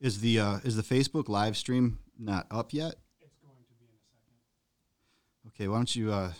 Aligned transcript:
Is 0.00 0.20
the 0.20 0.40
uh, 0.40 0.56
is 0.64 0.76
the 0.76 0.82
Facebook 0.82 1.28
live 1.28 1.56
stream 1.56 1.98
not 2.18 2.46
up 2.50 2.72
yet? 2.72 2.94
It's 3.20 3.36
going 3.42 3.54
to 3.68 3.74
be 3.78 3.84
in 3.84 3.90
a 3.90 4.00
second. 4.10 5.48
Okay, 5.48 5.68
why 5.68 5.76
don't 5.76 5.94
you 5.94 6.12
uh, 6.12 6.32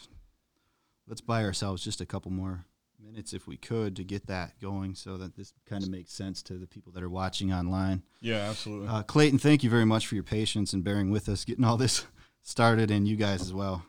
let's 1.06 1.20
buy 1.20 1.44
ourselves 1.44 1.84
just 1.84 2.00
a 2.00 2.06
couple 2.06 2.30
more 2.30 2.64
minutes 3.02 3.32
if 3.34 3.46
we 3.46 3.56
could 3.58 3.96
to 3.96 4.04
get 4.04 4.26
that 4.28 4.58
going, 4.60 4.94
so 4.94 5.16
that 5.18 5.36
this 5.36 5.52
kind 5.66 5.82
of 5.82 5.90
makes 5.90 6.12
sense 6.12 6.42
to 6.44 6.54
the 6.54 6.66
people 6.66 6.92
that 6.92 7.02
are 7.02 7.10
watching 7.10 7.52
online. 7.52 8.02
Yeah, 8.22 8.48
absolutely. 8.48 8.88
Uh, 8.88 9.02
Clayton, 9.02 9.38
thank 9.38 9.62
you 9.62 9.68
very 9.70 9.84
much 9.86 10.06
for 10.06 10.14
your 10.14 10.24
patience 10.24 10.72
and 10.72 10.82
bearing 10.82 11.10
with 11.10 11.28
us, 11.28 11.44
getting 11.44 11.64
all 11.64 11.76
this 11.76 12.06
started, 12.42 12.90
and 12.90 13.06
you 13.06 13.16
guys 13.16 13.42
as 13.42 13.52
well. 13.52 13.84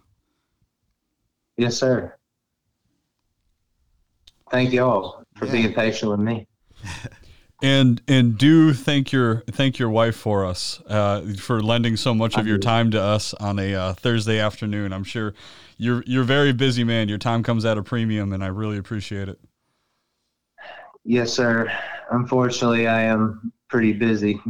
Yes, 1.58 1.78
sir. 1.78 2.16
Thank 4.50 4.74
y'all 4.74 5.24
for 5.38 5.46
Yeah. 5.46 5.52
being 5.54 5.74
patient 5.74 6.12
with 6.12 6.20
me. 6.20 6.46
and 7.62 8.02
and 8.08 8.38
do 8.38 8.74
thank 8.74 9.12
your 9.12 9.44
thank 9.52 9.80
your 9.80 9.90
wife 9.90 10.16
for 10.16 10.46
us 10.46 10.82
uh, 10.88 11.22
for 11.38 11.62
lending 11.62 11.96
so 11.96 12.14
much 12.14 12.38
of 12.38 12.48
your 12.48 12.58
time 12.58 12.92
to 12.92 13.02
us 13.02 13.34
on 13.36 13.60
a 13.60 13.76
uh, 13.76 13.94
Thursday 13.94 14.40
afternoon. 14.40 14.94
I'm 14.94 15.04
sure 15.04 15.34
you're 15.78 16.04
you're 16.06 16.24
very 16.24 16.54
busy, 16.54 16.84
man. 16.84 17.10
Your 17.10 17.18
time 17.18 17.44
comes 17.44 17.66
at 17.66 17.78
a 17.78 17.84
premium, 17.84 18.34
and 18.34 18.44
I 18.44 18.48
really 18.48 18.78
appreciate 18.78 19.30
it. 19.30 19.40
Yes, 21.04 21.34
sir. 21.34 21.72
Unfortunately, 22.12 22.88
I 22.88 23.02
am 23.02 23.52
pretty 23.68 23.94
busy. 23.94 24.40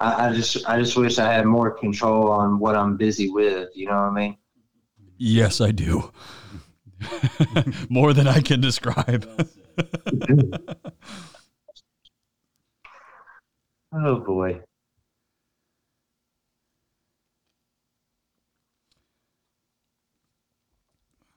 I, 0.00 0.28
I 0.28 0.32
just, 0.32 0.68
I 0.68 0.78
just 0.78 0.96
wish 0.96 1.18
I 1.18 1.32
had 1.32 1.46
more 1.46 1.70
control 1.70 2.30
on 2.30 2.58
what 2.58 2.76
I'm 2.76 2.96
busy 2.96 3.30
with. 3.30 3.70
You 3.74 3.86
know 3.86 3.94
what 3.94 4.08
I 4.08 4.10
mean? 4.10 4.36
Yes, 5.18 5.60
I 5.60 5.70
do. 5.70 6.12
More 7.88 8.12
than 8.12 8.28
I 8.28 8.40
can 8.40 8.60
describe. 8.60 9.48
Oh 13.96 14.20
boy. 14.20 14.62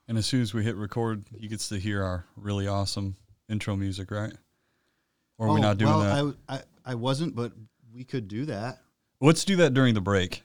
and 0.08 0.18
as 0.18 0.26
soon 0.26 0.42
as 0.42 0.52
we 0.52 0.64
hit 0.64 0.76
record, 0.76 1.24
he 1.38 1.46
gets 1.48 1.68
to 1.68 1.78
hear 1.78 2.02
our 2.02 2.24
really 2.36 2.66
awesome 2.66 3.16
intro 3.48 3.76
music, 3.76 4.10
right? 4.10 4.32
Or 5.38 5.48
are 5.48 5.52
we 5.52 5.58
Oh, 5.60 5.62
not 5.62 5.78
doing 5.78 5.90
well, 5.92 6.00
that? 6.00 6.36
I, 6.48 6.54
I 6.56 6.62
I 6.84 6.94
wasn't, 6.96 7.34
but 7.36 7.52
we 7.92 8.04
could 8.04 8.26
do 8.28 8.46
that. 8.46 8.80
Let's 9.20 9.44
do 9.44 9.56
that 9.56 9.74
during 9.74 9.94
the 9.94 10.00
break. 10.00 10.42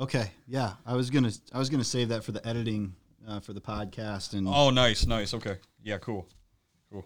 Okay, 0.00 0.30
yeah, 0.46 0.74
I 0.86 0.94
was 0.94 1.10
gonna 1.10 1.30
I 1.52 1.58
was 1.58 1.68
gonna 1.68 1.84
save 1.84 2.08
that 2.08 2.24
for 2.24 2.32
the 2.32 2.46
editing 2.46 2.94
uh, 3.28 3.40
for 3.40 3.52
the 3.52 3.60
podcast, 3.60 4.32
and 4.32 4.48
Oh, 4.48 4.70
nice, 4.70 5.06
nice. 5.06 5.34
Okay. 5.34 5.58
Yeah, 5.82 5.98
cool. 5.98 6.26
Cool. 6.90 7.04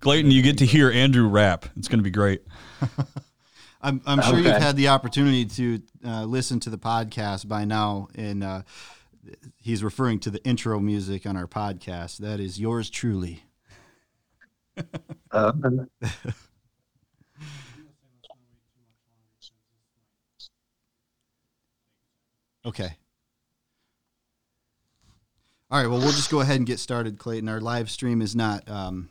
Clayton, 0.00 0.30
you 0.30 0.42
get 0.42 0.58
to 0.58 0.66
hear 0.66 0.90
Andrew 0.90 1.26
rap. 1.28 1.66
It's 1.76 1.88
going 1.88 1.98
to 2.00 2.04
be 2.04 2.10
great. 2.10 2.42
I'm 3.80 4.00
I'm 4.06 4.22
sure 4.22 4.38
you've 4.38 4.46
had 4.46 4.76
the 4.76 4.88
opportunity 4.88 5.44
to 5.44 5.82
uh, 6.04 6.24
listen 6.24 6.60
to 6.60 6.70
the 6.70 6.78
podcast 6.78 7.46
by 7.46 7.64
now, 7.64 8.08
and 8.14 8.42
uh, 8.42 8.62
he's 9.56 9.84
referring 9.84 10.18
to 10.20 10.30
the 10.30 10.42
intro 10.44 10.80
music 10.80 11.26
on 11.26 11.36
our 11.36 11.46
podcast. 11.46 12.18
That 12.18 12.40
is 12.40 12.58
yours 12.58 12.90
truly. 12.90 13.42
Uh, 15.30 15.52
Okay. 22.66 22.96
All 25.70 25.80
right. 25.80 25.88
Well, 25.88 26.00
we'll 26.00 26.10
just 26.10 26.30
go 26.30 26.40
ahead 26.40 26.56
and 26.56 26.66
get 26.66 26.80
started, 26.80 27.16
Clayton. 27.16 27.48
Our 27.48 27.60
live 27.60 27.90
stream 27.90 28.20
is 28.20 28.34
not 28.34 28.68
um, 28.68 29.08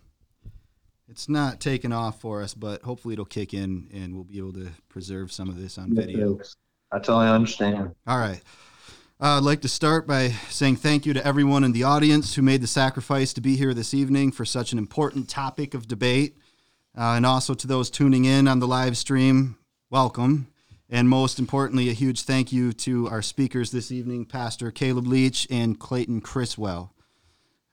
it's 1.16 1.30
not 1.30 1.62
taken 1.62 1.94
off 1.94 2.20
for 2.20 2.42
us, 2.42 2.54
but 2.54 2.82
hopefully 2.82 3.14
it'll 3.14 3.24
kick 3.24 3.54
in, 3.54 3.88
and 3.94 4.14
we'll 4.14 4.26
be 4.26 4.38
able 4.38 4.52
to 4.52 4.70
preserve 4.90 5.32
some 5.32 5.48
of 5.48 5.58
this 5.58 5.78
on 5.78 5.96
video. 5.96 6.36
That's 6.36 6.58
all 7.08 7.20
I 7.22 7.24
totally 7.24 7.28
understand. 7.30 7.96
All 8.06 8.18
right. 8.18 8.42
Uh, 9.22 9.38
I'd 9.38 9.44
like 9.44 9.62
to 9.62 9.70
start 9.70 10.06
by 10.06 10.32
saying 10.50 10.76
thank 10.76 11.06
you 11.06 11.14
to 11.14 11.26
everyone 11.26 11.64
in 11.64 11.72
the 11.72 11.84
audience 11.84 12.36
who 12.36 12.42
made 12.42 12.60
the 12.60 12.68
sacrifice 12.68 13.32
to 13.32 13.40
be 13.40 13.56
here 13.56 13.74
this 13.74 13.94
evening 13.94 14.34
for 14.34 14.44
such 14.44 14.74
an 14.74 14.78
important 14.78 15.30
topic 15.30 15.74
of 15.74 15.88
debate. 15.88 16.36
Uh, 16.98 17.14
and 17.16 17.26
also 17.26 17.54
to 17.54 17.66
those 17.66 17.90
tuning 17.90 18.26
in 18.26 18.46
on 18.46 18.60
the 18.60 18.68
live 18.68 18.98
stream, 18.98 19.58
welcome. 19.90 20.48
And 20.90 21.08
most 21.08 21.40
importantly, 21.40 21.90
a 21.90 21.94
huge 21.94 22.24
thank 22.24 22.52
you 22.52 22.74
to 22.74 23.08
our 23.08 23.22
speakers 23.22 23.72
this 23.72 23.90
evening, 23.90 24.26
Pastor 24.26 24.70
Caleb 24.70 25.08
Leach 25.08 25.48
and 25.50 25.80
Clayton 25.80 26.20
Criswell. 26.20 26.92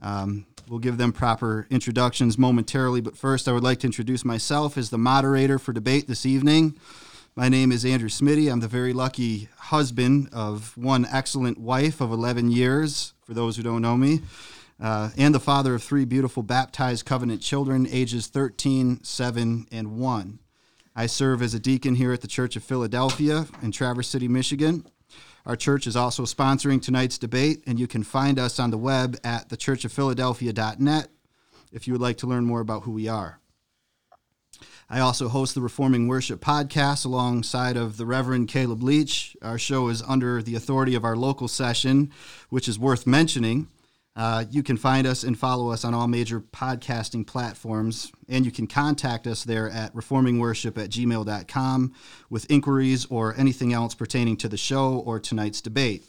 Um, 0.02 0.46
we'll 0.68 0.80
give 0.80 0.98
them 0.98 1.12
proper 1.12 1.66
introductions 1.70 2.36
momentarily, 2.36 3.00
but 3.00 3.16
first, 3.16 3.46
I 3.46 3.52
would 3.52 3.62
like 3.62 3.78
to 3.80 3.86
introduce 3.86 4.24
myself 4.24 4.76
as 4.76 4.90
the 4.90 4.98
moderator 4.98 5.58
for 5.58 5.72
debate 5.72 6.08
this 6.08 6.26
evening. 6.26 6.76
My 7.36 7.48
name 7.48 7.72
is 7.72 7.84
Andrew 7.84 8.08
Smitty. 8.08 8.50
I'm 8.50 8.60
the 8.60 8.68
very 8.68 8.92
lucky 8.92 9.48
husband 9.56 10.28
of 10.32 10.76
one 10.76 11.06
excellent 11.10 11.56
wife 11.56 12.00
of 12.00 12.10
11 12.10 12.50
years, 12.50 13.14
for 13.24 13.32
those 13.32 13.56
who 13.56 13.62
don't 13.62 13.80
know 13.80 13.96
me, 13.96 14.20
uh, 14.80 15.10
and 15.16 15.34
the 15.34 15.40
father 15.40 15.74
of 15.74 15.82
three 15.82 16.04
beautiful 16.04 16.42
baptized 16.42 17.06
covenant 17.06 17.40
children, 17.40 17.86
ages 17.88 18.26
13, 18.26 19.04
7, 19.04 19.66
and 19.70 19.98
1. 19.98 20.38
I 20.94 21.06
serve 21.06 21.40
as 21.40 21.54
a 21.54 21.60
deacon 21.60 21.94
here 21.94 22.12
at 22.12 22.20
the 22.20 22.28
Church 22.28 22.56
of 22.56 22.64
Philadelphia 22.64 23.46
in 23.62 23.72
Traverse 23.72 24.08
City, 24.08 24.28
Michigan. 24.28 24.84
Our 25.44 25.56
church 25.56 25.86
is 25.86 25.97
also 25.97 26.25
sponsoring 26.25 26.80
tonight's 26.80 27.19
debate, 27.19 27.62
and 27.66 27.78
you 27.78 27.86
can 27.86 28.04
find 28.04 28.38
us 28.38 28.60
on 28.60 28.70
the 28.70 28.78
web 28.78 29.19
at 29.25 29.48
thechurchofphiladelphia.net 29.48 31.08
if 31.72 31.86
you 31.86 31.94
would 31.94 32.00
like 32.00 32.19
to 32.19 32.26
learn 32.26 32.44
more 32.44 32.60
about 32.60 32.82
who 32.82 32.92
we 32.92 33.08
are. 33.08 33.41
I 34.88 35.00
also 35.00 35.28
host 35.28 35.54
the 35.54 35.62
Reforming 35.62 36.06
Worship 36.06 36.41
podcast 36.41 37.06
alongside 37.06 37.76
of 37.76 37.97
the 37.97 38.04
Reverend 38.04 38.48
Caleb 38.48 38.82
Leach. 38.82 39.36
Our 39.41 39.58
show 39.58 39.88
is 39.88 40.02
under 40.02 40.42
the 40.42 40.54
authority 40.54 40.94
of 40.94 41.04
our 41.04 41.16
local 41.16 41.48
session, 41.48 42.12
which 42.50 42.69
is 42.69 42.78
worth 42.78 43.06
mentioning. 43.06 43.69
Uh, 44.15 44.45
you 44.50 44.62
can 44.62 44.77
find 44.77 45.06
us 45.06 45.23
and 45.23 45.39
follow 45.39 45.71
us 45.71 45.84
on 45.84 45.95
all 45.95 46.06
major 46.06 46.41
podcasting 46.41 47.27
platforms, 47.27 48.12
and 48.28 48.45
you 48.45 48.53
can 48.53 48.67
contact 48.67 49.27
us 49.27 49.45
there 49.45 49.71
at 49.71 49.95
reformingworship 49.95 50.77
at 50.83 50.91
gmail.com 50.91 51.95
with 52.28 52.50
inquiries 52.50 53.06
or 53.06 53.34
anything 53.39 53.73
else 53.73 53.95
pertaining 53.95 54.37
to 54.37 54.49
the 54.49 54.59
show 54.59 55.03
or 55.06 55.19
tonight's 55.19 55.62
debate. 55.62 56.05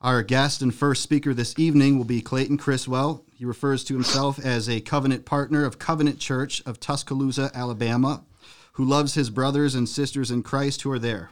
Our 0.00 0.22
guest 0.22 0.62
and 0.62 0.74
first 0.74 1.02
speaker 1.02 1.34
this 1.34 1.58
evening 1.58 1.98
will 1.98 2.04
be 2.04 2.22
Clayton 2.22 2.56
Criswell. 2.56 3.24
He 3.34 3.44
refers 3.44 3.84
to 3.84 3.94
himself 3.94 4.38
as 4.38 4.68
a 4.68 4.80
covenant 4.80 5.26
partner 5.26 5.64
of 5.64 5.78
Covenant 5.78 6.20
Church 6.20 6.62
of 6.64 6.80
Tuscaloosa, 6.80 7.50
Alabama, 7.52 8.24
who 8.74 8.84
loves 8.84 9.14
his 9.14 9.28
brothers 9.28 9.74
and 9.74 9.88
sisters 9.88 10.30
in 10.30 10.44
Christ 10.44 10.82
who 10.82 10.90
are 10.92 11.00
there. 11.00 11.30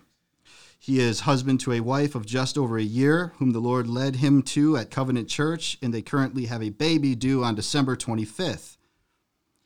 He 0.86 1.00
is 1.00 1.22
husband 1.22 1.58
to 1.60 1.72
a 1.72 1.80
wife 1.80 2.14
of 2.14 2.24
just 2.26 2.56
over 2.56 2.78
a 2.78 2.82
year, 2.84 3.32
whom 3.38 3.50
the 3.50 3.58
Lord 3.58 3.88
led 3.88 4.14
him 4.14 4.41
to 4.42 4.76
at 4.76 4.88
Covenant 4.88 5.28
Church, 5.28 5.76
and 5.82 5.92
they 5.92 6.00
currently 6.00 6.47
have 6.47 6.62
a 6.62 6.70
baby 6.70 7.16
due 7.16 7.42
on 7.42 7.56
December 7.56 7.97
25th. 7.97 8.76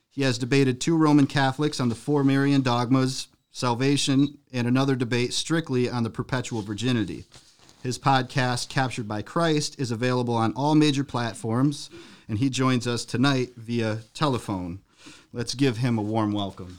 He 0.08 0.22
has 0.22 0.38
debated 0.38 0.80
two 0.80 0.96
Roman 0.96 1.26
Catholics 1.26 1.78
on 1.78 1.90
the 1.90 1.94
four 1.94 2.24
Marian 2.24 2.62
dogmas, 2.62 3.28
salvation, 3.52 4.38
and 4.50 4.66
another 4.66 4.96
debate 4.96 5.34
strictly 5.34 5.90
on 5.90 6.04
the 6.04 6.08
perpetual 6.08 6.62
virginity. 6.62 7.26
His 7.82 7.98
podcast, 7.98 8.70
Captured 8.70 9.06
by 9.06 9.20
Christ, 9.20 9.78
is 9.78 9.90
available 9.90 10.32
on 10.34 10.54
all 10.54 10.74
major 10.74 11.04
platforms, 11.04 11.90
and 12.30 12.38
he 12.38 12.48
joins 12.48 12.86
us 12.86 13.04
tonight 13.04 13.50
via 13.58 13.98
telephone. 14.14 14.80
Let's 15.34 15.52
give 15.52 15.76
him 15.76 15.98
a 15.98 16.02
warm 16.02 16.32
welcome. 16.32 16.78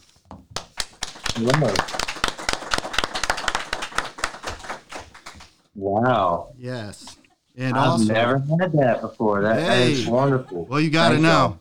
Wow. 5.75 6.53
Yes. 6.57 7.17
And 7.57 7.77
I've 7.77 7.89
also, 7.91 8.13
never 8.13 8.39
had 8.39 8.71
that 8.73 9.01
before. 9.01 9.41
That 9.41 9.59
Hey. 9.61 9.93
is 9.93 10.07
wonderful. 10.07 10.65
well, 10.65 10.79
you 10.79 10.89
got 10.89 11.09
to 11.09 11.19
know. 11.19 11.59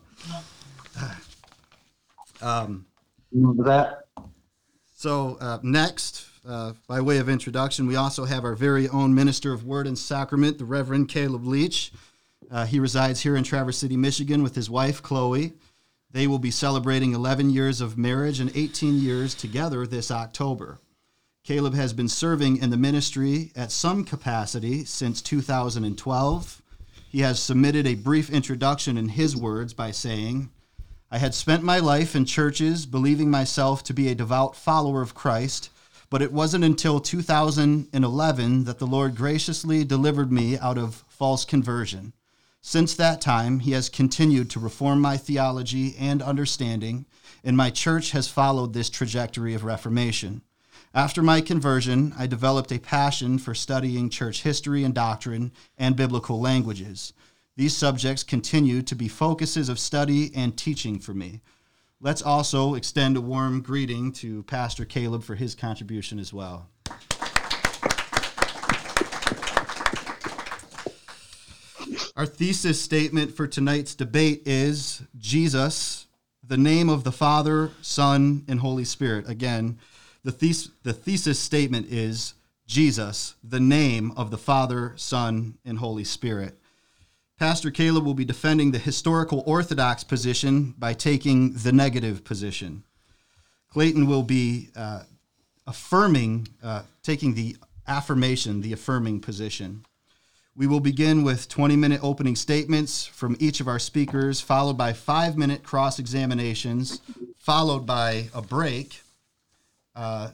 Um, 2.43 2.87
y'all. 3.33 3.53
That 3.55 4.07
So, 4.95 5.37
uh, 5.41 5.59
next, 5.63 6.27
uh, 6.47 6.73
by 6.87 7.01
way 7.01 7.19
of 7.19 7.29
introduction, 7.29 7.87
we 7.87 7.97
also 7.97 8.25
have 8.25 8.45
our 8.45 8.55
very 8.55 8.89
own 8.89 9.15
minister 9.15 9.53
of 9.53 9.65
word 9.65 9.87
and 9.87 9.99
sacrament, 9.99 10.59
the 10.59 10.65
Reverend 10.65 11.09
Caleb 11.09 11.47
Leach. 11.47 11.93
Uh, 12.51 12.65
he 12.67 12.81
resides 12.81 13.21
here 13.21 13.37
in 13.37 13.45
Traverse 13.45 13.79
City, 13.79 13.97
Michigan, 13.97 14.43
with 14.43 14.55
his 14.55 14.71
wife, 14.71 15.03
Chloe. 15.03 15.53
They 16.11 16.27
will 16.27 16.39
be 16.39 16.51
celebrating 16.51 17.15
11 17.15 17.51
years 17.51 17.81
of 17.81 17.97
marriage 17.97 18.41
and 18.41 18.51
18 18.57 18.97
years 19.01 19.35
together 19.35 19.87
this 19.87 20.11
October. 20.11 20.79
Caleb 21.43 21.75
has 21.75 21.95
been 21.95 22.09
serving 22.09 22.59
in 22.59 22.69
the 22.69 22.77
ministry 22.77 23.51
at 23.57 23.73
some 23.73 24.05
capacity 24.05 24.85
since 24.85 25.23
2012. 25.23 26.63
He 27.09 27.21
has 27.21 27.43
submitted 27.43 27.87
a 27.87 27.95
brief 27.95 28.29
introduction 28.29 28.99
in 28.99 29.09
his 29.09 29.35
words 29.35 29.73
by 29.73 29.91
saying, 29.91 30.51
I 31.11 31.19
had 31.19 31.35
spent 31.35 31.65
my 31.65 31.79
life 31.79 32.15
in 32.15 32.27
churches 32.27 32.85
believing 32.85 33.31
myself 33.31 33.83
to 33.85 33.95
be 33.95 34.09
a 34.09 34.15
devout 34.15 34.55
follower 34.55 35.01
of 35.01 35.15
Christ, 35.15 35.71
but 36.11 36.23
it 36.23 36.33
wasn't 36.33 36.63
until 36.63 37.01
2011 37.01 38.65
that 38.65 38.79
the 38.79 38.87
Lord 38.87 39.17
graciously 39.17 39.83
delivered 39.83 40.31
me 40.31 40.59
out 40.59 40.77
of 40.77 41.05
false 41.09 41.47
conversion. 41.47 42.13
Since 42.61 42.95
that 42.97 43.23
time, 43.23 43.61
he 43.61 43.73
has 43.73 43.89
continued 43.89 44.51
to 44.51 44.61
reform 44.61 45.01
my 45.01 45.17
theology 45.17 45.97
and 45.99 46.21
understanding, 46.21 47.07
and 47.43 47.57
my 47.57 47.71
church 47.71 48.11
has 48.11 48.29
followed 48.29 48.75
this 48.75 48.91
trajectory 48.91 49.55
of 49.55 49.65
reformation. 49.65 50.43
After 50.93 51.23
my 51.23 51.41
conversion, 51.41 52.13
I 52.19 52.27
developed 52.27 52.73
a 52.73 52.81
passion 52.81 53.39
for 53.39 53.55
studying 53.55 54.11
church 54.11 54.43
history 54.43 54.83
and 54.83 54.93
doctrine 54.93 55.53
and 55.79 55.95
biblical 55.95 56.41
languages. 56.41 57.13
These 57.57 57.77
subjects 57.77 58.25
continue 58.25 58.83
to 58.83 58.97
be 58.97 59.07
focuses 59.07 59.69
of 59.69 59.79
study 59.79 60.33
and 60.35 60.57
teaching 60.57 60.99
for 60.99 61.15
me. 61.15 61.43
Let's 62.01 62.23
also 62.23 62.75
extend 62.75 63.17
a 63.17 63.21
warm 63.21 63.63
greeting 63.63 64.11
to 64.15 64.43
Pastor 64.45 64.85
Caleb 64.85 65.23
for 65.23 65.37
his 65.37 65.55
contribution 65.55 66.19
as 66.19 66.33
well. 66.33 66.69
Our 72.17 72.27
thesis 72.27 72.83
statement 72.83 73.37
for 73.37 73.47
tonight's 73.47 73.95
debate 73.95 74.43
is 74.45 75.03
Jesus, 75.17 76.07
the 76.43 76.57
name 76.57 76.89
of 76.89 77.05
the 77.05 77.13
Father, 77.13 77.71
Son, 77.81 78.45
and 78.49 78.59
Holy 78.59 78.85
Spirit. 78.85 79.29
Again, 79.29 79.79
the, 80.23 80.33
thes- 80.33 80.71
the 80.83 80.93
thesis 80.93 81.39
statement 81.39 81.87
is 81.91 82.35
Jesus, 82.67 83.35
the 83.43 83.61
name 83.61 84.13
of 84.17 84.31
the 84.31 84.39
Father, 84.39 84.93
Son, 84.97 85.59
and 85.65 85.79
Holy 85.79 86.05
Spirit. 86.05 86.57
Pastor 87.39 87.71
Caleb 87.71 88.05
will 88.05 88.15
be 88.15 88.25
defending 88.25 88.71
the 88.71 88.79
historical 88.79 89.43
Orthodox 89.47 90.05
position 90.05 90.75
by 90.79 90.93
taking 90.93 91.55
the 91.55 91.73
negative 91.73 92.23
position. 92.23 92.85
Clayton 93.71 94.07
will 94.07 94.23
be 94.23 94.69
uh, 94.77 95.05
affirming, 95.67 96.49
uh, 96.63 96.83
taking 97.03 97.35
the 97.35 97.57
affirmation, 97.89 98.61
the 98.61 98.73
affirming 98.73 99.21
position. 99.21 99.85
We 100.55 100.67
will 100.67 100.81
begin 100.81 101.23
with 101.23 101.49
20 101.49 101.77
minute 101.77 102.01
opening 102.03 102.37
statements 102.37 103.07
from 103.07 103.37
each 103.41 103.61
of 103.61 103.69
our 103.69 103.79
speakers, 103.79 104.41
followed 104.41 104.77
by 104.77 104.93
five 104.93 105.37
minute 105.37 105.63
cross 105.63 105.99
examinations, 105.99 107.01
followed 107.39 107.87
by 107.87 108.29
a 108.35 108.43
break, 108.43 109.01
uh, 109.95 110.31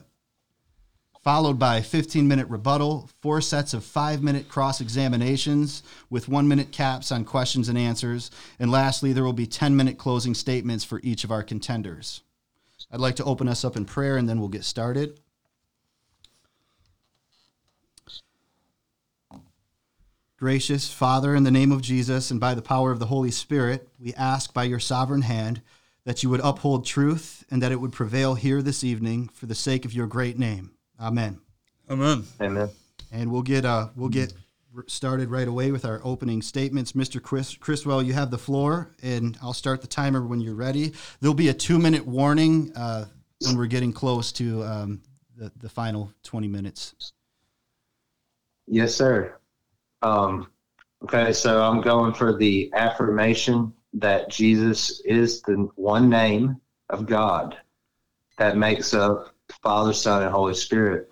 followed 1.23 1.59
by 1.59 1.81
15 1.81 2.27
minute 2.27 2.47
rebuttal, 2.47 3.09
four 3.21 3.41
sets 3.41 3.73
of 3.73 3.83
five 3.83 4.23
minute 4.23 4.47
cross 4.47 4.79
examinations 4.79 5.83
with 6.09 6.29
one 6.29 6.47
minute 6.47 6.71
caps 6.71 7.11
on 7.11 7.25
questions 7.25 7.67
and 7.67 7.77
answers, 7.77 8.31
and 8.59 8.71
lastly, 8.71 9.11
there 9.11 9.25
will 9.25 9.33
be 9.33 9.45
10 9.45 9.75
minute 9.75 9.97
closing 9.97 10.33
statements 10.33 10.85
for 10.85 11.01
each 11.03 11.23
of 11.23 11.31
our 11.31 11.43
contenders. 11.43 12.21
I'd 12.89 13.01
like 13.01 13.17
to 13.17 13.25
open 13.25 13.49
us 13.49 13.65
up 13.65 13.75
in 13.75 13.83
prayer 13.83 14.15
and 14.15 14.29
then 14.29 14.39
we'll 14.39 14.47
get 14.47 14.63
started. 14.63 15.19
Gracious 20.37 20.93
Father, 20.93 21.35
in 21.35 21.43
the 21.43 21.51
name 21.51 21.71
of 21.71 21.81
Jesus 21.81 22.29
and 22.29 22.39
by 22.39 22.53
the 22.53 22.61
power 22.61 22.91
of 22.91 22.99
the 22.99 23.07
Holy 23.07 23.31
Spirit, 23.31 23.89
we 23.99 24.13
ask 24.13 24.53
by 24.53 24.63
your 24.63 24.79
sovereign 24.79 25.23
hand 25.23 25.61
that 26.07 26.23
you 26.23 26.29
would 26.29 26.39
uphold 26.41 26.85
truth 26.85 27.43
and 27.51 27.61
that 27.61 27.73
it 27.73 27.81
would 27.81 27.91
prevail 27.91 28.33
here 28.33 28.61
this 28.61 28.81
evening 28.81 29.27
for 29.27 29.45
the 29.45 29.53
sake 29.53 29.83
of 29.83 29.93
your 29.93 30.07
great 30.07 30.39
name. 30.39 30.71
Amen. 31.01 31.41
Amen. 31.89 32.23
Amen. 32.39 32.69
And 33.11 33.29
we'll 33.29 33.41
get 33.41 33.65
uh, 33.65 33.89
we'll 33.93 34.07
get 34.07 34.33
started 34.87 35.29
right 35.29 35.49
away 35.49 35.73
with 35.73 35.83
our 35.83 35.99
opening 36.05 36.41
statements. 36.41 36.93
Mr. 36.93 37.21
Chris 37.21 37.57
Criswell, 37.57 38.01
you 38.01 38.13
have 38.13 38.31
the 38.31 38.37
floor, 38.37 38.95
and 39.03 39.37
I'll 39.41 39.53
start 39.53 39.81
the 39.81 39.87
timer 39.87 40.25
when 40.25 40.39
you're 40.39 40.55
ready. 40.55 40.93
There'll 41.19 41.33
be 41.33 41.49
a 41.49 41.53
two 41.53 41.77
minute 41.77 42.07
warning 42.07 42.71
uh, 42.73 43.07
when 43.41 43.57
we're 43.57 43.67
getting 43.67 43.91
close 43.91 44.31
to 44.33 44.63
um, 44.63 45.01
the 45.35 45.51
the 45.57 45.67
final 45.67 46.13
20 46.23 46.47
minutes. 46.47 47.11
Yes, 48.65 48.95
sir. 48.95 49.37
Um, 50.01 50.47
okay, 51.03 51.33
so 51.33 51.61
I'm 51.61 51.81
going 51.81 52.13
for 52.13 52.37
the 52.37 52.71
affirmation 52.73 53.73
that 53.93 54.29
Jesus 54.29 55.01
is 55.01 55.41
the 55.41 55.69
one 55.75 56.09
name 56.09 56.59
of 56.89 57.05
God 57.05 57.57
that 58.37 58.57
makes 58.57 58.93
up 58.93 59.33
Father, 59.63 59.93
Son, 59.93 60.23
and 60.23 60.31
Holy 60.31 60.53
Spirit. 60.53 61.11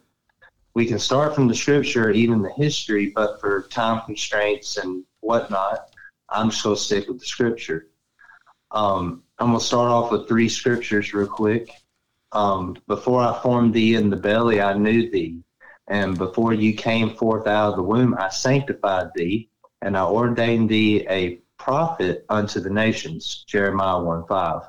We 0.74 0.86
can 0.86 1.00
start 1.00 1.33
from 1.33 1.48
the 1.48 1.56
scripture, 1.56 2.12
even 2.12 2.42
the 2.42 2.51
history, 2.51 3.12
but 3.16 3.39
for 3.39 3.63
time 3.63 4.01
constraints 4.06 4.77
and 4.77 5.04
whatnot, 5.22 5.89
I'm 6.30 6.50
just 6.50 6.63
going 6.63 6.75
to 6.75 6.81
stick 6.81 7.07
with 7.07 7.19
the 7.19 7.25
scripture. 7.25 7.88
Um, 8.72 9.24
I'm 9.39 9.48
going 9.48 9.60
to 9.60 9.66
start 9.66 9.89
off 9.89 10.12
with 10.12 10.27
three 10.27 10.50
scriptures 10.50 11.13
real 11.13 11.27
quick. 11.27 11.69
Um, 12.33 12.75
before 12.88 13.22
I 13.22 13.42
formed 13.42 13.74
thee 13.74 13.95
in 13.95 14.10
the 14.10 14.18
belly, 14.18 14.62
I 14.62 14.74
knew 14.74 15.10
thee. 15.10 15.39
And 15.88 16.18
before 16.18 16.54
you 16.54 16.74
came 16.74 17.16
forth 17.16 17.48
out 17.48 17.69
of 17.69 17.75
the 17.77 17.83
womb, 17.83 18.16
I 18.18 18.30
sanctified 18.30 19.12
thee, 19.16 19.50
and 19.81 19.95
I 19.95 20.04
ordained 20.04 20.69
thee 20.69 21.06
a 21.10 21.39
prophet 21.65 22.23
unto 22.29 22.59
the 22.59 22.69
nations. 22.69 23.44
Jeremiah 23.47 24.00
1 24.00 24.27
5. 24.27 24.62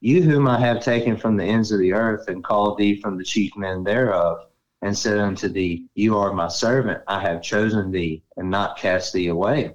You 0.00 0.22
whom 0.22 0.48
I 0.48 0.58
have 0.58 0.82
taken 0.82 1.14
from 1.14 1.36
the 1.36 1.44
ends 1.44 1.70
of 1.72 1.78
the 1.78 1.92
earth, 1.92 2.26
and 2.28 2.42
called 2.42 2.78
thee 2.78 2.98
from 3.02 3.18
the 3.18 3.24
chief 3.24 3.54
men 3.54 3.84
thereof, 3.84 4.46
and 4.80 4.96
said 4.96 5.18
unto 5.18 5.48
thee, 5.50 5.88
You 5.94 6.16
are 6.16 6.32
my 6.32 6.48
servant, 6.48 7.02
I 7.06 7.20
have 7.20 7.42
chosen 7.42 7.90
thee, 7.90 8.22
and 8.38 8.50
not 8.50 8.78
cast 8.78 9.12
thee 9.12 9.26
away. 9.26 9.74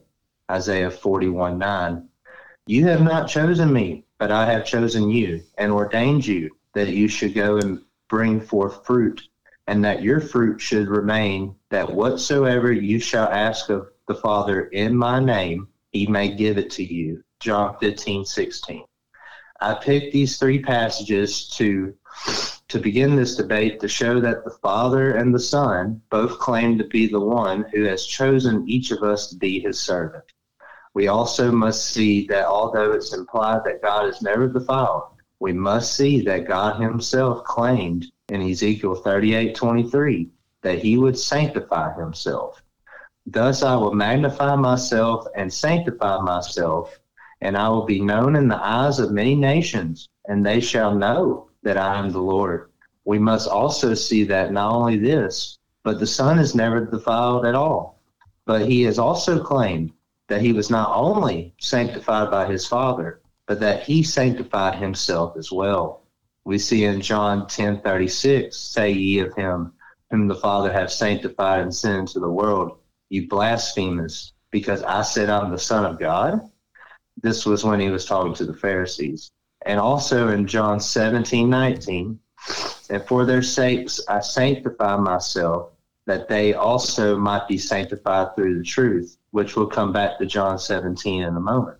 Isaiah 0.50 0.90
41 0.90 1.60
9. 1.60 2.10
You 2.66 2.88
have 2.88 3.04
not 3.04 3.30
chosen 3.30 3.72
me, 3.72 4.06
but 4.18 4.32
I 4.32 4.52
have 4.52 4.66
chosen 4.66 5.12
you, 5.12 5.44
and 5.60 5.72
ordained 5.72 6.26
you 6.26 6.50
that 6.74 6.88
you 6.88 7.08
should 7.08 7.36
go 7.36 7.58
and 7.58 7.84
bring 8.10 8.42
forth 8.42 8.84
fruit 8.84 9.22
and 9.68 9.86
that 9.86 10.02
your 10.02 10.22
fruit 10.22 10.60
should 10.60 10.88
remain, 10.88 11.54
that 11.70 11.94
whatsoever 11.94 12.72
you 12.72 13.00
shall 13.00 13.28
ask 13.28 13.70
of 13.70 13.90
the 14.08 14.16
Father 14.16 14.62
in 14.68 14.96
my 14.96 15.20
name, 15.20 15.68
he 15.98 16.08
may 16.08 16.30
give 16.30 16.58
it 16.58 16.70
to 16.72 16.84
you. 16.84 17.24
John 17.40 17.76
15, 17.80 18.26
16. 18.26 18.86
I 19.60 19.74
picked 19.74 20.14
these 20.14 20.38
three 20.38 20.62
passages 20.62 21.48
to 21.58 21.96
to 22.68 22.80
begin 22.80 23.16
this 23.16 23.38
debate 23.38 23.80
to 23.80 23.88
show 23.88 24.20
that 24.20 24.44
the 24.44 24.58
Father 24.62 25.16
and 25.16 25.34
the 25.34 25.40
Son 25.40 26.02
both 26.10 26.38
claim 26.38 26.78
to 26.78 26.84
be 26.84 27.08
the 27.08 27.20
one 27.20 27.66
who 27.74 27.84
has 27.84 28.06
chosen 28.06 28.68
each 28.68 28.92
of 28.92 29.04
us 29.04 29.28
to 29.28 29.38
be 29.38 29.60
his 29.60 29.80
servant. 29.80 30.26
We 30.94 31.08
also 31.08 31.50
must 31.52 31.92
see 31.92 32.28
that 32.28 32.46
although 32.46 32.92
it's 32.92 33.14
implied 33.14 33.62
that 33.64 33.82
God 33.82 34.08
is 34.08 34.22
never 34.22 34.48
defiled, 34.50 35.04
we 35.40 35.54
must 35.54 35.96
see 35.96 36.22
that 36.22 36.48
God 36.48 36.82
himself 36.82 37.44
claimed 37.46 38.06
in 38.30 38.42
Ezekiel 38.42 38.96
38 38.96 39.56
23 39.56 40.30
that 40.62 40.80
he 40.80 40.98
would 40.98 41.18
sanctify 41.18 41.98
himself. 41.98 42.62
Thus 43.28 43.62
I 43.62 43.76
will 43.76 43.94
magnify 43.94 44.56
myself 44.56 45.28
and 45.36 45.54
sanctify 45.54 46.22
myself, 46.22 46.98
and 47.42 47.56
I 47.56 47.70
will 47.70 47.86
be 47.86 48.02
known 48.02 48.36
in 48.36 48.48
the 48.48 48.66
eyes 48.66 48.98
of 48.98 49.12
many 49.12 49.36
nations, 49.36 50.10
and 50.28 50.46
they 50.46 50.60
shall 50.60 50.96
know 50.96 51.50
that 51.62 51.78
I 51.78 52.00
am 52.00 52.12
the 52.12 52.22
Lord. 52.22 52.72
We 53.06 53.20
must 53.20 53.48
also 53.48 53.94
see 53.94 54.24
that 54.24 54.52
not 54.52 54.74
only 54.74 54.98
this, 54.98 55.60
but 55.84 56.00
the 56.00 56.08
Son 56.08 56.40
is 56.40 56.56
never 56.56 56.86
defiled 56.86 57.46
at 57.46 57.54
all. 57.54 58.00
But 58.46 58.68
he 58.68 58.82
has 58.84 58.98
also 58.98 59.44
claimed 59.44 59.92
that 60.28 60.42
he 60.42 60.54
was 60.54 60.70
not 60.70 60.92
only 60.96 61.54
sanctified 61.60 62.32
by 62.32 62.48
his 62.48 62.66
Father, 62.66 63.22
but 63.46 63.60
that 63.60 63.84
he 63.84 64.02
sanctified 64.02 64.76
himself 64.76 65.38
as 65.38 65.52
well 65.52 66.02
we 66.48 66.58
see 66.58 66.86
in 66.86 67.02
John 67.02 67.46
10 67.46 67.82
36, 67.82 68.56
say 68.56 68.90
ye 68.90 69.20
of 69.20 69.36
him 69.36 69.74
whom 70.10 70.30
the 70.30 70.36
Father 70.36 70.72
hath 70.72 70.92
sanctified 70.92 71.60
and 71.60 71.76
sent 71.76 72.00
into 72.00 72.22
the 72.22 72.30
world, 72.30 72.78
you 73.10 73.28
blasphemous, 73.28 74.34
because 74.52 74.84
I 74.84 75.02
said 75.02 75.30
I'm 75.30 75.52
the 75.52 75.60
Son 75.60 75.86
of 75.86 76.00
God. 76.00 76.42
This 77.22 77.46
was 77.46 77.64
when 77.64 77.80
he 77.80 77.90
was 77.90 78.06
talking 78.06 78.34
to 78.36 78.46
the 78.46 78.54
Pharisees. 78.54 79.32
And 79.66 79.80
also 79.80 80.30
in 80.30 80.48
John 80.48 80.80
17 80.80 81.50
19, 81.50 82.20
and 82.90 83.04
for 83.06 83.26
their 83.26 83.42
sakes 83.42 84.00
I 84.08 84.20
sanctify 84.20 84.98
myself, 84.98 85.72
that 86.06 86.30
they 86.30 86.54
also 86.54 87.18
might 87.18 87.48
be 87.48 87.58
sanctified 87.58 88.36
through 88.36 88.58
the 88.58 88.64
truth, 88.64 89.18
which 89.32 89.56
will 89.56 89.68
come 89.68 89.92
back 89.92 90.18
to 90.18 90.26
John 90.26 90.58
17 90.58 91.24
in 91.24 91.36
a 91.36 91.40
moment. 91.40 91.78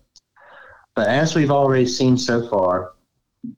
But 0.94 1.08
as 1.08 1.34
we've 1.34 1.50
already 1.50 1.86
seen 1.86 2.18
so 2.18 2.48
far, 2.48 2.92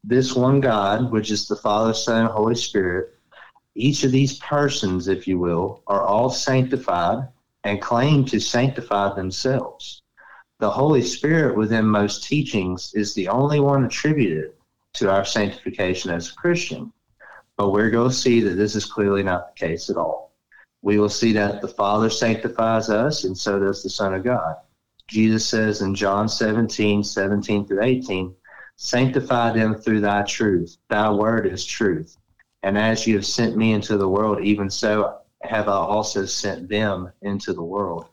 this 0.04 0.36
one 0.36 0.60
God, 0.60 1.10
which 1.10 1.30
is 1.30 1.48
the 1.48 1.56
Father, 1.56 1.94
Son, 1.94 2.26
Holy 2.26 2.54
Spirit, 2.54 3.14
each 3.74 4.04
of 4.04 4.12
these 4.12 4.38
persons, 4.38 5.08
if 5.08 5.26
you 5.26 5.38
will, 5.38 5.82
are 5.86 6.02
all 6.02 6.28
sanctified 6.28 7.26
and 7.64 7.80
claim 7.80 8.24
to 8.26 8.40
sanctify 8.40 9.14
themselves. 9.14 10.02
The 10.58 10.70
Holy 10.70 11.02
Spirit, 11.02 11.56
within 11.56 11.86
most 11.86 12.24
teachings, 12.24 12.92
is 12.94 13.14
the 13.14 13.28
only 13.28 13.60
one 13.60 13.84
attributed 13.84 14.52
to 14.94 15.10
our 15.10 15.24
sanctification 15.24 16.10
as 16.10 16.30
a 16.30 16.34
Christian. 16.34 16.92
But 17.56 17.70
we're 17.70 17.90
going 17.90 18.10
to 18.10 18.14
see 18.14 18.40
that 18.40 18.56
this 18.56 18.74
is 18.74 18.84
clearly 18.84 19.22
not 19.22 19.54
the 19.54 19.66
case 19.66 19.90
at 19.90 19.96
all. 19.96 20.32
We 20.82 20.98
will 20.98 21.10
see 21.10 21.32
that 21.32 21.60
the 21.60 21.68
Father 21.68 22.10
sanctifies 22.10 22.88
us, 22.88 23.24
and 23.24 23.36
so 23.36 23.58
does 23.58 23.82
the 23.82 23.90
Son 23.90 24.14
of 24.14 24.24
God. 24.24 24.56
Jesus 25.08 25.46
says 25.46 25.82
in 25.82 25.94
John 25.94 26.28
17, 26.28 27.04
17 27.04 27.66
through 27.66 27.82
18, 27.82 28.34
Sanctify 28.76 29.52
them 29.52 29.74
through 29.74 30.00
thy 30.00 30.22
truth. 30.22 30.78
Thy 30.88 31.10
word 31.10 31.46
is 31.46 31.66
truth. 31.66 32.16
And 32.62 32.78
as 32.78 33.06
you 33.06 33.14
have 33.16 33.26
sent 33.26 33.56
me 33.56 33.72
into 33.72 33.98
the 33.98 34.08
world, 34.08 34.42
even 34.42 34.70
so 34.70 35.19
have 35.42 35.68
I 35.68 35.72
also 35.72 36.26
sent 36.26 36.68
them 36.68 37.12
into 37.22 37.52
the 37.52 37.62
world. 37.62 38.08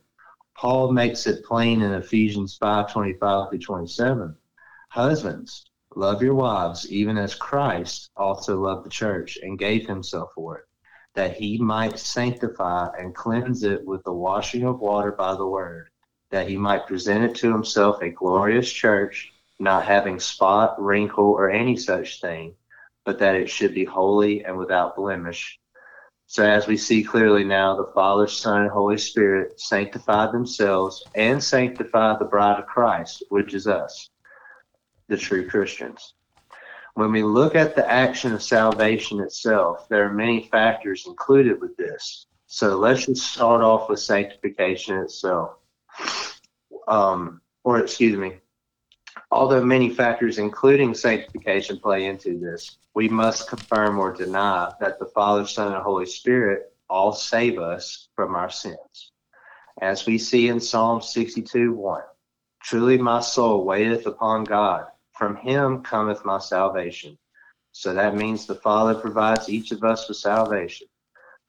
Paul 0.56 0.92
makes 0.92 1.28
it 1.28 1.46
plain 1.46 1.82
in 1.82 1.94
Ephesians 1.94 2.58
5 2.58 2.92
25 2.92 3.50
through 3.50 3.60
27. 3.60 4.36
Husbands, 4.90 5.70
love 5.96 6.24
your 6.24 6.34
wives, 6.34 6.92
even 6.92 7.18
as 7.18 7.36
Christ 7.36 8.10
also 8.16 8.60
loved 8.60 8.86
the 8.86 8.90
church 8.90 9.38
and 9.42 9.60
gave 9.60 9.86
himself 9.86 10.32
for 10.34 10.58
it, 10.58 10.66
that 11.14 11.38
he 11.38 11.58
might 11.58 12.00
sanctify 12.00 12.90
and 12.98 13.14
cleanse 13.14 13.64
it 13.64 13.86
with 13.86 14.04
the 14.04 14.14
washing 14.14 14.64
of 14.64 14.80
water 14.80 15.12
by 15.12 15.36
the 15.36 15.46
word, 15.46 15.90
that 16.32 16.48
he 16.48 16.58
might 16.58 16.88
present 16.88 17.24
it 17.24 17.36
to 17.36 17.52
himself 17.52 18.02
a 18.02 18.10
glorious 18.10 18.72
church, 18.72 19.32
not 19.60 19.86
having 19.86 20.20
spot, 20.20 20.82
wrinkle, 20.82 21.26
or 21.26 21.50
any 21.50 21.76
such 21.76 22.22
thing, 22.22 22.56
but 23.06 23.20
that 23.20 23.36
it 23.36 23.50
should 23.50 23.74
be 23.74 23.86
holy 23.86 24.44
and 24.44 24.58
without 24.58 24.96
blemish. 24.96 25.60
So, 26.30 26.44
as 26.44 26.68
we 26.68 26.76
see 26.76 27.06
clearly 27.06 27.46
now, 27.46 27.78
the 27.78 27.90
Father, 27.94 28.28
Son, 28.28 28.64
and 28.64 28.70
Holy 28.70 28.98
Spirit 28.98 29.62
sanctify 29.62 30.30
themselves 30.30 31.02
and 31.16 31.42
sanctify 31.42 32.18
the 32.18 32.26
bride 32.26 32.60
of 32.60 32.68
Christ, 32.68 33.24
which 33.30 33.54
is 33.54 33.66
us, 33.66 34.10
the 35.08 35.16
true 35.16 35.50
Christians. 35.50 36.16
When 36.96 37.14
we 37.14 37.24
look 37.24 37.56
at 37.56 37.78
the 37.78 37.90
action 37.90 38.34
of 38.34 38.44
salvation 38.44 39.22
itself, 39.22 39.88
there 39.88 40.04
are 40.04 40.14
many 40.14 40.50
factors 40.52 41.06
included 41.08 41.62
with 41.62 41.78
this. 41.78 42.26
So, 42.46 42.76
let's 42.78 43.06
just 43.06 43.32
start 43.34 43.62
off 43.62 43.90
with 43.90 44.02
sanctification 44.02 44.98
itself. 44.98 45.52
Um, 46.90 47.40
or, 47.64 47.80
excuse 47.80 48.18
me, 48.18 48.34
although 49.32 49.64
many 49.64 49.90
factors, 49.90 50.38
including 50.38 50.94
sanctification, 50.94 51.80
play 51.80 52.06
into 52.06 52.40
this, 52.40 52.78
we 52.94 53.08
must 53.08 53.50
confirm 53.50 54.00
or 54.00 54.14
deny 54.14 54.72
that 54.80 55.00
the 55.00 55.06
Father, 55.08 55.46
Son, 55.46 55.74
and 55.74 55.84
Holy 55.84 56.06
Spirit 56.06 56.74
all 56.90 57.14
save 57.14 57.60
us 57.60 58.10
from 58.16 58.36
our 58.36 58.50
sins. 58.50 59.12
As 59.82 60.06
we 60.06 60.18
see 60.18 60.48
in 60.48 60.60
Psalm 60.60 61.02
62 61.02 61.74
1, 61.74 62.02
truly 62.64 62.98
my 62.98 63.20
soul 63.20 63.64
waiteth 63.64 64.08
upon 64.08 64.44
God, 64.44 64.88
from 65.14 65.36
him 65.36 65.84
cometh 65.84 66.26
my 66.26 66.40
salvation. 66.40 67.18
So 67.72 67.94
that 67.94 68.16
means 68.16 68.48
the 68.48 68.56
Father 68.56 68.96
provides 68.96 69.50
each 69.50 69.72
of 69.72 69.84
us 69.84 70.08
with 70.08 70.18
salvation. 70.18 70.88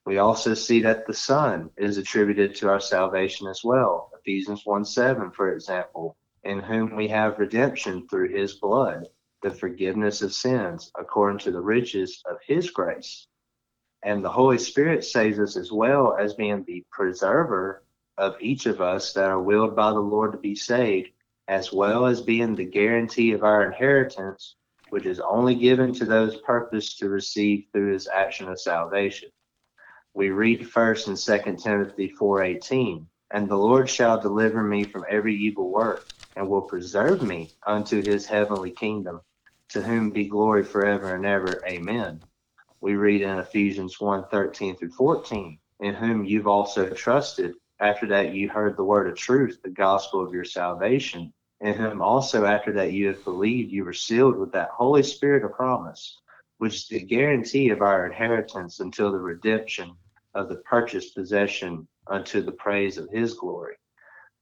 We 0.05 0.19
also 0.19 0.53
see 0.53 0.83
that 0.83 1.07
the 1.07 1.15
Son 1.15 1.71
is 1.79 1.97
attributed 1.97 2.55
to 2.57 2.69
our 2.69 2.81
salvation 2.81 3.47
as 3.47 3.63
well. 3.65 4.11
Ephesians 4.21 4.67
1 4.67 4.85
7, 4.85 5.31
for 5.31 5.55
example, 5.55 6.18
in 6.45 6.61
whom 6.61 6.97
we 6.97 7.09
have 7.09 7.39
redemption 7.39 8.07
through 8.09 8.29
his 8.29 8.55
blood 8.55 9.07
the 9.43 9.51
forgiveness 9.51 10.23
of 10.23 10.33
sins 10.33 10.91
according 10.99 11.39
to 11.39 11.51
the 11.51 11.61
riches 11.61 12.23
of 12.29 12.39
his 12.47 12.71
grace. 12.71 13.27
And 14.03 14.25
the 14.25 14.31
Holy 14.31 14.59
Spirit 14.59 15.05
saves 15.05 15.39
us 15.39 15.57
as 15.57 15.71
well 15.73 16.17
as 16.17 16.35
being 16.35 16.65
the 16.65 16.85
preserver 16.91 17.85
of 18.17 18.37
each 18.41 18.67
of 18.67 18.81
us 18.81 19.13
that 19.13 19.31
are 19.31 19.41
willed 19.41 19.77
by 19.77 19.91
the 19.91 20.01
Lord 20.01 20.33
to 20.33 20.39
be 20.39 20.55
saved, 20.55 21.11
as 21.47 21.73
well 21.73 22.07
as 22.07 22.21
being 22.21 22.55
the 22.55 22.65
guarantee 22.65 23.33
of 23.33 23.45
our 23.45 23.65
inheritance, 23.65 24.57
which 24.91 25.07
is 25.07 25.21
only 25.21 25.55
given 25.55 25.93
to 25.95 26.05
those 26.05 26.41
purposed 26.43 26.99
to 26.99 27.09
receive 27.09 27.67
through 27.73 27.93
his 27.93 28.09
action 28.09 28.49
of 28.49 28.61
salvation. 28.61 29.31
We 30.15 30.31
read 30.31 30.69
first 30.69 31.07
in 31.07 31.17
2 31.17 31.57
Timothy 31.59 32.09
4:18, 32.09 33.07
and 33.31 33.49
the 33.49 33.57
Lord 33.57 33.89
shall 33.89 34.21
deliver 34.21 34.63
me 34.63 34.85
from 34.87 35.05
every 35.09 35.37
evil 35.37 35.71
work, 35.71 36.09
and 36.39 36.49
will 36.49 36.63
preserve 36.63 37.21
me 37.21 37.51
unto 37.67 38.01
his 38.01 38.25
heavenly 38.25 38.71
kingdom 38.71 39.21
to 39.69 39.83
whom 39.83 40.11
be 40.11 40.29
glory 40.29 40.63
forever 40.63 41.17
and 41.17 41.27
ever. 41.27 41.61
Amen. 41.67 42.23
We 42.81 42.95
read 42.95 43.23
in 43.23 43.41
Ephesians 43.41 44.01
1 44.01 44.27
13 44.31 44.77
through 44.77 44.93
14, 44.93 45.59
in 45.81 45.95
whom 45.95 46.25
you've 46.25 46.47
also 46.47 46.91
trusted. 46.91 47.55
After 47.81 48.07
that, 48.07 48.35
you 48.35 48.49
heard 48.49 48.77
the 48.77 48.85
word 48.85 49.09
of 49.09 49.17
truth, 49.17 49.59
the 49.65 49.71
gospel 49.71 50.25
of 50.25 50.33
your 50.33 50.45
salvation, 50.45 51.33
in 51.61 51.75
whom 51.75 52.01
also 52.01 52.45
after 52.45 52.73
that 52.75 52.93
you 52.93 53.09
have 53.09 53.25
believed, 53.25 53.73
you 53.73 53.85
were 53.85 53.93
sealed 53.93 54.39
with 54.39 54.53
that 54.53 54.71
Holy 54.71 55.03
Spirit 55.03 55.43
of 55.43 55.55
promise, 55.55 56.21
which 56.59 56.77
is 56.77 56.87
the 56.87 57.01
guarantee 57.01 57.71
of 57.71 57.83
our 57.83 58.07
inheritance 58.07 58.79
until 58.79 59.11
the 59.11 59.19
redemption 59.19 59.91
of 60.35 60.49
the 60.49 60.59
purchased 60.59 61.17
possession 61.17 61.89
unto 62.07 62.43
the 62.43 62.53
praise 62.53 62.97
of 62.97 63.11
his 63.11 63.35
glory. 63.35 63.75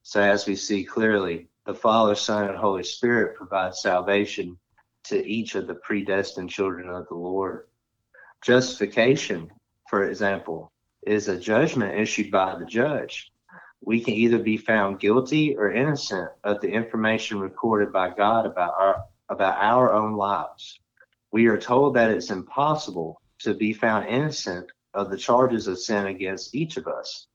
So, 0.02 0.20
as 0.20 0.46
we 0.46 0.56
see 0.56 0.84
clearly, 0.84 1.48
the 1.66 1.74
Father, 1.74 2.14
Son, 2.14 2.48
and 2.48 2.56
Holy 2.56 2.84
Spirit 2.84 3.36
provide 3.36 3.74
salvation 3.74 4.56
to 5.04 5.26
each 5.26 5.56
of 5.56 5.66
the 5.66 5.74
predestined 5.74 6.48
children 6.48 6.88
of 6.88 7.08
the 7.08 7.14
Lord. 7.14 7.66
Justification, 8.42 9.50
for 9.90 10.04
example, 10.04 10.72
is 11.06 11.26
a 11.28 11.38
judgment 11.38 11.98
issued 11.98 12.30
by 12.30 12.56
the 12.56 12.64
judge. 12.64 13.32
We 13.80 14.00
can 14.00 14.14
either 14.14 14.38
be 14.38 14.56
found 14.56 15.00
guilty 15.00 15.56
or 15.56 15.72
innocent 15.72 16.30
of 16.44 16.60
the 16.60 16.70
information 16.70 17.40
recorded 17.40 17.92
by 17.92 18.10
God 18.10 18.46
about 18.46 18.74
our 18.78 19.04
about 19.28 19.58
our 19.60 19.92
own 19.92 20.14
lives. 20.14 20.78
We 21.32 21.46
are 21.46 21.58
told 21.58 21.94
that 21.94 22.10
it's 22.10 22.30
impossible 22.30 23.20
to 23.40 23.54
be 23.54 23.72
found 23.72 24.06
innocent 24.06 24.70
of 24.94 25.10
the 25.10 25.18
charges 25.18 25.66
of 25.66 25.80
sin 25.80 26.06
against 26.06 26.54
each 26.54 26.76
of 26.76 26.86
us. 26.86 27.26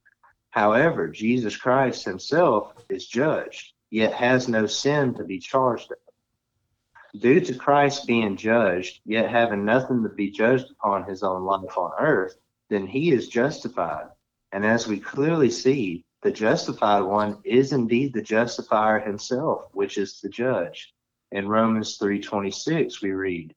However, 0.50 1.08
Jesus 1.08 1.56
Christ 1.56 2.04
himself 2.04 2.72
is 2.88 3.06
judged, 3.06 3.72
yet 3.92 4.12
has 4.14 4.48
no 4.48 4.66
sin 4.66 5.14
to 5.14 5.22
be 5.22 5.38
charged 5.38 5.92
of 5.92 5.98
due 7.18 7.40
to 7.40 7.54
Christ 7.54 8.06
being 8.06 8.36
judged, 8.36 9.00
yet 9.04 9.30
having 9.30 9.64
nothing 9.64 10.02
to 10.02 10.08
be 10.08 10.30
judged 10.30 10.70
upon 10.70 11.04
his 11.04 11.22
own 11.22 11.44
life 11.44 11.76
on 11.76 11.92
earth, 11.98 12.38
then 12.70 12.86
he 12.86 13.12
is 13.12 13.28
justified. 13.28 14.06
And 14.50 14.64
as 14.64 14.86
we 14.86 14.98
clearly 14.98 15.50
see, 15.50 16.04
the 16.22 16.30
justified 16.30 17.02
one 17.02 17.38
is 17.44 17.72
indeed 17.72 18.14
the 18.14 18.22
justifier 18.22 18.98
himself, 18.98 19.66
which 19.72 19.98
is 19.98 20.20
the 20.20 20.28
judge. 20.28 20.94
In 21.30 21.48
Romans 21.48 21.98
3:26 21.98 23.02
we 23.02 23.12
read, 23.12 23.54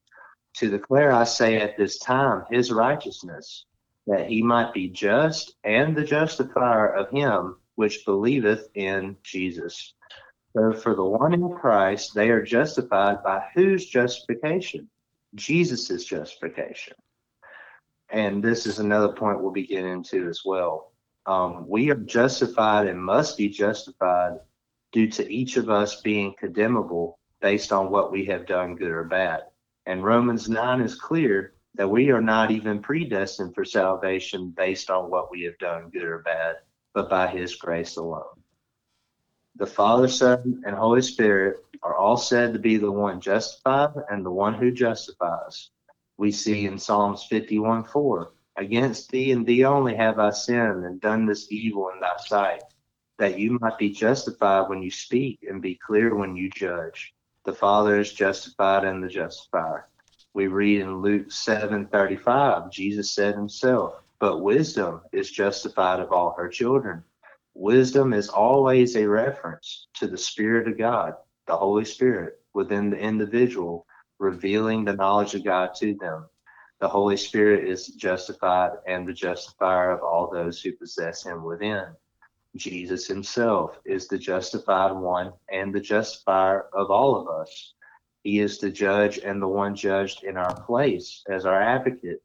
"To 0.56 0.70
declare 0.70 1.12
I 1.12 1.24
say 1.24 1.62
at 1.62 1.78
this 1.78 1.98
time 1.98 2.46
his 2.50 2.72
righteousness, 2.72 3.66
that 4.08 4.28
he 4.28 4.42
might 4.42 4.74
be 4.74 4.90
just 4.90 5.56
and 5.64 5.96
the 5.96 6.04
justifier 6.04 6.88
of 6.88 7.10
him 7.10 7.58
which 7.76 8.06
believeth 8.06 8.70
in 8.76 9.18
Jesus." 9.24 9.95
So 10.56 10.72
for 10.72 10.96
the 10.96 11.04
one 11.04 11.34
in 11.34 11.50
Christ, 11.50 12.16
they 12.16 12.30
are 12.30 12.42
justified 12.42 13.22
by 13.24 13.44
whose 13.54 13.86
justification? 13.86 14.90
Jesus' 15.34 16.06
justification. 16.06 16.94
And 18.10 18.42
this 18.42 18.66
is 18.66 18.80
another 18.80 19.10
point 19.10 19.42
we'll 19.42 19.52
be 19.52 19.68
getting 19.68 19.92
into 19.92 20.30
as 20.30 20.44
well. 20.46 20.94
Um, 21.26 21.68
we 21.68 21.92
are 21.92 21.96
justified 21.96 22.88
and 22.88 23.04
must 23.04 23.38
be 23.38 23.50
justified 23.50 24.40
due 24.94 25.10
to 25.12 25.30
each 25.30 25.58
of 25.58 25.70
us 25.70 26.00
being 26.00 26.34
condemnable 26.40 27.20
based 27.42 27.74
on 27.74 27.92
what 27.92 28.14
we 28.14 28.24
have 28.28 28.46
done, 28.46 28.78
good 28.78 28.92
or 28.92 29.04
bad. 29.04 29.42
And 29.86 30.06
Romans 30.06 30.48
9 30.48 30.80
is 30.80 30.96
clear 30.96 31.56
that 31.74 31.90
we 31.90 32.12
are 32.12 32.22
not 32.22 32.50
even 32.52 32.82
predestined 32.82 33.56
for 33.56 33.66
salvation 33.66 34.54
based 34.56 34.90
on 34.90 35.12
what 35.12 35.30
we 35.30 35.42
have 35.42 35.58
done, 35.58 35.90
good 35.90 36.04
or 36.04 36.20
bad, 36.20 36.56
but 36.94 37.10
by 37.10 37.28
his 37.28 37.56
grace 37.56 37.98
alone 37.98 38.42
the 39.58 39.66
Father, 39.66 40.10
Son, 40.10 40.64
and 40.66 40.76
Holy 40.76 41.02
Spirit 41.02 41.64
are 41.82 41.96
all 41.96 42.18
said 42.18 42.52
to 42.52 42.60
be 42.60 42.76
the 42.76 42.92
one 42.92 43.22
justified 43.22 43.94
and 44.10 44.26
the 44.26 44.32
one 44.32 44.54
who 44.54 44.70
justifies. 44.70 45.70
We 46.18 46.34
see 46.34 46.66
in 46.66 46.78
Psalms 46.78 47.26
51 47.30 47.86
4, 47.86 48.34
Against 48.58 49.12
thee 49.12 49.32
and 49.32 49.46
thee 49.46 49.64
only 49.64 49.96
have 49.96 50.20
I 50.20 50.32
sinned 50.32 50.84
and 50.84 51.00
done 51.00 51.26
this 51.26 51.50
evil 51.52 51.90
in 51.94 52.02
thy 52.02 52.18
sight, 52.18 52.64
that 53.18 53.40
you 53.40 53.58
might 53.62 53.78
be 53.78 53.92
justified 53.92 54.68
when 54.68 54.84
you 54.84 54.92
speak 54.92 55.40
and 55.48 55.62
be 55.62 55.76
clear 55.76 56.14
when 56.16 56.36
you 56.36 56.50
judge. 56.50 57.14
The 57.46 57.54
Father 57.54 57.98
is 57.98 58.12
justified 58.12 58.84
and 58.84 59.02
the 59.02 59.08
justifier. 59.08 59.88
We 60.34 60.48
read 60.48 60.82
in 60.82 61.02
Luke 61.02 61.32
7 61.32 61.88
35, 61.88 62.72
Jesus 62.72 63.12
said 63.12 63.36
himself, 63.36 64.02
But 64.20 64.42
wisdom 64.42 65.00
is 65.14 65.32
justified 65.32 66.02
of 66.02 66.12
all 66.12 66.36
her 66.38 66.50
children 66.50 67.06
Wisdom 67.58 68.12
is 68.12 68.28
always 68.28 68.98
a 68.98 69.08
reference 69.08 69.88
to 69.94 70.08
the 70.08 70.18
Spirit 70.18 70.68
of 70.68 70.78
God, 70.78 71.14
the 71.48 71.56
Holy 71.56 71.86
Spirit 71.86 72.42
within 72.54 72.90
the 72.90 72.98
individual, 72.98 73.88
revealing 74.20 74.84
the 74.84 74.94
knowledge 74.94 75.36
of 75.36 75.46
God 75.46 75.74
to 75.76 75.96
them. 75.96 76.26
The 76.82 76.90
Holy 76.90 77.16
Spirit 77.16 77.66
is 77.66 77.88
justified 77.88 78.72
and 78.86 79.08
the 79.08 79.14
justifier 79.14 79.92
of 79.92 80.04
all 80.04 80.30
those 80.30 80.62
who 80.62 80.74
possess 80.74 81.26
Him 81.26 81.46
within. 81.46 81.86
Jesus 82.58 83.08
Himself 83.08 83.80
is 83.86 84.10
the 84.10 84.18
justified 84.18 84.92
one 84.92 85.32
and 85.50 85.74
the 85.74 85.80
justifier 85.80 86.68
of 86.74 86.92
all 86.92 87.16
of 87.16 87.30
us. 87.30 87.74
He 88.24 88.40
is 88.40 88.60
the 88.60 88.70
judge 88.70 89.20
and 89.20 89.42
the 89.42 89.48
one 89.48 89.76
judged 89.76 90.26
in 90.26 90.36
our 90.36 90.56
place 90.66 91.24
as 91.30 91.46
our 91.46 91.62
advocate 91.62 92.22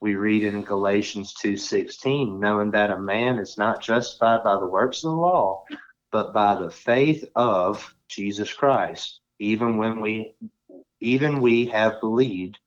we 0.00 0.14
read 0.14 0.44
in 0.44 0.62
Galatians 0.62 1.34
2:16, 1.34 2.38
knowing 2.38 2.70
that 2.72 2.90
a 2.90 2.98
man 2.98 3.38
is 3.38 3.56
not 3.56 3.80
justified 3.80 4.44
by 4.44 4.58
the 4.58 4.66
works 4.66 5.04
of 5.04 5.10
the 5.10 5.16
law, 5.16 5.64
but 6.12 6.32
by 6.32 6.54
the 6.54 6.70
faith 6.70 7.24
of 7.34 7.94
Jesus 8.08 8.52
Christ, 8.52 9.20
even 9.38 9.78
when 9.78 10.00
we 10.00 10.34
even 11.00 11.40
we 11.40 11.66
have 11.66 12.00
believed 12.00 12.58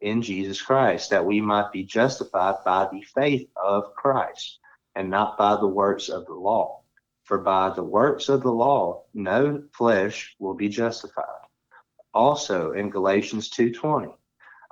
in 0.00 0.22
Jesus 0.22 0.60
Christ, 0.60 1.10
that 1.10 1.24
we 1.24 1.40
might 1.40 1.72
be 1.72 1.84
justified 1.84 2.56
by 2.64 2.88
the 2.90 3.02
faith 3.02 3.48
of 3.56 3.94
Christ 3.94 4.58
and 4.94 5.10
not 5.10 5.38
by 5.38 5.56
the 5.56 5.66
works 5.66 6.08
of 6.08 6.26
the 6.26 6.34
law. 6.34 6.82
For 7.24 7.38
by 7.38 7.70
the 7.70 7.82
works 7.82 8.28
of 8.28 8.42
the 8.42 8.52
law, 8.52 9.04
no 9.14 9.64
flesh 9.72 10.34
will 10.38 10.54
be 10.54 10.68
justified. 10.68 11.24
Also 12.12 12.72
in 12.72 12.90
Galatians 12.90 13.50
2.20, 13.50 14.14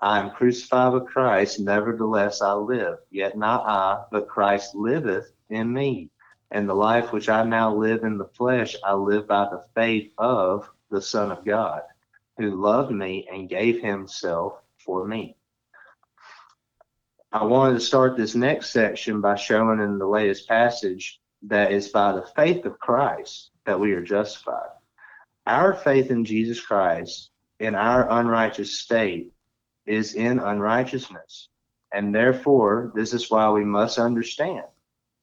I 0.02 0.18
am 0.18 0.30
crucified 0.30 0.92
with 0.92 1.06
Christ, 1.06 1.60
nevertheless 1.60 2.42
I 2.42 2.54
live, 2.54 2.98
yet 3.12 3.38
not 3.38 3.64
I, 3.64 4.02
but 4.10 4.26
Christ 4.26 4.74
liveth 4.74 5.32
in 5.48 5.72
me. 5.72 6.10
And 6.50 6.68
the 6.68 6.74
life 6.74 7.12
which 7.12 7.28
I 7.28 7.44
now 7.44 7.72
live 7.72 8.02
in 8.02 8.18
the 8.18 8.28
flesh, 8.36 8.74
I 8.84 8.94
live 8.94 9.28
by 9.28 9.44
the 9.44 9.64
faith 9.76 10.12
of 10.18 10.68
the 10.90 11.00
Son 11.00 11.30
of 11.30 11.44
God, 11.44 11.82
who 12.36 12.60
loved 12.60 12.90
me 12.90 13.28
and 13.32 13.48
gave 13.48 13.80
himself 13.80 14.54
for 14.84 15.06
me. 15.06 15.36
I 17.30 17.44
wanted 17.44 17.74
to 17.74 17.80
start 17.80 18.16
this 18.16 18.34
next 18.34 18.70
section 18.70 19.20
by 19.20 19.36
showing 19.36 19.78
in 19.78 19.98
the 19.98 20.06
latest 20.06 20.48
passage 20.48 21.20
that 21.42 21.70
it's 21.70 21.88
by 21.88 22.10
the 22.10 22.26
faith 22.34 22.64
of 22.64 22.80
Christ 22.80 23.52
that 23.66 23.78
we 23.78 23.92
are 23.92 24.02
justified. 24.02 24.70
Our 25.46 25.74
faith 25.74 26.10
in 26.10 26.24
Jesus 26.24 26.60
Christ 26.60 27.30
in 27.60 27.76
our 27.76 28.10
unrighteous 28.10 28.80
state 28.80 29.31
is 29.86 30.14
in 30.14 30.38
unrighteousness. 30.38 31.48
And 31.92 32.14
therefore, 32.14 32.92
this 32.94 33.12
is 33.12 33.30
why 33.30 33.50
we 33.50 33.64
must 33.64 33.98
understand 33.98 34.64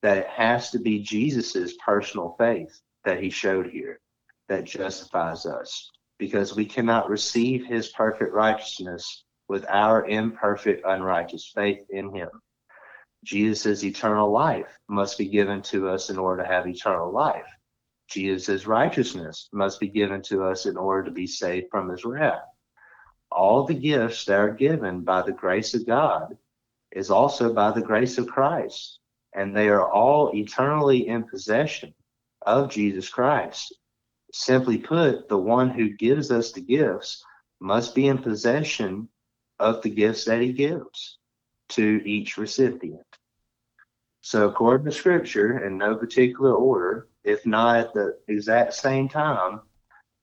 that 0.01 0.17
it 0.17 0.27
has 0.27 0.71
to 0.71 0.79
be 0.79 0.99
Jesus's 0.99 1.73
personal 1.83 2.35
faith 2.37 2.79
that 3.05 3.21
he 3.21 3.29
showed 3.29 3.67
here 3.67 3.99
that 4.47 4.65
justifies 4.65 5.45
us 5.45 5.89
because 6.17 6.55
we 6.55 6.65
cannot 6.65 7.09
receive 7.09 7.65
his 7.65 7.89
perfect 7.89 8.33
righteousness 8.33 9.23
with 9.47 9.65
our 9.69 10.07
imperfect, 10.07 10.83
unrighteous 10.85 11.51
faith 11.55 11.85
in 11.89 12.13
him. 12.13 12.29
Jesus' 13.23 13.83
eternal 13.83 14.31
life 14.31 14.77
must 14.87 15.17
be 15.17 15.27
given 15.27 15.61
to 15.63 15.89
us 15.89 16.09
in 16.09 16.17
order 16.17 16.43
to 16.43 16.47
have 16.47 16.67
eternal 16.67 17.11
life. 17.11 17.47
Jesus' 18.09 18.65
righteousness 18.65 19.49
must 19.51 19.79
be 19.79 19.87
given 19.87 20.21
to 20.23 20.43
us 20.43 20.65
in 20.65 20.77
order 20.77 21.03
to 21.03 21.11
be 21.11 21.27
saved 21.27 21.67
from 21.69 21.89
his 21.89 22.05
wrath. 22.05 22.41
All 23.31 23.63
the 23.65 23.75
gifts 23.75 24.25
that 24.25 24.39
are 24.39 24.53
given 24.53 25.01
by 25.01 25.21
the 25.21 25.31
grace 25.31 25.73
of 25.73 25.85
God 25.85 26.37
is 26.91 27.11
also 27.11 27.53
by 27.53 27.71
the 27.71 27.81
grace 27.81 28.17
of 28.17 28.27
Christ, 28.27 28.99
and 29.33 29.55
they 29.55 29.69
are 29.69 29.89
all 29.89 30.31
eternally 30.35 31.07
in 31.07 31.23
possession 31.23 31.93
of 32.41 32.71
Jesus 32.71 33.09
Christ. 33.09 33.75
Simply 34.31 34.77
put, 34.77 35.27
the 35.27 35.37
one 35.37 35.69
who 35.69 35.89
gives 35.89 36.31
us 36.31 36.51
the 36.51 36.61
gifts 36.61 37.23
must 37.59 37.93
be 37.93 38.07
in 38.07 38.17
possession 38.17 39.09
of 39.59 39.81
the 39.81 39.89
gifts 39.89 40.25
that 40.25 40.41
he 40.41 40.53
gives 40.53 41.17
to 41.69 42.01
each 42.05 42.37
recipient. 42.37 43.05
So, 44.21 44.47
according 44.47 44.85
to 44.85 44.91
scripture, 44.91 45.65
in 45.65 45.77
no 45.77 45.95
particular 45.95 46.53
order, 46.53 47.07
if 47.23 47.45
not 47.45 47.77
at 47.77 47.93
the 47.93 48.17
exact 48.27 48.73
same 48.73 49.09
time, 49.09 49.61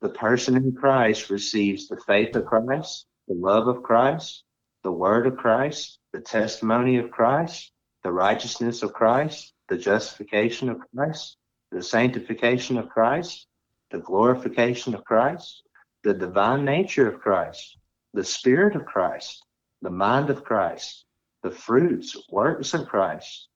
the 0.00 0.08
person 0.08 0.56
in 0.56 0.72
Christ 0.74 1.30
receives 1.30 1.88
the 1.88 2.00
faith 2.06 2.36
of 2.36 2.46
Christ, 2.46 3.06
the 3.28 3.34
love 3.34 3.66
of 3.68 3.82
Christ, 3.82 4.44
the 4.82 4.92
word 4.92 5.26
of 5.26 5.36
Christ, 5.36 5.98
the 6.12 6.20
testimony 6.20 6.98
of 6.98 7.10
Christ, 7.10 7.72
the 8.04 8.12
righteousness 8.12 8.82
of 8.82 8.92
Christ, 8.92 9.52
the 9.68 9.78
justification 9.78 10.68
of 10.68 10.80
Christ, 10.94 11.36
the 11.72 11.82
sanctification 11.82 12.78
of 12.78 12.88
Christ, 12.88 13.46
the 13.90 13.98
glorification 13.98 14.94
of 14.94 15.04
Christ, 15.04 15.62
the 16.04 16.14
divine 16.14 16.64
nature 16.64 17.08
of 17.08 17.20
Christ, 17.20 17.78
the 18.14 18.24
spirit 18.24 18.76
of 18.76 18.84
Christ, 18.84 19.44
the 19.82 19.90
mind 19.90 20.30
of 20.30 20.44
Christ, 20.44 21.04
the 21.42 21.50
fruits, 21.50 22.16
works 22.30 22.74
of 22.74 22.86
Christ, 22.86 23.48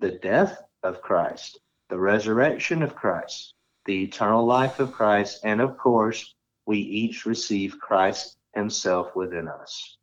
the 0.00 0.12
death 0.12 0.58
of 0.82 1.02
Christ, 1.02 1.60
the 1.90 1.98
resurrection 1.98 2.82
of 2.82 2.94
Christ, 2.94 3.54
the 3.88 4.04
eternal 4.04 4.44
life 4.44 4.80
of 4.80 4.92
Christ, 4.92 5.40
and 5.44 5.62
of 5.62 5.78
course, 5.78 6.34
we 6.66 6.76
each 6.76 7.24
receive 7.24 7.80
Christ 7.80 8.36
Himself 8.54 9.16
within 9.16 9.48
us. 9.48 9.96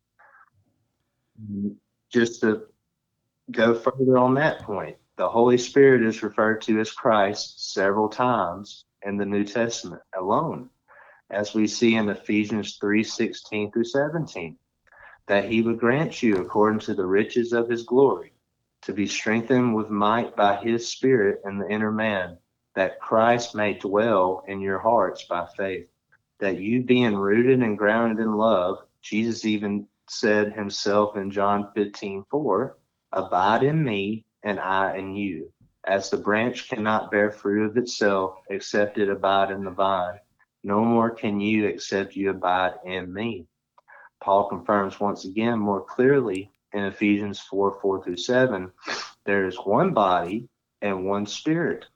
Just 2.12 2.40
to 2.40 2.62
go 3.52 3.76
further 3.76 4.18
on 4.18 4.34
that 4.34 4.62
point, 4.62 4.96
the 5.14 5.28
Holy 5.28 5.56
Spirit 5.56 6.02
is 6.02 6.24
referred 6.24 6.62
to 6.62 6.80
as 6.80 6.90
Christ 6.90 7.72
several 7.72 8.08
times 8.08 8.86
in 9.02 9.18
the 9.18 9.24
New 9.24 9.44
Testament 9.44 10.02
alone, 10.18 10.68
as 11.30 11.54
we 11.54 11.68
see 11.68 11.94
in 11.94 12.08
Ephesians 12.08 12.78
3 12.80 13.04
16 13.04 13.70
through 13.70 13.84
17, 13.84 14.58
that 15.28 15.48
He 15.48 15.62
would 15.62 15.78
grant 15.78 16.24
you, 16.24 16.38
according 16.38 16.80
to 16.80 16.94
the 16.94 17.06
riches 17.06 17.52
of 17.52 17.68
His 17.68 17.84
glory, 17.84 18.32
to 18.82 18.92
be 18.92 19.06
strengthened 19.06 19.76
with 19.76 19.90
might 19.90 20.34
by 20.34 20.56
his 20.56 20.88
spirit 20.88 21.42
in 21.44 21.58
the 21.58 21.68
inner 21.68 21.92
man, 21.92 22.38
that 22.76 23.00
Christ 23.00 23.54
may 23.54 23.72
dwell 23.74 24.44
in 24.46 24.60
your 24.60 24.78
hearts 24.78 25.24
by 25.24 25.46
faith, 25.56 25.88
that 26.40 26.60
you 26.60 26.82
being 26.82 27.16
rooted 27.16 27.62
and 27.62 27.76
grounded 27.76 28.22
in 28.22 28.36
love, 28.36 28.78
Jesus 29.00 29.46
even 29.46 29.88
said 30.08 30.52
himself 30.52 31.16
in 31.16 31.30
John 31.30 31.70
15, 31.74 32.26
4, 32.30 32.76
abide 33.12 33.62
in 33.62 33.82
me 33.82 34.26
and 34.42 34.60
I 34.60 34.98
in 34.98 35.16
you. 35.16 35.50
As 35.86 36.10
the 36.10 36.18
branch 36.18 36.68
cannot 36.68 37.10
bear 37.10 37.30
fruit 37.30 37.70
of 37.70 37.76
itself 37.78 38.40
except 38.50 38.98
it 38.98 39.08
abide 39.08 39.50
in 39.50 39.64
the 39.64 39.70
vine, 39.70 40.18
no 40.62 40.84
more 40.84 41.10
can 41.10 41.40
you 41.40 41.64
except 41.66 42.14
you 42.14 42.30
abide 42.30 42.74
in 42.84 43.12
me. 43.12 43.46
Paul 44.20 44.48
confirms 44.48 45.00
once 45.00 45.24
again 45.24 45.58
more 45.58 45.80
clearly 45.80 46.50
in 46.72 46.84
Ephesians 46.84 47.40
4 47.40 47.78
4 47.80 48.04
through 48.04 48.16
7, 48.18 48.70
there 49.24 49.46
is 49.46 49.56
one 49.56 49.94
body 49.94 50.48
and 50.82 51.06
one 51.06 51.24
spirit, 51.24 51.86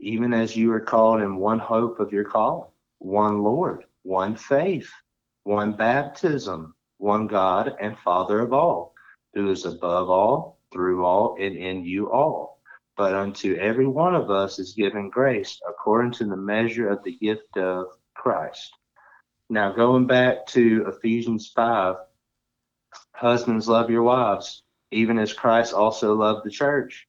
even 0.00 0.32
as 0.32 0.56
you 0.56 0.72
are 0.72 0.80
called 0.80 1.20
in 1.20 1.36
one 1.36 1.58
hope 1.58 1.98
of 1.98 2.12
your 2.12 2.24
call, 2.24 2.72
one 2.98 3.42
Lord, 3.42 3.84
one 4.02 4.36
faith, 4.36 4.90
one 5.42 5.72
baptism, 5.72 6.74
one 6.98 7.26
God 7.26 7.74
and 7.80 7.98
Father 7.98 8.40
of 8.40 8.52
all, 8.52 8.94
who 9.34 9.50
is 9.50 9.64
above 9.64 10.08
all, 10.08 10.58
through 10.72 11.04
all, 11.04 11.36
and 11.38 11.56
in 11.56 11.84
you 11.84 12.10
all. 12.12 12.60
But 12.96 13.14
unto 13.14 13.54
every 13.56 13.86
one 13.86 14.14
of 14.14 14.30
us 14.30 14.58
is 14.58 14.74
given 14.74 15.10
grace 15.10 15.60
according 15.68 16.12
to 16.12 16.24
the 16.24 16.36
measure 16.36 16.88
of 16.88 17.02
the 17.04 17.16
gift 17.16 17.56
of 17.56 17.86
Christ. 18.14 18.72
Now, 19.48 19.72
going 19.72 20.06
back 20.06 20.46
to 20.48 20.86
Ephesians 20.88 21.50
5, 21.54 21.96
Husbands, 23.12 23.68
love 23.68 23.90
your 23.90 24.04
wives, 24.04 24.62
even 24.92 25.18
as 25.18 25.32
Christ 25.32 25.74
also 25.74 26.14
loved 26.14 26.44
the 26.44 26.50
church 26.50 27.07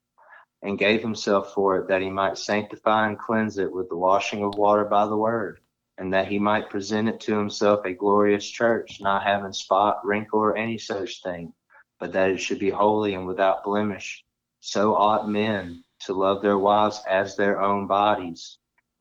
and 0.61 0.77
gave 0.77 1.01
himself 1.01 1.53
for 1.53 1.77
it, 1.77 1.87
that 1.87 2.01
he 2.01 2.09
might 2.09 2.37
sanctify 2.37 3.07
and 3.07 3.17
cleanse 3.17 3.57
it 3.57 3.71
with 3.71 3.89
the 3.89 3.97
washing 3.97 4.43
of 4.43 4.57
water 4.57 4.85
by 4.85 5.05
the 5.05 5.17
word, 5.17 5.59
and 5.97 6.13
that 6.13 6.27
he 6.27 6.39
might 6.39 6.69
present 6.69 7.07
it 7.07 7.19
to 7.21 7.37
himself 7.37 7.85
a 7.85 7.93
glorious 7.93 8.47
church, 8.49 8.99
not 9.01 9.23
having 9.23 9.53
spot, 9.53 10.05
wrinkle, 10.05 10.39
or 10.39 10.57
any 10.57 10.77
such 10.77 11.21
thing, 11.23 11.53
but 11.99 12.13
that 12.13 12.29
it 12.29 12.39
should 12.39 12.59
be 12.59 12.69
holy 12.69 13.13
and 13.13 13.25
without 13.25 13.63
blemish. 13.63 14.23
So 14.59 14.95
ought 14.95 15.29
men 15.29 15.83
to 16.01 16.13
love 16.13 16.41
their 16.41 16.57
wives 16.57 17.01
as 17.07 17.35
their 17.35 17.61
own 17.61 17.87
bodies. 17.87 18.57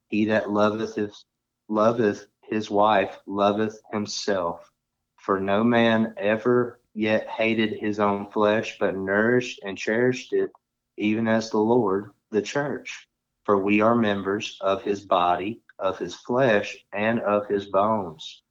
He 0.08 0.26
that 0.26 0.50
loveth 0.50 0.94
his, 0.94 1.24
loveth 1.68 2.26
his 2.42 2.70
wife 2.70 3.18
loveth 3.26 3.80
himself. 3.92 4.70
For 5.16 5.40
no 5.40 5.62
man 5.62 6.14
ever 6.16 6.80
yet 6.94 7.28
hated 7.28 7.78
his 7.78 8.00
own 8.00 8.30
flesh, 8.30 8.78
but 8.78 8.96
nourished 8.96 9.60
and 9.64 9.76
cherished 9.76 10.32
it, 10.32 10.50
even 10.98 11.26
as 11.28 11.50
the 11.50 11.58
Lord, 11.58 12.10
the 12.30 12.42
church. 12.42 13.08
For 13.44 13.56
we 13.56 13.80
are 13.80 13.94
members 13.94 14.58
of 14.60 14.82
his 14.82 15.00
body, 15.00 15.62
of 15.78 15.98
his 15.98 16.14
flesh, 16.14 16.76
and 16.92 17.20
of 17.20 17.46
his 17.46 17.66
bones. 17.66 18.42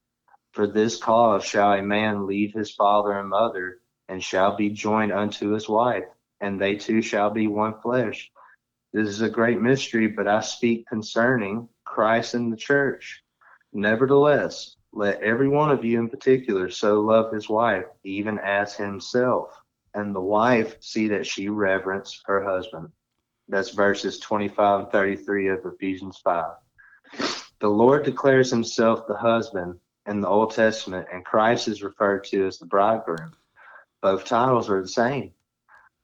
For 0.53 0.65
this 0.65 0.97
cause 0.97 1.43
shall 1.43 1.73
a 1.73 1.83
man 1.83 2.25
leave 2.25 2.53
his 2.53 2.73
father 2.73 3.11
and 3.11 3.29
mother, 3.29 3.79
and 4.09 4.23
shall 4.23 4.55
be 4.55 4.69
joined 4.69 5.11
unto 5.11 5.51
his 5.51 5.69
wife, 5.69 6.05
and 6.41 6.59
they 6.59 6.75
two 6.75 7.01
shall 7.01 7.29
be 7.29 7.47
one 7.47 7.79
flesh. 7.81 8.31
This 8.93 9.09
is 9.09 9.21
a 9.21 9.29
great 9.29 9.61
mystery, 9.61 10.07
but 10.07 10.27
I 10.27 10.39
speak 10.39 10.87
concerning 10.87 11.69
Christ 11.83 12.33
and 12.33 12.51
the 12.51 12.57
church. 12.57 13.21
Nevertheless, 13.73 14.77
let 14.93 15.21
every 15.21 15.49
one 15.49 15.69
of 15.69 15.85
you 15.85 15.99
in 15.99 16.09
particular 16.09 16.71
so 16.71 17.01
love 17.01 17.33
his 17.33 17.49
wife, 17.49 17.85
even 18.03 18.39
as 18.39 18.75
himself, 18.75 19.51
and 19.97 20.13
the 20.13 20.21
wife 20.21 20.75
see 20.79 21.07
that 21.07 21.25
she 21.25 21.49
reverence 21.49 22.21
her 22.25 22.43
husband. 22.43 22.89
That's 23.49 23.71
verses 23.71 24.19
25 24.19 24.79
and 24.81 24.91
33 24.91 25.49
of 25.49 25.65
Ephesians 25.65 26.19
5. 26.23 26.53
The 27.59 27.67
Lord 27.67 28.05
declares 28.05 28.51
himself 28.51 29.07
the 29.07 29.17
husband 29.17 29.79
in 30.05 30.21
the 30.21 30.27
Old 30.27 30.53
Testament, 30.53 31.07
and 31.11 31.25
Christ 31.25 31.67
is 31.67 31.81
referred 31.81 32.25
to 32.25 32.45
as 32.45 32.59
the 32.59 32.67
bridegroom. 32.67 33.33
Both 34.01 34.25
titles 34.25 34.69
are 34.69 34.83
the 34.83 34.87
same. 34.87 35.31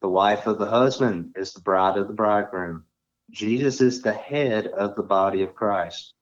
The 0.01 0.09
wife 0.09 0.47
of 0.47 0.57
the 0.57 0.65
husband 0.65 1.35
is 1.37 1.53
the 1.53 1.61
bride 1.61 1.97
of 1.97 2.07
the 2.07 2.13
bridegroom. 2.15 2.85
Jesus 3.29 3.79
is 3.79 4.01
the 4.01 4.13
head 4.13 4.65
of 4.67 4.95
the 4.95 5.03
body 5.03 5.43
of 5.43 5.53
Christ. 5.53 6.15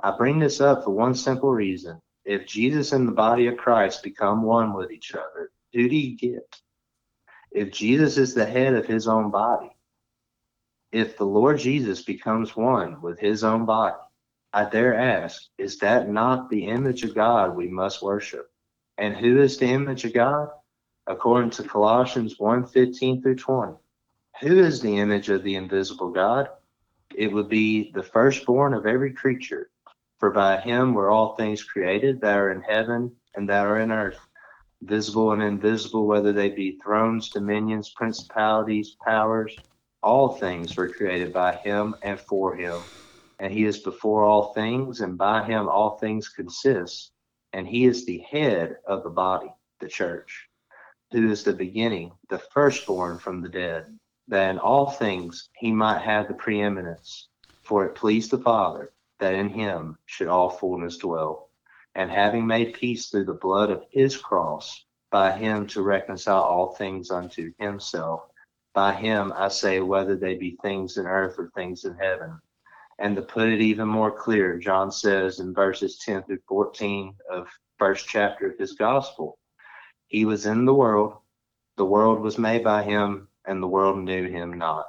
I 0.00 0.16
bring 0.16 0.38
this 0.38 0.62
up 0.62 0.84
for 0.84 0.92
one 0.92 1.14
simple 1.14 1.50
reason 1.50 2.00
if 2.24 2.46
Jesus 2.46 2.92
and 2.92 3.06
the 3.06 3.12
body 3.12 3.48
of 3.48 3.58
Christ 3.58 4.02
become 4.02 4.42
one 4.42 4.72
with 4.72 4.90
each 4.90 5.14
other, 5.14 5.50
who 5.74 5.88
do 5.88 5.96
you 5.96 6.16
get? 6.16 6.60
If 7.50 7.72
Jesus 7.72 8.18
is 8.18 8.34
the 8.34 8.46
head 8.46 8.74
of 8.74 8.86
his 8.86 9.08
own 9.08 9.30
body, 9.30 9.70
if 10.92 11.16
the 11.16 11.24
Lord 11.24 11.58
Jesus 11.58 12.02
becomes 12.02 12.56
one 12.56 13.00
with 13.02 13.18
his 13.18 13.44
own 13.44 13.64
body, 13.64 13.96
I 14.52 14.64
dare 14.64 14.94
ask, 14.94 15.42
is 15.58 15.78
that 15.78 16.08
not 16.08 16.48
the 16.48 16.66
image 16.66 17.04
of 17.04 17.14
God 17.14 17.54
we 17.54 17.68
must 17.68 18.02
worship? 18.02 18.50
And 18.96 19.14
who 19.14 19.40
is 19.40 19.58
the 19.58 19.66
image 19.66 20.04
of 20.04 20.14
God? 20.14 20.48
According 21.06 21.50
to 21.50 21.62
Colossians 21.62 22.38
1 22.38 22.66
15 22.66 23.22
through 23.22 23.36
20. 23.36 23.74
Who 24.40 24.58
is 24.58 24.80
the 24.80 24.98
image 24.98 25.28
of 25.30 25.42
the 25.42 25.56
invisible 25.56 26.10
God? 26.10 26.48
It 27.14 27.32
would 27.32 27.48
be 27.48 27.90
the 27.92 28.02
firstborn 28.02 28.74
of 28.74 28.86
every 28.86 29.12
creature. 29.12 29.70
For 30.18 30.30
by 30.30 30.60
him 30.60 30.94
were 30.94 31.10
all 31.10 31.36
things 31.36 31.62
created 31.62 32.20
that 32.20 32.36
are 32.36 32.50
in 32.50 32.62
heaven 32.62 33.16
and 33.34 33.48
that 33.48 33.66
are 33.66 33.78
in 33.78 33.92
earth, 33.92 34.18
visible 34.82 35.32
and 35.32 35.42
invisible, 35.42 36.06
whether 36.06 36.32
they 36.32 36.48
be 36.50 36.78
thrones, 36.82 37.30
dominions, 37.30 37.90
principalities, 37.96 38.96
powers. 39.04 39.52
All 40.02 40.36
things 40.38 40.76
were 40.76 40.92
created 40.92 41.32
by 41.32 41.56
him 41.56 41.94
and 42.02 42.20
for 42.20 42.54
him. 42.54 42.84
And 43.40 43.52
he 43.52 43.64
is 43.64 43.78
before 43.78 44.24
all 44.24 44.52
things, 44.52 45.00
and 45.00 45.18
by 45.18 45.44
him 45.44 45.68
all 45.68 45.98
things 45.98 46.28
consist. 46.28 47.12
And 47.52 47.66
he 47.66 47.86
is 47.86 48.04
the 48.04 48.18
head 48.30 48.76
of 48.86 49.02
the 49.02 49.10
body, 49.10 49.52
the 49.80 49.88
church, 49.88 50.48
who 51.12 51.30
is 51.30 51.44
the 51.44 51.52
beginning, 51.52 52.12
the 52.28 52.38
firstborn 52.38 53.18
from 53.18 53.42
the 53.42 53.48
dead, 53.48 53.98
that 54.28 54.50
in 54.50 54.58
all 54.58 54.90
things 54.90 55.48
he 55.56 55.72
might 55.72 56.02
have 56.02 56.28
the 56.28 56.34
preeminence. 56.34 57.28
For 57.62 57.86
it 57.86 57.94
pleased 57.94 58.30
the 58.30 58.38
Father 58.38 58.92
that 59.20 59.34
in 59.34 59.48
him 59.48 59.98
should 60.06 60.28
all 60.28 60.50
fullness 60.50 60.98
dwell. 60.98 61.47
And 61.98 62.12
having 62.12 62.46
made 62.46 62.74
peace 62.74 63.08
through 63.08 63.24
the 63.24 63.34
blood 63.34 63.70
of 63.72 63.84
his 63.90 64.16
cross, 64.16 64.84
by 65.10 65.32
him 65.32 65.66
to 65.66 65.82
reconcile 65.82 66.42
all 66.42 66.76
things 66.76 67.10
unto 67.10 67.52
himself. 67.58 68.22
By 68.72 68.94
him 68.94 69.32
I 69.34 69.48
say, 69.48 69.80
whether 69.80 70.14
they 70.14 70.36
be 70.36 70.56
things 70.62 70.96
in 70.96 71.06
earth 71.06 71.34
or 71.40 71.50
things 71.56 71.84
in 71.84 71.96
heaven. 71.96 72.38
And 73.00 73.16
to 73.16 73.22
put 73.22 73.48
it 73.48 73.60
even 73.60 73.88
more 73.88 74.12
clear, 74.12 74.58
John 74.58 74.92
says 74.92 75.40
in 75.40 75.52
verses 75.52 75.98
10 75.98 76.22
through 76.22 76.38
14 76.46 77.16
of 77.32 77.48
first 77.80 78.06
chapter 78.06 78.52
of 78.52 78.58
his 78.60 78.74
gospel, 78.74 79.36
he 80.06 80.24
was 80.24 80.46
in 80.46 80.66
the 80.66 80.74
world, 80.74 81.14
the 81.76 81.84
world 81.84 82.20
was 82.20 82.38
made 82.38 82.62
by 82.62 82.84
him, 82.84 83.26
and 83.44 83.60
the 83.60 83.66
world 83.66 83.98
knew 83.98 84.28
him 84.28 84.56
not. 84.56 84.86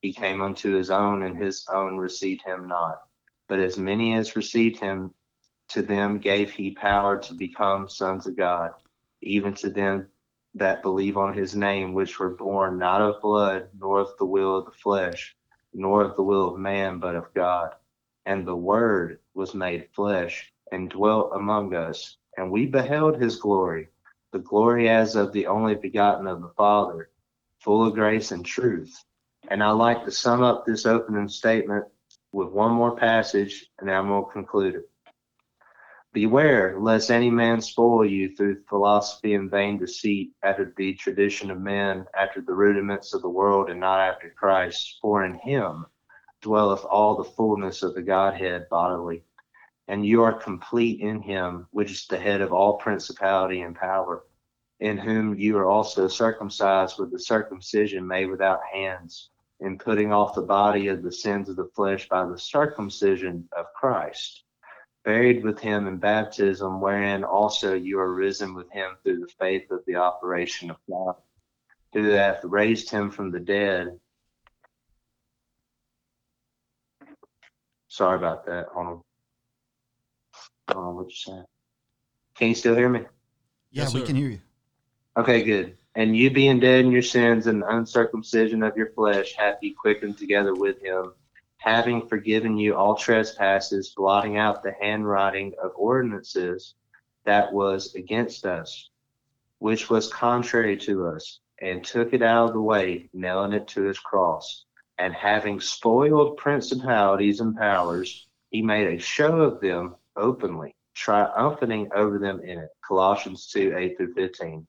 He 0.00 0.12
came 0.12 0.40
unto 0.40 0.74
his 0.74 0.92
own, 0.92 1.24
and 1.24 1.36
his 1.36 1.66
own 1.68 1.96
received 1.96 2.42
him 2.42 2.68
not. 2.68 3.00
But 3.48 3.58
as 3.58 3.76
many 3.76 4.14
as 4.14 4.36
received 4.36 4.78
him, 4.78 5.12
to 5.68 5.82
them 5.82 6.18
gave 6.18 6.50
he 6.50 6.70
power 6.70 7.18
to 7.18 7.34
become 7.34 7.88
sons 7.88 8.26
of 8.26 8.36
God, 8.36 8.72
even 9.20 9.54
to 9.54 9.70
them 9.70 10.08
that 10.54 10.82
believe 10.82 11.16
on 11.16 11.34
his 11.34 11.54
name, 11.54 11.92
which 11.92 12.18
were 12.18 12.30
born 12.30 12.78
not 12.78 13.02
of 13.02 13.20
blood, 13.20 13.68
nor 13.78 14.00
of 14.00 14.16
the 14.18 14.24
will 14.24 14.56
of 14.56 14.64
the 14.64 14.70
flesh, 14.70 15.36
nor 15.74 16.02
of 16.02 16.16
the 16.16 16.22
will 16.22 16.54
of 16.54 16.58
man, 16.58 16.98
but 16.98 17.14
of 17.14 17.32
God. 17.34 17.74
And 18.24 18.46
the 18.46 18.56
Word 18.56 19.18
was 19.34 19.54
made 19.54 19.88
flesh 19.94 20.52
and 20.72 20.88
dwelt 20.90 21.32
among 21.34 21.74
us, 21.74 22.16
and 22.36 22.50
we 22.50 22.66
beheld 22.66 23.20
his 23.20 23.36
glory, 23.36 23.88
the 24.32 24.38
glory 24.38 24.88
as 24.88 25.14
of 25.14 25.32
the 25.32 25.46
only 25.46 25.74
begotten 25.74 26.26
of 26.26 26.40
the 26.40 26.52
Father, 26.56 27.10
full 27.60 27.86
of 27.86 27.94
grace 27.94 28.32
and 28.32 28.44
truth. 28.44 29.04
And 29.48 29.62
I 29.62 29.70
like 29.70 30.04
to 30.04 30.10
sum 30.10 30.42
up 30.42 30.64
this 30.64 30.86
opening 30.86 31.28
statement 31.28 31.84
with 32.32 32.48
one 32.48 32.72
more 32.72 32.96
passage, 32.96 33.70
and 33.78 33.90
I'm 33.90 34.08
going 34.08 34.24
to 34.24 34.32
conclude 34.32 34.74
it. 34.76 34.90
Beware 36.16 36.80
lest 36.80 37.10
any 37.10 37.28
man 37.28 37.60
spoil 37.60 38.02
you 38.02 38.34
through 38.34 38.62
philosophy 38.70 39.34
and 39.34 39.50
vain 39.50 39.76
deceit, 39.76 40.32
after 40.42 40.72
the 40.74 40.94
tradition 40.94 41.50
of 41.50 41.60
men, 41.60 42.06
after 42.18 42.40
the 42.40 42.54
rudiments 42.54 43.12
of 43.12 43.20
the 43.20 43.28
world, 43.28 43.68
and 43.68 43.80
not 43.80 44.00
after 44.00 44.30
Christ. 44.30 44.98
For 45.02 45.26
in 45.26 45.34
him 45.34 45.84
dwelleth 46.40 46.86
all 46.86 47.16
the 47.16 47.30
fullness 47.32 47.82
of 47.82 47.94
the 47.94 48.00
Godhead 48.00 48.66
bodily. 48.70 49.24
And 49.88 50.06
you 50.06 50.22
are 50.22 50.32
complete 50.32 51.00
in 51.00 51.20
him, 51.20 51.66
which 51.72 51.90
is 51.90 52.06
the 52.06 52.18
head 52.18 52.40
of 52.40 52.50
all 52.50 52.78
principality 52.78 53.60
and 53.60 53.76
power, 53.76 54.24
in 54.80 54.96
whom 54.96 55.38
you 55.38 55.58
are 55.58 55.68
also 55.68 56.08
circumcised 56.08 56.98
with 56.98 57.12
the 57.12 57.20
circumcision 57.20 58.06
made 58.06 58.30
without 58.30 58.64
hands, 58.72 59.28
in 59.60 59.76
putting 59.76 60.14
off 60.14 60.34
the 60.34 60.40
body 60.40 60.88
of 60.88 61.02
the 61.02 61.12
sins 61.12 61.50
of 61.50 61.56
the 61.56 61.70
flesh 61.74 62.08
by 62.08 62.24
the 62.24 62.38
circumcision 62.38 63.46
of 63.54 63.66
Christ 63.78 64.44
buried 65.06 65.44
with 65.44 65.60
him 65.60 65.86
in 65.86 65.98
baptism, 65.98 66.80
wherein 66.80 67.22
also 67.22 67.74
you 67.74 68.00
are 68.00 68.12
risen 68.12 68.54
with 68.54 68.68
him 68.72 68.96
through 69.02 69.20
the 69.20 69.32
faith 69.38 69.70
of 69.70 69.80
the 69.86 69.94
operation 69.94 70.68
of 70.68 70.76
God, 70.90 71.14
who 71.94 72.08
hath 72.10 72.40
raised 72.42 72.90
him 72.90 73.12
from 73.12 73.30
the 73.30 73.38
dead. 73.38 74.00
Sorry 77.86 78.16
about 78.16 78.46
that. 78.46 78.66
Hold 78.74 78.86
on. 78.86 79.00
Hold 80.74 80.86
on, 80.86 80.96
what 80.96 81.08
you 81.08 81.14
saying? 81.14 81.44
Can 82.36 82.48
you 82.48 82.54
still 82.56 82.74
hear 82.74 82.88
me? 82.88 83.00
Yeah, 83.70 83.84
Yes, 83.84 83.94
we 83.94 84.00
sir. 84.00 84.06
can 84.06 84.16
hear 84.16 84.28
you. 84.28 84.40
Okay, 85.16 85.44
good. 85.44 85.78
And 85.94 86.16
you 86.16 86.30
being 86.30 86.58
dead 86.58 86.84
in 86.84 86.90
your 86.90 87.00
sins 87.00 87.46
and 87.46 87.62
the 87.62 87.68
uncircumcision 87.76 88.64
of 88.64 88.76
your 88.76 88.90
flesh 88.90 89.34
hath 89.38 89.58
he 89.60 89.70
quickened 89.70 90.18
together 90.18 90.54
with 90.54 90.82
him, 90.82 91.12
having 91.66 92.06
forgiven 92.06 92.56
you 92.56 92.76
all 92.76 92.94
trespasses, 92.94 93.92
blotting 93.96 94.36
out 94.36 94.62
the 94.62 94.72
handwriting 94.80 95.52
of 95.60 95.72
ordinances 95.74 96.74
that 97.24 97.52
was 97.52 97.96
against 97.96 98.46
us, 98.46 98.88
which 99.58 99.90
was 99.90 100.12
contrary 100.12 100.76
to 100.76 101.08
us, 101.08 101.40
and 101.60 101.82
took 101.82 102.14
it 102.14 102.22
out 102.22 102.46
of 102.46 102.52
the 102.52 102.60
way, 102.60 103.10
nailing 103.12 103.52
it 103.52 103.66
to 103.66 103.82
his 103.82 103.98
cross. 103.98 104.64
And 104.98 105.12
having 105.12 105.60
spoiled 105.60 106.36
principalities 106.36 107.40
and 107.40 107.56
powers, 107.56 108.28
he 108.50 108.62
made 108.62 108.86
a 108.86 109.02
show 109.02 109.40
of 109.40 109.60
them 109.60 109.96
openly, 110.14 110.76
triumphing 110.94 111.90
over 111.96 112.20
them 112.20 112.40
in 112.44 112.60
it. 112.60 112.70
Colossians 112.86 113.48
2 113.48 113.74
8 113.76 113.96
through 113.96 114.14
15 114.14 114.66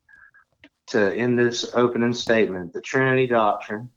to 0.88 1.14
end 1.14 1.38
this 1.38 1.76
opening 1.76 2.14
statement, 2.14 2.74
the 2.74 2.82
Trinity 2.82 3.28
doctrine, 3.28 3.92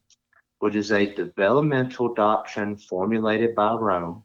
which 0.61 0.77
is 0.77 0.93
a 0.93 1.15
developmental 1.15 2.15
doctrine 2.15 2.77
formulated 2.77 3.55
by 3.55 3.73
Rome, 3.73 4.23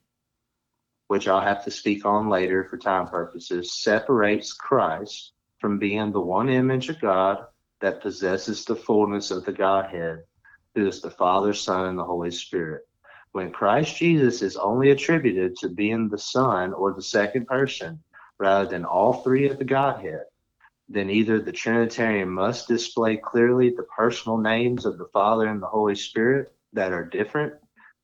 which 1.08 1.28
I'll 1.28 1.42
have 1.42 1.64
to 1.64 1.72
speak 1.72 2.06
on 2.06 2.30
later 2.30 2.66
for 2.66 2.78
time 2.78 3.08
purposes, 3.08 3.82
separates 3.82 4.54
Christ 4.54 5.32
from 5.60 5.80
being 5.80 6.12
the 6.12 6.22
one 6.22 6.50
image 6.50 6.90
of 6.90 7.00
God 7.00 7.46
that 7.80 8.02
possesses 8.02 8.66
the 8.66 8.76
fullness 8.76 9.32
of 9.32 9.46
the 9.46 9.54
Godhead, 9.54 10.24
who 10.76 10.88
is 10.88 11.02
the 11.02 11.10
Father, 11.10 11.54
Son, 11.54 11.88
and 11.88 11.98
the 11.98 12.04
Holy 12.04 12.32
Spirit. 12.32 12.84
When 13.32 13.52
Christ 13.52 13.96
Jesus 13.96 14.42
is 14.42 14.58
only 14.58 14.92
attributed 14.92 15.56
to 15.58 15.70
being 15.70 16.10
the 16.10 16.18
Son 16.18 16.74
or 16.74 16.94
the 16.94 17.02
second 17.02 17.48
person, 17.48 18.04
rather 18.38 18.70
than 18.70 18.84
all 18.84 19.14
three 19.24 19.50
of 19.50 19.58
the 19.58 19.66
Godhead, 19.66 20.24
then 20.88 21.10
either 21.10 21.40
the 21.40 21.52
Trinitarian 21.52 22.30
must 22.30 22.68
display 22.68 23.18
clearly 23.18 23.72
the 23.72 23.84
personal 23.84 24.38
names 24.38 24.86
of 24.86 24.98
the 24.98 25.10
Father 25.14 25.48
and 25.48 25.62
the 25.62 25.68
Holy 25.68 25.96
Spirit 25.96 26.54
that 26.74 26.92
are 26.92 27.06
different 27.06 27.54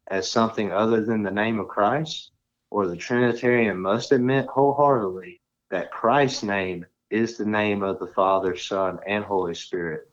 as 0.08 0.30
something 0.30 0.72
other 0.72 1.02
than 1.02 1.24
the 1.24 1.32
name 1.32 1.60
of 1.60 1.68
Christ, 1.68 2.32
or 2.70 2.88
the 2.88 2.98
Trinitarian 2.98 3.80
must 3.80 4.12
admit 4.12 4.48
wholeheartedly 4.48 5.42
that 5.70 5.92
Christ's 5.92 6.44
name 6.44 6.86
is 7.10 7.38
the 7.38 7.46
name 7.46 7.84
of 7.84 8.00
the 8.00 8.08
Father, 8.08 8.56
Son, 8.56 9.00
and 9.06 9.24
Holy 9.24 9.54
Spirit. 9.54 10.10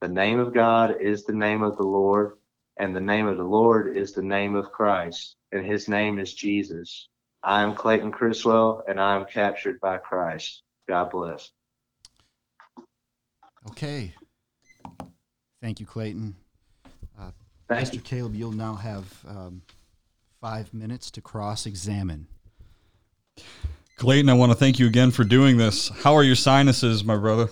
The 0.00 0.08
name 0.08 0.38
of 0.38 0.54
God 0.54 1.00
is 1.00 1.24
the 1.24 1.34
name 1.34 1.62
of 1.62 1.76
the 1.76 1.82
Lord, 1.82 2.36
and 2.76 2.94
the 2.94 3.00
name 3.00 3.26
of 3.26 3.36
the 3.36 3.44
Lord 3.44 3.96
is 3.96 4.12
the 4.12 4.22
name 4.22 4.54
of 4.54 4.72
Christ, 4.72 5.36
and 5.50 5.64
his 5.64 5.88
name 5.88 6.18
is 6.18 6.32
Jesus. 6.32 7.08
I 7.42 7.62
am 7.62 7.74
Clayton 7.74 8.12
Criswell, 8.12 8.84
and 8.86 9.00
I 9.00 9.16
am 9.16 9.26
captured 9.26 9.80
by 9.80 9.98
Christ. 9.98 10.62
God 10.88 11.10
bless. 11.10 11.50
Okay. 13.70 14.14
Thank 15.60 15.80
you, 15.80 15.86
Clayton. 15.86 16.34
Thank 17.68 17.88
Mr. 17.88 17.94
you. 17.94 18.00
Caleb, 18.00 18.34
you'll 18.34 18.52
now 18.52 18.74
have 18.74 19.24
um, 19.26 19.62
five 20.40 20.72
minutes 20.74 21.10
to 21.12 21.20
cross 21.20 21.66
examine. 21.66 22.26
Clayton, 23.96 24.28
I 24.28 24.34
want 24.34 24.52
to 24.52 24.58
thank 24.58 24.78
you 24.78 24.86
again 24.86 25.10
for 25.10 25.24
doing 25.24 25.56
this. 25.56 25.88
How 25.88 26.14
are 26.14 26.22
your 26.22 26.34
sinuses, 26.34 27.04
my 27.04 27.16
brother? 27.16 27.48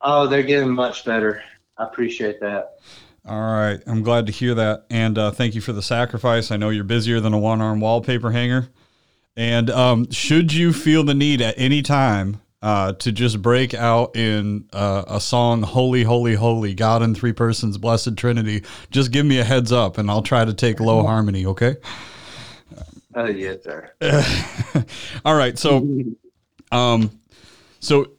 Oh, 0.00 0.26
they're 0.26 0.42
getting 0.42 0.70
much 0.70 1.04
better. 1.04 1.42
I 1.78 1.84
appreciate 1.84 2.40
that. 2.40 2.78
All 3.26 3.40
right. 3.40 3.80
I'm 3.86 4.02
glad 4.02 4.26
to 4.26 4.32
hear 4.32 4.54
that. 4.54 4.86
And 4.88 5.18
uh, 5.18 5.30
thank 5.30 5.54
you 5.54 5.60
for 5.60 5.72
the 5.72 5.82
sacrifice. 5.82 6.50
I 6.50 6.56
know 6.56 6.70
you're 6.70 6.84
busier 6.84 7.20
than 7.20 7.34
a 7.34 7.38
one 7.38 7.60
arm 7.60 7.80
wallpaper 7.80 8.30
hanger. 8.30 8.68
And 9.36 9.68
um, 9.70 10.10
should 10.10 10.52
you 10.52 10.72
feel 10.72 11.04
the 11.04 11.14
need 11.14 11.42
at 11.42 11.54
any 11.58 11.82
time 11.82 12.40
uh, 12.62 12.92
to 12.94 13.12
just 13.12 13.42
break 13.42 13.74
out 13.74 14.16
in 14.16 14.68
uh, 14.72 15.04
a 15.06 15.20
song, 15.20 15.62
Holy, 15.62 16.02
Holy, 16.02 16.34
Holy, 16.34 16.74
God 16.74 17.02
in 17.02 17.14
Three 17.14 17.32
Persons, 17.32 17.78
Blessed 17.78 18.16
Trinity, 18.16 18.62
just 18.90 19.12
give 19.12 19.26
me 19.26 19.38
a 19.38 19.44
heads 19.44 19.72
up 19.72 19.98
and 19.98 20.10
I'll 20.10 20.22
try 20.22 20.44
to 20.44 20.54
take 20.54 20.80
low 20.80 21.02
harmony, 21.04 21.46
okay? 21.46 21.76
Oh, 23.14 23.26
yes, 23.26 23.64
sir. 23.64 23.90
All 25.24 25.34
right. 25.34 25.58
So, 25.58 25.86
um, 26.72 27.10
so 27.80 28.12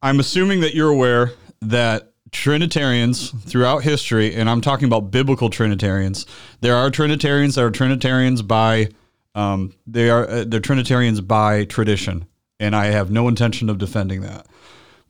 I'm 0.00 0.20
assuming 0.20 0.60
that 0.60 0.74
you're 0.74 0.88
aware 0.88 1.32
that 1.60 2.12
Trinitarians 2.30 3.30
throughout 3.30 3.82
history, 3.82 4.34
and 4.34 4.48
I'm 4.48 4.60
talking 4.60 4.86
about 4.86 5.10
biblical 5.10 5.50
Trinitarians. 5.50 6.26
There 6.60 6.76
are 6.76 6.90
Trinitarians 6.90 7.54
that 7.54 7.64
are 7.64 7.70
Trinitarians 7.70 8.42
by 8.42 8.88
um, 9.34 9.72
they 9.86 10.10
are 10.10 10.28
uh, 10.28 10.44
they're 10.46 10.60
Trinitarians 10.60 11.20
by 11.20 11.64
tradition, 11.64 12.26
and 12.60 12.74
I 12.74 12.86
have 12.86 13.10
no 13.10 13.28
intention 13.28 13.68
of 13.70 13.78
defending 13.78 14.20
that. 14.22 14.46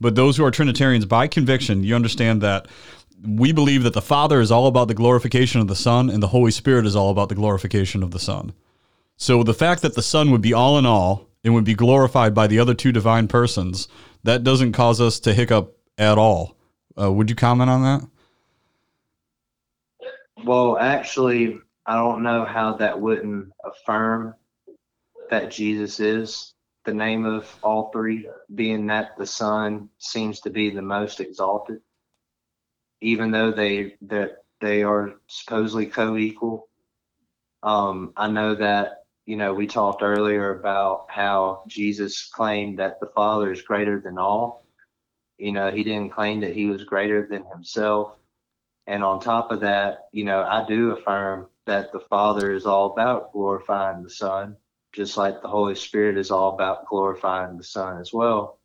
But 0.00 0.14
those 0.14 0.36
who 0.36 0.44
are 0.44 0.50
Trinitarians 0.50 1.06
by 1.06 1.26
conviction, 1.26 1.82
you 1.82 1.94
understand 1.94 2.40
that 2.42 2.68
we 3.26 3.52
believe 3.52 3.82
that 3.82 3.94
the 3.94 4.02
Father 4.02 4.40
is 4.40 4.52
all 4.52 4.66
about 4.66 4.88
the 4.88 4.94
glorification 4.94 5.60
of 5.60 5.66
the 5.66 5.74
Son, 5.74 6.08
and 6.08 6.22
the 6.22 6.28
Holy 6.28 6.50
Spirit 6.50 6.86
is 6.86 6.94
all 6.94 7.10
about 7.10 7.28
the 7.28 7.34
glorification 7.34 8.02
of 8.02 8.12
the 8.12 8.20
Son. 8.20 8.52
So 9.16 9.42
the 9.42 9.54
fact 9.54 9.82
that 9.82 9.94
the 9.94 10.02
Son 10.02 10.30
would 10.30 10.42
be 10.42 10.52
all 10.52 10.78
in 10.78 10.86
all 10.86 11.26
and 11.42 11.54
would 11.54 11.64
be 11.64 11.74
glorified 11.74 12.34
by 12.34 12.46
the 12.46 12.60
other 12.60 12.74
two 12.74 12.92
divine 12.92 13.26
persons, 13.26 13.88
that 14.22 14.44
doesn't 14.44 14.72
cause 14.72 15.00
us 15.00 15.18
to 15.20 15.34
hiccup 15.34 15.76
at 15.96 16.18
all. 16.18 16.56
Uh, 17.00 17.10
would 17.12 17.30
you 17.30 17.36
comment 17.36 17.70
on 17.70 17.82
that? 17.82 18.08
Well, 20.44 20.78
actually, 20.78 21.58
I 21.86 21.96
don't 21.96 22.22
know 22.22 22.44
how 22.44 22.74
that 22.74 23.00
wouldn't 23.00 23.52
affirm 23.64 24.34
that 25.30 25.50
Jesus 25.50 25.98
is 26.00 26.54
the 26.88 26.94
name 26.94 27.26
of 27.26 27.54
all 27.62 27.90
three, 27.92 28.26
being 28.54 28.86
that 28.86 29.10
the 29.18 29.26
Son 29.26 29.90
seems 29.98 30.40
to 30.40 30.48
be 30.48 30.70
the 30.70 30.80
most 30.80 31.20
exalted, 31.20 31.82
even 33.02 33.30
though 33.30 33.52
they 33.52 33.96
that 34.00 34.38
they 34.62 34.84
are 34.84 35.12
supposedly 35.26 35.84
co-equal. 35.84 36.66
Um, 37.62 38.14
I 38.16 38.30
know 38.30 38.54
that 38.54 39.04
you 39.26 39.36
know 39.36 39.52
we 39.52 39.66
talked 39.66 40.02
earlier 40.02 40.58
about 40.58 41.08
how 41.10 41.64
Jesus 41.66 42.24
claimed 42.24 42.78
that 42.78 43.00
the 43.00 43.12
Father 43.14 43.52
is 43.52 43.60
greater 43.60 44.00
than 44.00 44.16
all. 44.16 44.64
You 45.36 45.52
know, 45.52 45.70
he 45.70 45.84
didn't 45.84 46.14
claim 46.14 46.40
that 46.40 46.56
he 46.56 46.64
was 46.64 46.84
greater 46.84 47.28
than 47.30 47.44
himself. 47.52 48.14
And 48.86 49.04
on 49.04 49.20
top 49.20 49.52
of 49.52 49.60
that, 49.60 50.08
you 50.12 50.24
know, 50.24 50.40
I 50.40 50.64
do 50.66 50.92
affirm 50.92 51.48
that 51.66 51.92
the 51.92 52.00
Father 52.00 52.50
is 52.54 52.64
all 52.64 52.92
about 52.92 53.34
glorifying 53.34 54.02
the 54.02 54.08
Son, 54.08 54.56
just 54.92 55.16
like 55.16 55.42
the 55.42 55.48
Holy 55.48 55.74
Spirit 55.74 56.16
is 56.18 56.30
all 56.30 56.54
about 56.54 56.86
glorifying 56.86 57.56
the 57.56 57.64
Son 57.64 58.00
as 58.00 58.12
well. 58.12 58.58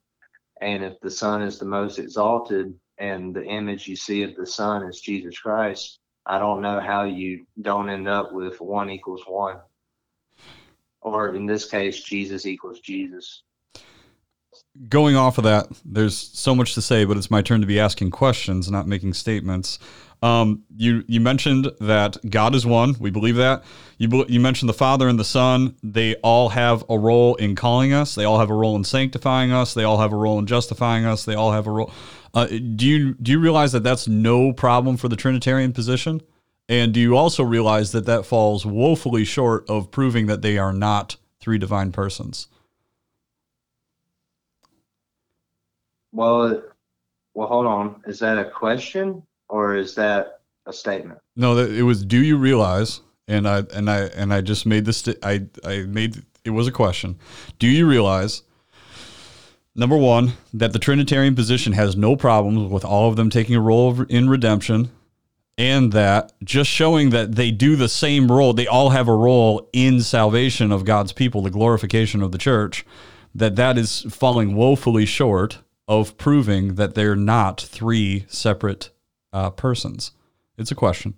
And 0.61 0.83
if 0.83 0.99
the 1.01 1.11
Son 1.11 1.41
is 1.41 1.59
the 1.59 1.65
most 1.65 1.99
exalted 1.99 2.73
and 2.97 3.35
the 3.35 3.43
image 3.43 3.87
you 3.87 3.95
see 3.95 4.23
of 4.23 4.35
the 4.35 4.45
Son 4.45 4.83
is 4.83 5.01
Jesus 5.01 5.37
Christ, 5.37 5.99
I 6.25 6.39
don't 6.39 6.61
know 6.61 6.79
how 6.79 7.03
you 7.03 7.45
don't 7.61 7.89
end 7.89 8.07
up 8.07 8.31
with 8.31 8.61
one 8.61 8.89
equals 8.89 9.23
one. 9.27 9.57
Or 11.01 11.35
in 11.35 11.45
this 11.45 11.69
case, 11.69 12.01
Jesus 12.01 12.45
equals 12.45 12.79
Jesus 12.79 13.43
going 14.89 15.15
off 15.15 15.37
of 15.37 15.43
that, 15.43 15.67
there's 15.85 16.17
so 16.17 16.55
much 16.55 16.73
to 16.73 16.81
say, 16.81 17.05
but 17.05 17.17
it's 17.17 17.31
my 17.31 17.41
turn 17.41 17.61
to 17.61 17.67
be 17.67 17.79
asking 17.79 18.11
questions, 18.11 18.69
not 18.71 18.87
making 18.87 19.13
statements. 19.13 19.79
Um, 20.23 20.63
you 20.77 21.03
you 21.05 21.19
mentioned 21.19 21.69
that 21.81 22.17
God 22.29 22.55
is 22.55 22.65
one. 22.65 22.95
We 22.97 23.11
believe 23.11 23.35
that. 23.35 23.65
You 23.97 24.25
you 24.29 24.39
mentioned 24.39 24.69
the 24.69 24.73
Father 24.73 25.09
and 25.09 25.19
the 25.19 25.25
Son. 25.25 25.75
They 25.83 26.15
all 26.23 26.47
have 26.47 26.85
a 26.89 26.97
role 26.97 27.35
in 27.35 27.55
calling 27.55 27.91
us. 27.91 28.15
They 28.15 28.23
all 28.23 28.39
have 28.39 28.49
a 28.49 28.55
role 28.55 28.77
in 28.77 28.85
sanctifying 28.85 29.51
us. 29.51 29.73
They 29.73 29.83
all 29.83 29.97
have 29.97 30.13
a 30.13 30.15
role 30.15 30.39
in 30.39 30.45
justifying 30.45 31.03
us. 31.03 31.25
They 31.25 31.35
all 31.35 31.51
have 31.51 31.67
a 31.67 31.71
role. 31.71 31.91
Uh, 32.33 32.47
do 32.47 32.87
you 32.87 33.15
do 33.15 33.33
you 33.33 33.39
realize 33.39 33.73
that 33.73 33.83
that's 33.83 34.07
no 34.07 34.53
problem 34.53 34.95
for 34.95 35.09
the 35.09 35.17
Trinitarian 35.17 35.73
position? 35.73 36.21
And 36.69 36.93
do 36.93 37.01
you 37.01 37.17
also 37.17 37.43
realize 37.43 37.91
that 37.91 38.05
that 38.05 38.25
falls 38.25 38.65
woefully 38.65 39.25
short 39.25 39.69
of 39.69 39.91
proving 39.91 40.27
that 40.27 40.41
they 40.41 40.57
are 40.57 40.71
not 40.71 41.17
three 41.41 41.57
divine 41.57 41.91
persons? 41.91 42.47
Well, 46.13 46.63
well, 47.33 47.47
hold 47.49 47.65
on. 47.65 48.01
Is 48.07 48.19
that 48.19 48.37
a 48.37 48.49
question 48.49 49.23
or 49.53 49.75
is 49.75 49.93
that 49.93 50.39
a 50.65 50.73
statement? 50.73 51.19
No, 51.35 51.55
it 51.57 51.83
was. 51.83 52.03
Do 52.03 52.21
you 52.21 52.37
realize? 52.37 53.01
And 53.27 53.47
I 53.47 53.59
and 53.73 53.89
I 53.89 54.05
and 54.05 54.33
I 54.33 54.41
just 54.41 54.65
made 54.65 54.85
this. 54.85 55.07
I 55.21 55.45
I 55.63 55.83
made 55.83 56.23
it 56.43 56.49
was 56.49 56.67
a 56.67 56.71
question. 56.71 57.19
Do 57.59 57.67
you 57.67 57.87
realize? 57.87 58.41
Number 59.75 59.97
one, 59.97 60.33
that 60.53 60.73
the 60.73 60.79
Trinitarian 60.79 61.35
position 61.35 61.73
has 61.73 61.95
no 61.95 62.15
problems 62.15 62.71
with 62.71 62.83
all 62.83 63.09
of 63.09 63.15
them 63.15 63.29
taking 63.29 63.55
a 63.55 63.61
role 63.61 64.01
in 64.03 64.29
redemption, 64.29 64.91
and 65.57 65.91
that 65.93 66.31
just 66.43 66.69
showing 66.69 67.11
that 67.11 67.35
they 67.35 67.49
do 67.49 67.75
the 67.75 67.89
same 67.89 68.31
role, 68.31 68.53
they 68.53 68.67
all 68.67 68.89
have 68.89 69.07
a 69.07 69.15
role 69.15 69.69
in 69.71 70.01
salvation 70.01 70.71
of 70.71 70.85
God's 70.85 71.11
people, 71.11 71.41
the 71.41 71.49
glorification 71.49 72.21
of 72.21 72.31
the 72.31 72.37
church, 72.37 72.85
that 73.33 73.55
that 73.55 73.77
is 73.77 74.01
falling 74.09 74.55
woefully 74.55 75.05
short 75.05 75.59
of 75.87 76.17
proving 76.17 76.75
that 76.75 76.95
they're 76.95 77.15
not 77.15 77.59
three 77.59 78.25
separate 78.27 78.89
uh, 79.33 79.49
persons? 79.49 80.11
It's 80.57 80.71
a 80.71 80.75
question. 80.75 81.15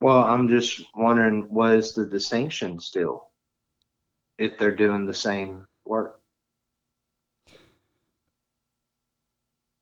Well, 0.00 0.24
I'm 0.24 0.48
just 0.48 0.82
wondering 0.94 1.46
what 1.50 1.74
is 1.74 1.94
the 1.94 2.04
distinction 2.04 2.80
still 2.80 3.28
if 4.38 4.58
they're 4.58 4.74
doing 4.74 5.06
the 5.06 5.14
same 5.14 5.66
work? 5.84 6.20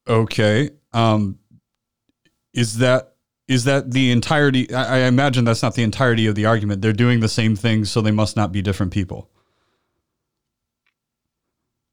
Okay. 0.07 0.71
Um, 0.93 1.39
is 2.53 2.79
that 2.79 3.15
is 3.49 3.65
that 3.65 3.91
the 3.91 4.11
entirety? 4.11 4.73
I, 4.73 4.97
I 4.97 4.99
imagine 5.07 5.45
that's 5.45 5.63
not 5.63 5.75
the 5.75 5.83
entirety 5.83 6.27
of 6.27 6.35
the 6.35 6.47
argument. 6.47 6.83
They're 6.83 6.93
doing 6.93 7.21
the 7.21 7.29
same 7.29 7.57
thing, 7.57 7.85
so 7.85 8.01
they 8.01 8.11
must 8.11 8.37
not 8.37 8.53
be 8.53 8.63
different 8.63 8.93
people. 8.93 9.29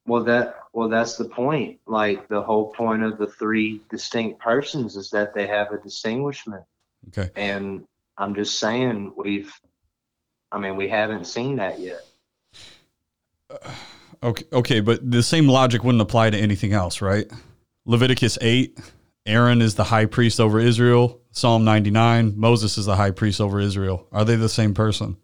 Well, 0.06 0.24
that 0.24 0.59
well, 0.80 0.88
that's 0.88 1.18
the 1.18 1.26
point. 1.26 1.78
Like 1.86 2.30
the 2.30 2.42
whole 2.42 2.72
point 2.72 3.04
of 3.04 3.18
the 3.18 3.28
three 3.28 3.82
distinct 3.90 4.40
persons 4.40 4.96
is 4.96 5.10
that 5.10 5.34
they 5.34 5.46
have 5.46 5.74
a 5.74 5.78
distinguishment. 5.78 6.64
Okay. 7.10 7.30
And 7.36 7.84
I'm 8.18 8.34
just 8.34 8.62
saying 8.62 9.12
we've, 9.18 9.52
I 10.54 10.58
mean, 10.58 10.78
we 10.78 10.88
haven't 10.88 11.28
seen 11.28 11.58
that 11.58 11.82
yet. 11.82 12.00
Uh, 13.50 13.72
okay. 14.24 14.46
Okay, 14.54 14.80
but 14.80 15.12
the 15.12 15.22
same 15.22 15.50
logic 15.50 15.84
wouldn't 15.84 16.02
apply 16.02 16.30
to 16.30 16.38
anything 16.38 16.72
else, 16.72 17.02
right? 17.02 17.30
Leviticus 17.84 18.38
eight. 18.40 18.80
Aaron 19.26 19.62
is 19.62 19.76
the 19.76 19.84
high 19.84 20.06
priest 20.06 20.40
over 20.40 20.62
Israel. 20.62 21.20
Psalm 21.32 21.66
99, 21.66 22.36
Moses 22.38 22.78
is 22.78 22.86
the 22.86 22.96
high 22.96 23.12
priest 23.12 23.42
over 23.42 23.60
Israel. 23.60 24.08
Are 24.14 24.24
they 24.24 24.38
the 24.38 24.48
same 24.48 24.74
person? 24.74 25.18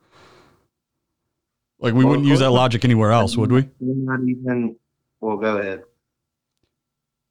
Like 1.79 1.93
we 1.93 2.03
well, 2.03 2.09
wouldn't 2.09 2.27
use 2.27 2.39
that 2.39 2.51
logic 2.51 2.83
anywhere 2.83 3.13
else, 3.13 3.37
would 3.37 3.53
we? 3.53 3.69
Not 3.79 4.19
even. 4.19 4.75
Well, 5.21 5.37
go 5.37 5.57
ahead. 5.57 5.83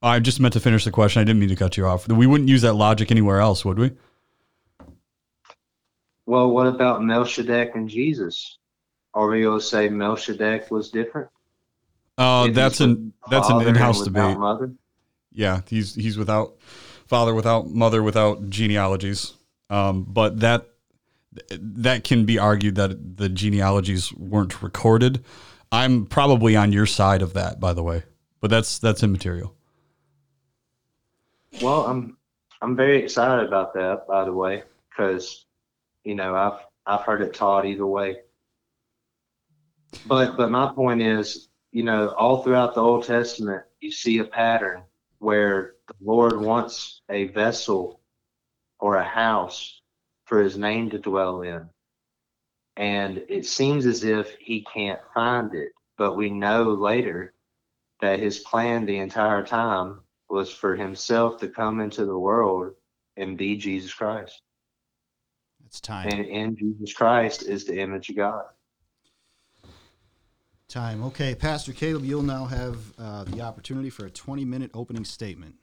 I 0.03 0.21
just 0.21 0.39
meant 0.41 0.53
to 0.53 0.61
finish 0.61 0.85
the 0.85 0.91
question. 0.91 1.21
I 1.21 1.25
didn't 1.25 1.41
mean 1.41 1.49
to 1.49 1.57
cut 1.57 1.77
you 1.77 1.87
off. 1.87 2.07
We 2.09 2.27
wouldn't 2.27 2.49
use 2.49 2.63
that 2.63 2.75
logic 2.75 3.11
anywhere 3.11 3.41
else, 3.41 3.65
would 3.65 3.79
we? 3.79 3.93
Well, 6.27 6.51
what 6.51 6.67
about 6.67 7.03
Melchizedek 7.03 7.75
and 7.75 7.89
Jesus? 7.89 8.59
Are 9.15 9.29
we 9.29 9.43
going 9.43 9.59
to 9.59 9.65
say 9.65 9.89
Melchizedek 9.89 10.71
was 10.71 10.91
different? 10.91 11.31
Uh, 12.17 12.51
that's 12.53 12.81
an 12.81 13.13
that's 13.31 13.49
an 13.49 13.67
in-house 13.67 14.03
debate. 14.05 14.39
Mother? 14.39 14.73
Yeah, 15.33 15.63
he's 15.69 15.95
he's 15.95 16.17
without 16.17 16.55
father, 17.07 17.35
without 17.35 17.69
mother, 17.69 18.03
without 18.03 18.49
genealogies. 18.51 19.35
Um, 19.71 20.05
but 20.05 20.41
that 20.41 20.69
that 21.51 22.05
can 22.05 22.25
be 22.25 22.39
argued 22.39 22.77
that 22.77 23.17
the 23.17 23.29
genealogies 23.29 24.13
weren't 24.13 24.63
recorded. 24.63 25.25
I'm 25.75 26.07
probably 26.07 26.55
on 26.55 26.71
your 26.71 26.87
side 26.87 27.21
of 27.21 27.33
that, 27.33 27.59
by 27.59 27.73
the 27.73 27.83
way, 27.83 28.05
but 28.41 28.49
that's 28.49 28.79
that's 28.79 29.03
immaterial. 29.03 29.57
Well, 31.61 31.87
I'm 31.87 32.17
I'm 32.63 32.77
very 32.77 33.03
excited 33.03 33.47
about 33.47 33.75
that, 33.75 34.07
by 34.07 34.25
the 34.25 34.33
way, 34.33 34.63
because 34.89 35.47
you 36.05 36.15
know 36.15 36.37
I've 36.37 36.61
I've 36.87 37.05
heard 37.05 37.23
it 37.23 37.35
taught 37.35 37.67
either 37.67 37.87
way. 37.87 38.19
But 40.07 40.37
but 40.37 40.53
my 40.53 40.73
point 40.73 41.03
is, 41.03 41.49
you 41.73 41.83
know, 41.83 42.11
all 42.11 42.43
throughout 42.43 42.77
the 42.77 42.81
Old 42.81 43.05
Testament, 43.05 43.65
you 43.81 43.91
see 43.91 44.19
a 44.19 44.25
pattern 44.25 44.83
where 45.19 45.75
the 45.89 45.95
Lord 46.01 46.41
wants 46.41 47.01
a 47.09 47.25
vessel 47.29 48.01
or 48.79 48.97
a 48.97 49.05
house 49.05 49.81
for 50.25 50.41
his 50.41 50.57
name 50.57 50.91
to 50.91 50.99
dwell 50.99 51.43
in. 51.43 51.69
And 52.77 53.23
it 53.29 53.47
seems 53.47 53.87
as 53.87 54.05
if 54.05 54.37
he 54.41 54.67
can't 54.73 55.01
find 55.15 55.55
it, 55.55 55.73
but 55.97 56.17
we 56.17 56.31
know 56.31 56.65
later 56.73 57.35
that 58.01 58.19
his 58.19 58.41
plan 58.41 58.85
the 58.85 58.99
entire 58.99 59.45
time 59.45 60.01
was 60.29 60.51
for 60.51 60.75
himself 60.75 61.39
to 61.41 61.49
come 61.49 61.81
into 61.81 62.05
the 62.05 62.19
world 62.19 62.73
and 63.17 63.39
be 63.39 63.57
Jesus 63.57 63.95
Christ. 63.95 64.41
It's 65.67 65.81
time. 65.81 66.09
And 66.09 66.27
in 66.27 66.57
Jesus 66.57 66.93
Christ 66.93 67.45
is 67.45 67.65
the 67.65 67.81
image 67.81 68.11
of 68.11 68.17
God. 68.17 68.45
Time. 70.67 71.05
Okay, 71.05 71.35
Pastor 71.35 71.73
Caleb, 71.73 72.05
you'll 72.05 72.23
now 72.23 72.47
have 72.47 72.79
uh, 72.99 73.25
the 73.25 73.43
opportunity 73.43 73.91
for 73.91 74.07
a 74.07 74.11
20 74.11 74.45
minute 74.45 74.71
opening 74.75 75.05
statement. 75.05 75.55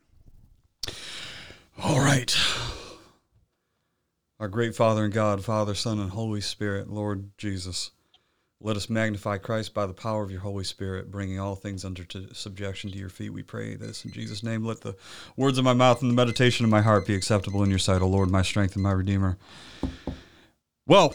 All 1.84 2.00
right. 2.00 2.36
Our 4.42 4.48
great 4.48 4.74
Father 4.74 5.04
and 5.04 5.14
God, 5.14 5.46
Father, 5.46 5.76
Son, 5.76 6.00
and 6.00 6.10
Holy 6.10 6.42
Spirit, 6.42 6.90
Lord 6.90 7.30
Jesus, 7.38 7.92
Let 8.60 8.76
us 8.76 8.90
magnify 8.90 9.38
Christ 9.38 9.76
by 9.76 9.86
the 9.86 9.94
power 9.94 10.24
of 10.24 10.32
your 10.32 10.40
Holy 10.40 10.64
Spirit, 10.64 11.12
bringing 11.12 11.40
all 11.40 11.54
things 11.54 11.86
under 11.86 12.04
subjection 12.34 12.92
to 12.92 12.98
your 12.98 13.10
feet. 13.10 13.30
We 13.30 13.44
pray 13.44 13.76
this 13.76 14.04
in 14.04 14.12
Jesus' 14.12 14.42
name. 14.42 14.66
Let 14.66 14.82
the 14.82 14.96
words 15.38 15.60
of 15.60 15.64
my 15.64 15.74
mouth 15.74 16.02
and 16.02 16.10
the 16.10 16.16
meditation 16.16 16.64
of 16.64 16.72
my 16.72 16.82
heart 16.82 17.06
be 17.06 17.14
acceptable 17.14 17.62
in 17.62 17.70
your 17.70 17.78
sight, 17.78 18.02
O 18.02 18.08
Lord, 18.08 18.32
my 18.32 18.42
strength 18.42 18.74
and 18.74 18.82
my 18.82 18.94
Redeemer. 18.94 19.38
Well, 20.88 21.14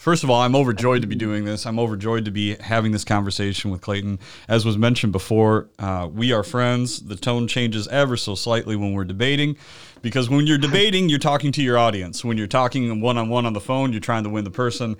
First 0.00 0.24
of 0.24 0.30
all, 0.30 0.40
I'm 0.40 0.56
overjoyed 0.56 1.02
to 1.02 1.06
be 1.06 1.14
doing 1.14 1.44
this. 1.44 1.66
I'm 1.66 1.78
overjoyed 1.78 2.24
to 2.24 2.30
be 2.30 2.56
having 2.56 2.90
this 2.90 3.04
conversation 3.04 3.70
with 3.70 3.82
Clayton. 3.82 4.18
As 4.48 4.64
was 4.64 4.78
mentioned 4.78 5.12
before, 5.12 5.68
uh, 5.78 6.08
we 6.10 6.32
are 6.32 6.42
friends. 6.42 7.00
The 7.00 7.16
tone 7.16 7.46
changes 7.46 7.86
ever 7.88 8.16
so 8.16 8.34
slightly 8.34 8.76
when 8.76 8.94
we're 8.94 9.04
debating 9.04 9.58
because 10.02 10.30
when 10.30 10.46
you're 10.46 10.58
debating, 10.58 11.08
you're 11.08 11.18
talking 11.18 11.52
to 11.52 11.62
your 11.62 11.78
audience. 11.78 12.24
When 12.24 12.38
you're 12.38 12.46
talking 12.46 13.00
one 13.00 13.18
on 13.18 13.28
one 13.28 13.46
on 13.46 13.52
the 13.52 13.60
phone, 13.60 13.92
you're 13.92 14.00
trying 14.00 14.24
to 14.24 14.30
win 14.30 14.44
the 14.44 14.50
person 14.50 14.96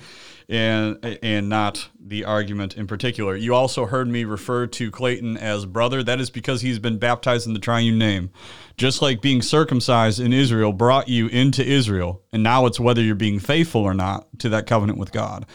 and 0.49 0.99
and 1.23 1.49
not 1.49 1.89
the 1.99 2.25
argument 2.25 2.77
in 2.77 2.87
particular. 2.87 3.37
You 3.37 3.55
also 3.55 3.87
heard 3.87 4.09
me 4.09 4.25
refer 4.25 4.67
to 4.67 4.91
Clayton 4.91 5.37
as 5.37 5.65
brother. 5.65 6.03
That 6.03 6.21
is 6.21 6.29
because 6.29 6.61
he's 6.61 6.79
been 6.79 6.99
baptized 6.99 7.47
in 7.47 7.55
the 7.55 7.61
triune 7.61 7.99
name. 7.99 8.31
Just 8.77 9.01
like 9.01 9.23
being 9.23 9.43
circumcised 9.43 10.19
in 10.19 10.33
Israel 10.33 10.73
brought 10.73 11.09
you 11.09 11.29
into 11.29 11.65
Israel, 11.65 12.23
and 12.33 12.43
now 12.43 12.67
it's 12.67 12.81
whether 12.81 13.01
you're 13.03 13.15
being 13.15 13.39
faithful 13.39 13.83
or 13.83 13.95
not 13.95 14.27
to 14.41 14.49
that 14.49 14.67
covenant 14.67 14.99
with 14.99 15.13
God. 15.13 15.47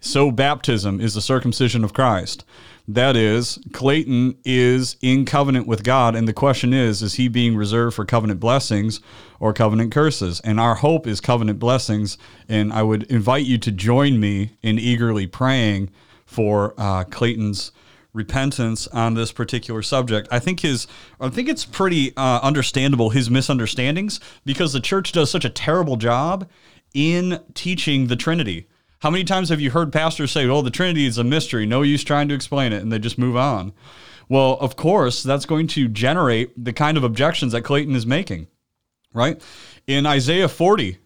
So 0.00 0.30
baptism 0.30 1.00
is 1.00 1.14
the 1.14 1.20
circumcision 1.20 1.84
of 1.84 1.92
Christ. 1.92 2.44
That 2.88 3.16
is, 3.16 3.58
Clayton 3.72 4.38
is 4.44 4.96
in 5.00 5.24
covenant 5.24 5.66
with 5.66 5.84
God, 5.84 6.16
and 6.16 6.26
the 6.26 6.32
question 6.32 6.72
is, 6.72 7.02
is 7.02 7.14
he 7.14 7.28
being 7.28 7.54
reserved 7.54 7.94
for 7.94 8.04
covenant 8.04 8.40
blessings 8.40 9.00
or 9.38 9.52
covenant 9.52 9.92
curses? 9.92 10.40
And 10.40 10.58
our 10.58 10.76
hope 10.76 11.06
is 11.06 11.20
covenant 11.20 11.58
blessings. 11.58 12.18
And 12.48 12.72
I 12.72 12.82
would 12.82 13.04
invite 13.04 13.44
you 13.44 13.58
to 13.58 13.70
join 13.70 14.18
me 14.18 14.56
in 14.62 14.78
eagerly 14.78 15.26
praying 15.26 15.90
for 16.24 16.74
uh, 16.78 17.04
Clayton's 17.04 17.70
repentance 18.12 18.88
on 18.88 19.14
this 19.14 19.30
particular 19.30 19.82
subject. 19.82 20.26
I 20.32 20.40
think 20.40 20.60
his, 20.60 20.86
I 21.20 21.28
think 21.28 21.48
it's 21.48 21.64
pretty 21.64 22.16
uh, 22.16 22.40
understandable 22.42 23.10
his 23.10 23.30
misunderstandings 23.30 24.18
because 24.44 24.72
the 24.72 24.80
church 24.80 25.12
does 25.12 25.30
such 25.30 25.44
a 25.44 25.50
terrible 25.50 25.96
job 25.96 26.48
in 26.92 27.40
teaching 27.54 28.08
the 28.08 28.16
Trinity. 28.16 28.66
How 29.00 29.10
many 29.10 29.24
times 29.24 29.48
have 29.48 29.60
you 29.60 29.70
heard 29.70 29.92
pastors 29.92 30.30
say, 30.30 30.46
"Oh, 30.46 30.62
the 30.62 30.70
Trinity 30.70 31.06
is 31.06 31.18
a 31.18 31.24
mystery. 31.24 31.66
No 31.66 31.82
use 31.82 32.04
trying 32.04 32.28
to 32.28 32.34
explain 32.34 32.72
it," 32.72 32.82
and 32.82 32.92
they 32.92 32.98
just 32.98 33.18
move 33.18 33.36
on? 33.36 33.72
Well, 34.30 34.58
of 34.60 34.76
course, 34.76 35.24
that's 35.24 35.44
going 35.44 35.66
to 35.68 35.88
generate 35.88 36.64
the 36.64 36.72
kind 36.72 36.96
of 36.96 37.02
objections 37.02 37.52
that 37.52 37.62
Clayton 37.62 37.96
is 37.96 38.06
making, 38.06 38.46
right? 39.12 39.42
In 39.88 40.06
Isaiah 40.06 40.48
40, 40.48 40.98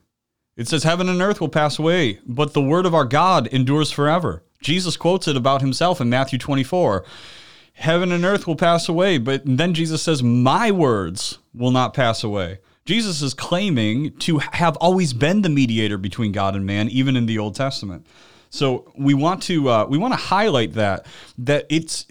it 0.56 0.68
says, 0.68 0.82
Heaven 0.82 1.08
and 1.08 1.22
earth 1.22 1.40
will 1.40 1.48
pass 1.48 1.78
away, 1.78 2.20
but 2.26 2.52
the 2.52 2.62
word 2.62 2.84
of 2.84 2.94
our 2.94 3.06
God 3.06 3.46
endures 3.46 3.90
forever. 3.90 4.44
Jesus 4.60 4.98
quotes 4.98 5.26
it 5.26 5.36
about 5.36 5.62
himself 5.62 6.02
in 6.02 6.10
Matthew 6.10 6.38
24. 6.38 7.04
Heaven 7.72 8.12
and 8.12 8.24
earth 8.24 8.46
will 8.46 8.56
pass 8.56 8.88
away, 8.88 9.16
but 9.16 9.42
then 9.44 9.72
Jesus 9.72 10.02
says, 10.02 10.22
My 10.22 10.70
words 10.70 11.38
will 11.54 11.70
not 11.70 11.94
pass 11.94 12.22
away. 12.22 12.58
Jesus 12.84 13.22
is 13.22 13.32
claiming 13.32 14.12
to 14.18 14.38
have 14.38 14.76
always 14.76 15.12
been 15.14 15.42
the 15.42 15.48
mediator 15.48 15.96
between 15.96 16.32
God 16.32 16.54
and 16.54 16.66
man, 16.66 16.88
even 16.90 17.16
in 17.16 17.26
the 17.26 17.38
Old 17.38 17.54
Testament. 17.54 18.06
So 18.50 18.92
we 18.96 19.14
want 19.14 19.42
to 19.44 19.68
uh, 19.68 19.86
we 19.86 19.98
want 19.98 20.12
to 20.12 20.18
highlight 20.18 20.74
that 20.74 21.06
that 21.38 21.66
it's 21.70 22.06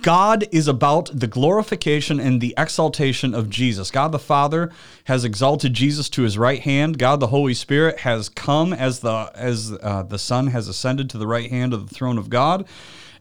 God 0.00 0.44
is 0.50 0.66
about 0.66 1.10
the 1.12 1.28
glorification 1.28 2.18
and 2.18 2.40
the 2.40 2.54
exaltation 2.58 3.34
of 3.34 3.48
Jesus. 3.48 3.90
God 3.90 4.10
the 4.10 4.18
Father 4.18 4.72
has 5.04 5.24
exalted 5.24 5.74
Jesus 5.74 6.08
to 6.10 6.22
His 6.22 6.36
right 6.36 6.60
hand. 6.60 6.98
God 6.98 7.20
the 7.20 7.28
Holy 7.28 7.54
Spirit 7.54 8.00
has 8.00 8.28
come 8.28 8.72
as 8.72 9.00
the 9.00 9.30
as 9.34 9.76
uh, 9.82 10.02
the 10.02 10.18
Son 10.18 10.48
has 10.48 10.68
ascended 10.68 11.10
to 11.10 11.18
the 11.18 11.26
right 11.26 11.50
hand 11.50 11.72
of 11.72 11.88
the 11.88 11.94
throne 11.94 12.18
of 12.18 12.30
God. 12.30 12.66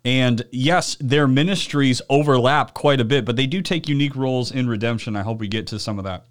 And 0.04 0.44
yes, 0.52 0.98
their 1.00 1.28
ministries 1.28 2.02
overlap 2.10 2.74
quite 2.74 3.00
a 3.00 3.06
bit, 3.06 3.24
but 3.24 3.36
they 3.36 3.46
do 3.46 3.62
take 3.62 3.88
unique 3.88 4.16
roles 4.16 4.52
in 4.52 4.68
redemption. 4.68 5.16
I 5.16 5.22
hope 5.22 5.40
we 5.40 5.48
get 5.48 5.68
to 5.68 5.78
some 5.78 6.00
of 6.00 6.06
that 6.06 6.26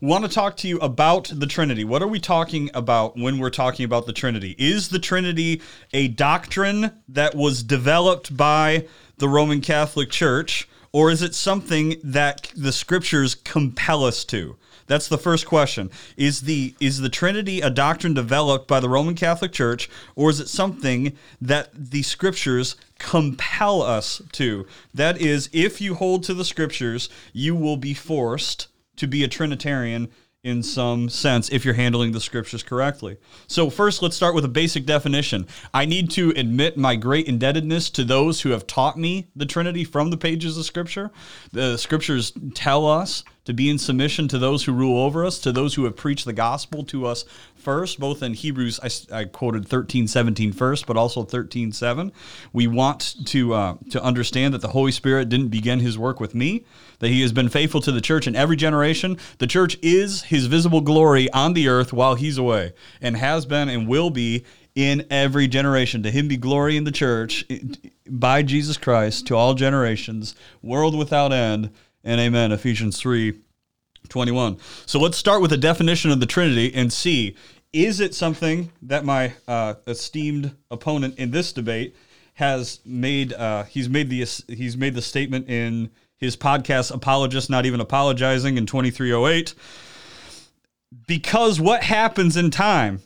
want 0.00 0.24
to 0.24 0.30
talk 0.30 0.56
to 0.56 0.68
you 0.68 0.78
about 0.78 1.30
the 1.34 1.46
Trinity. 1.46 1.84
What 1.84 2.02
are 2.02 2.08
we 2.08 2.20
talking 2.20 2.70
about 2.72 3.18
when 3.18 3.38
we're 3.38 3.50
talking 3.50 3.84
about 3.84 4.06
the 4.06 4.14
Trinity? 4.14 4.56
Is 4.58 4.88
the 4.88 4.98
Trinity 4.98 5.60
a 5.92 6.08
doctrine 6.08 6.92
that 7.08 7.34
was 7.34 7.62
developed 7.62 8.34
by 8.34 8.86
the 9.18 9.28
Roman 9.28 9.60
Catholic 9.60 10.10
Church, 10.10 10.66
or 10.92 11.10
is 11.10 11.22
it 11.22 11.34
something 11.34 11.96
that 12.02 12.50
the 12.56 12.72
scriptures 12.72 13.34
compel 13.34 14.02
us 14.04 14.24
to? 14.24 14.56
That's 14.86 15.06
the 15.06 15.18
first 15.18 15.46
question. 15.46 15.90
Is 16.16 16.40
the 16.40 16.74
is 16.80 17.00
the 17.00 17.10
Trinity 17.10 17.60
a 17.60 17.70
doctrine 17.70 18.14
developed 18.14 18.66
by 18.66 18.80
the 18.80 18.88
Roman 18.88 19.14
Catholic 19.14 19.52
Church 19.52 19.88
or 20.16 20.30
is 20.30 20.40
it 20.40 20.48
something 20.48 21.16
that 21.40 21.70
the 21.72 22.02
scriptures 22.02 22.74
compel 22.98 23.82
us 23.82 24.20
to? 24.32 24.66
That 24.92 25.20
is 25.20 25.48
if 25.52 25.80
you 25.80 25.94
hold 25.94 26.24
to 26.24 26.34
the 26.34 26.44
scriptures, 26.44 27.08
you 27.32 27.54
will 27.54 27.76
be 27.76 27.94
forced 27.94 28.66
to 29.00 29.06
be 29.06 29.24
a 29.24 29.28
Trinitarian 29.28 30.10
in 30.42 30.62
some 30.62 31.08
sense 31.08 31.50
if 31.50 31.64
you're 31.64 31.74
handling 31.74 32.12
the 32.12 32.20
scriptures 32.20 32.62
correctly. 32.62 33.18
So, 33.46 33.68
first, 33.68 34.02
let's 34.02 34.16
start 34.16 34.34
with 34.34 34.44
a 34.44 34.48
basic 34.48 34.86
definition. 34.86 35.46
I 35.74 35.84
need 35.84 36.10
to 36.12 36.30
admit 36.36 36.76
my 36.76 36.96
great 36.96 37.26
indebtedness 37.26 37.90
to 37.90 38.04
those 38.04 38.40
who 38.40 38.50
have 38.50 38.66
taught 38.66 38.98
me 38.98 39.28
the 39.36 39.46
Trinity 39.46 39.84
from 39.84 40.10
the 40.10 40.16
pages 40.16 40.56
of 40.56 40.64
Scripture. 40.64 41.10
The 41.52 41.76
scriptures 41.76 42.32
tell 42.54 42.86
us 42.86 43.24
to 43.50 43.54
be 43.54 43.68
in 43.68 43.78
submission 43.78 44.28
to 44.28 44.38
those 44.38 44.64
who 44.64 44.72
rule 44.72 45.04
over 45.04 45.26
us, 45.26 45.40
to 45.40 45.50
those 45.50 45.74
who 45.74 45.82
have 45.82 45.96
preached 45.96 46.24
the 46.24 46.32
gospel 46.32 46.84
to 46.84 47.04
us 47.04 47.24
first, 47.56 47.98
both 47.98 48.22
in 48.22 48.32
Hebrews, 48.32 48.78
I, 48.80 49.18
I 49.18 49.24
quoted 49.24 49.66
13, 49.66 50.06
17 50.06 50.52
first, 50.52 50.86
but 50.86 50.96
also 50.96 51.24
13, 51.24 51.72
7. 51.72 52.12
We 52.52 52.68
want 52.68 53.16
to, 53.26 53.52
uh, 53.52 53.76
to 53.90 54.00
understand 54.02 54.54
that 54.54 54.60
the 54.60 54.68
Holy 54.68 54.92
Spirit 54.92 55.28
didn't 55.28 55.48
begin 55.48 55.80
his 55.80 55.98
work 55.98 56.20
with 56.20 56.32
me, 56.32 56.64
that 57.00 57.08
he 57.08 57.22
has 57.22 57.32
been 57.32 57.48
faithful 57.48 57.80
to 57.80 57.90
the 57.90 58.00
church 58.00 58.28
in 58.28 58.36
every 58.36 58.54
generation. 58.54 59.18
The 59.38 59.48
church 59.48 59.76
is 59.82 60.22
his 60.22 60.46
visible 60.46 60.80
glory 60.80 61.28
on 61.32 61.54
the 61.54 61.66
earth 61.66 61.92
while 61.92 62.14
he's 62.14 62.38
away, 62.38 62.72
and 63.00 63.16
has 63.16 63.46
been 63.46 63.68
and 63.68 63.88
will 63.88 64.10
be 64.10 64.44
in 64.76 65.04
every 65.10 65.48
generation. 65.48 66.04
To 66.04 66.10
him 66.12 66.28
be 66.28 66.36
glory 66.36 66.76
in 66.76 66.84
the 66.84 66.92
church 66.92 67.44
by 68.08 68.44
Jesus 68.44 68.76
Christ 68.76 69.26
to 69.26 69.34
all 69.34 69.54
generations, 69.54 70.36
world 70.62 70.96
without 70.96 71.32
end 71.32 71.70
and 72.04 72.20
amen. 72.20 72.52
Ephesians 72.52 72.98
3 72.98 73.34
21. 74.08 74.58
So 74.86 74.98
let's 74.98 75.16
start 75.16 75.40
with 75.40 75.52
a 75.52 75.56
definition 75.56 76.10
of 76.10 76.20
the 76.20 76.26
Trinity 76.26 76.74
and 76.74 76.92
see 76.92 77.36
is 77.72 78.00
it 78.00 78.14
something 78.14 78.72
that 78.82 79.04
my 79.04 79.32
uh, 79.46 79.74
esteemed 79.86 80.56
opponent 80.70 81.18
in 81.18 81.30
this 81.30 81.52
debate 81.52 81.94
has 82.34 82.80
made? 82.84 83.32
Uh, 83.32 83.64
he's 83.64 83.88
made 83.88 84.10
the 84.10 84.26
he's 84.48 84.76
made 84.76 84.94
the 84.94 85.02
statement 85.02 85.48
in 85.48 85.90
his 86.16 86.36
podcast 86.36 86.92
"Apologist 86.92 87.48
Not 87.48 87.66
Even 87.66 87.80
Apologizing" 87.80 88.56
in 88.56 88.66
2308. 88.66 89.54
Because 91.06 91.60
what 91.60 91.84
happens 91.84 92.36
in 92.36 92.50
time? 92.50 93.02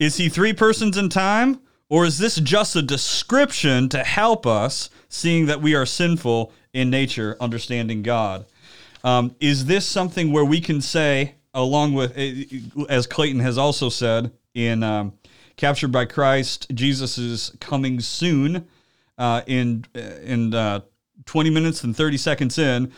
Is 0.00 0.16
he 0.16 0.28
three 0.28 0.52
persons 0.52 0.96
in 0.96 1.08
time, 1.08 1.60
or 1.88 2.04
is 2.04 2.18
this 2.18 2.36
just 2.36 2.74
a 2.74 2.82
description 2.82 3.88
to 3.90 4.02
help 4.02 4.44
us, 4.44 4.90
seeing 5.08 5.46
that 5.46 5.62
we 5.62 5.74
are 5.74 5.86
sinful 5.86 6.52
in 6.72 6.90
nature, 6.90 7.36
understanding 7.40 8.02
God. 8.02 8.46
Um, 9.02 9.34
is 9.40 9.66
this 9.66 9.86
something 9.86 10.32
where 10.32 10.44
we 10.44 10.60
can 10.60 10.80
say, 10.80 11.34
along 11.54 11.94
with, 11.94 12.12
eh, 12.16 12.44
as 12.88 13.06
Clayton 13.06 13.40
has 13.40 13.58
also 13.58 13.88
said 13.88 14.30
in 14.54 14.82
um, 14.82 15.14
Captured 15.56 15.92
by 15.92 16.06
Christ, 16.06 16.68
Jesus 16.72 17.18
is 17.18 17.54
coming 17.60 18.00
soon 18.00 18.66
uh, 19.18 19.42
in, 19.46 19.84
in 20.24 20.54
uh, 20.54 20.80
20 21.26 21.50
minutes 21.50 21.84
and 21.84 21.94
30 21.94 22.16
seconds 22.16 22.58
in? 22.58 22.90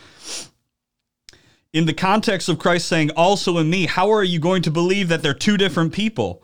In 1.73 1.87
the 1.87 1.93
context 1.93 2.49
of 2.49 2.61
Christ 2.61 2.87
saying, 2.87 3.11
also 3.17 3.59
in 3.59 3.69
me, 3.69 3.87
how 3.87 4.13
are 4.13 4.23
you 4.23 4.39
going 4.39 4.63
to 4.63 4.71
believe 4.71 5.09
that 5.09 5.23
they're 5.23 5.35
two 5.35 5.57
different 5.57 5.93
people? 5.93 6.41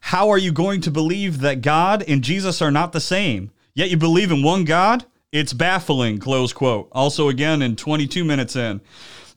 How 0.00 0.28
are 0.30 0.38
you 0.38 0.50
going 0.50 0.80
to 0.80 0.90
believe 0.90 1.40
that 1.40 1.62
God 1.62 2.02
and 2.08 2.24
Jesus 2.24 2.60
are 2.60 2.72
not 2.72 2.92
the 2.92 3.00
same? 3.00 3.52
Yet 3.72 3.90
you 3.90 3.96
believe 3.96 4.32
in 4.32 4.42
one 4.42 4.64
God? 4.64 5.04
It's 5.32 5.52
baffling, 5.52 6.18
close 6.18 6.52
quote. 6.52 6.88
Also, 6.90 7.28
again, 7.28 7.62
in 7.62 7.76
22 7.76 8.24
minutes 8.24 8.56
in. 8.56 8.80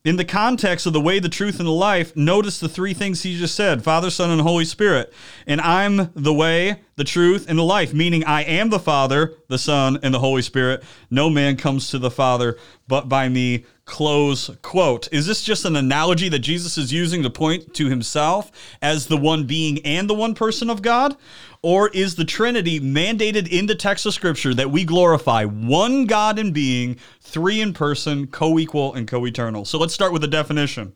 In 0.03 0.17
the 0.17 0.25
context 0.25 0.87
of 0.87 0.91
the 0.91 0.99
way, 0.99 1.19
the 1.19 1.29
truth, 1.29 1.59
and 1.59 1.67
the 1.67 1.71
life, 1.71 2.15
notice 2.15 2.59
the 2.59 2.67
three 2.67 2.95
things 2.95 3.21
he 3.21 3.37
just 3.37 3.53
said 3.53 3.83
Father, 3.83 4.09
Son, 4.09 4.31
and 4.31 4.41
Holy 4.41 4.65
Spirit. 4.65 5.13
And 5.45 5.61
I'm 5.61 6.11
the 6.15 6.33
way, 6.33 6.81
the 6.95 7.03
truth, 7.03 7.45
and 7.47 7.59
the 7.59 7.63
life, 7.63 7.93
meaning 7.93 8.25
I 8.25 8.41
am 8.41 8.69
the 8.69 8.79
Father, 8.79 9.35
the 9.49 9.59
Son, 9.59 9.99
and 10.01 10.11
the 10.11 10.19
Holy 10.19 10.41
Spirit. 10.41 10.83
No 11.11 11.29
man 11.29 11.57
comes 11.57 11.91
to 11.91 11.99
the 11.99 12.11
Father 12.11 12.57
but 12.87 13.07
by 13.07 13.29
me. 13.29 13.65
Close 13.85 14.49
quote. 14.61 15.07
Is 15.11 15.27
this 15.27 15.43
just 15.43 15.65
an 15.65 15.75
analogy 15.75 16.27
that 16.29 16.39
Jesus 16.39 16.77
is 16.77 16.91
using 16.91 17.21
to 17.21 17.29
point 17.29 17.73
to 17.75 17.87
himself 17.87 18.51
as 18.81 19.07
the 19.07 19.17
one 19.17 19.45
being 19.45 19.85
and 19.85 20.09
the 20.09 20.13
one 20.13 20.33
person 20.33 20.69
of 20.69 20.81
God? 20.81 21.15
Or 21.63 21.87
is 21.89 22.15
the 22.15 22.25
Trinity 22.25 22.81
mandated 22.81 23.47
in 23.47 23.67
the 23.67 23.75
text 23.75 24.05
of 24.05 24.13
Scripture 24.13 24.53
that 24.53 24.69
we 24.69 24.83
glorify 24.83 25.45
one 25.45 26.05
God 26.05 26.37
in 26.37 26.51
being, 26.51 26.97
three 27.21 27.61
in 27.61 27.73
person, 27.73 28.27
co 28.27 28.59
equal, 28.59 28.93
and 28.93 29.07
co 29.07 29.25
eternal? 29.25 29.63
So 29.63 29.79
let's 29.79 29.93
start 29.93 30.11
with 30.11 30.21
the 30.21 30.27
definition. 30.27 30.93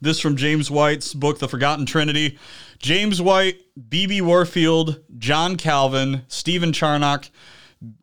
This 0.00 0.20
from 0.20 0.36
James 0.36 0.70
White's 0.70 1.14
book, 1.14 1.38
The 1.38 1.48
Forgotten 1.48 1.86
Trinity. 1.86 2.38
James 2.78 3.22
White, 3.22 3.60
B.B. 3.88 4.20
Warfield, 4.20 5.00
John 5.18 5.56
Calvin, 5.56 6.22
Stephen 6.28 6.72
Charnock, 6.72 7.30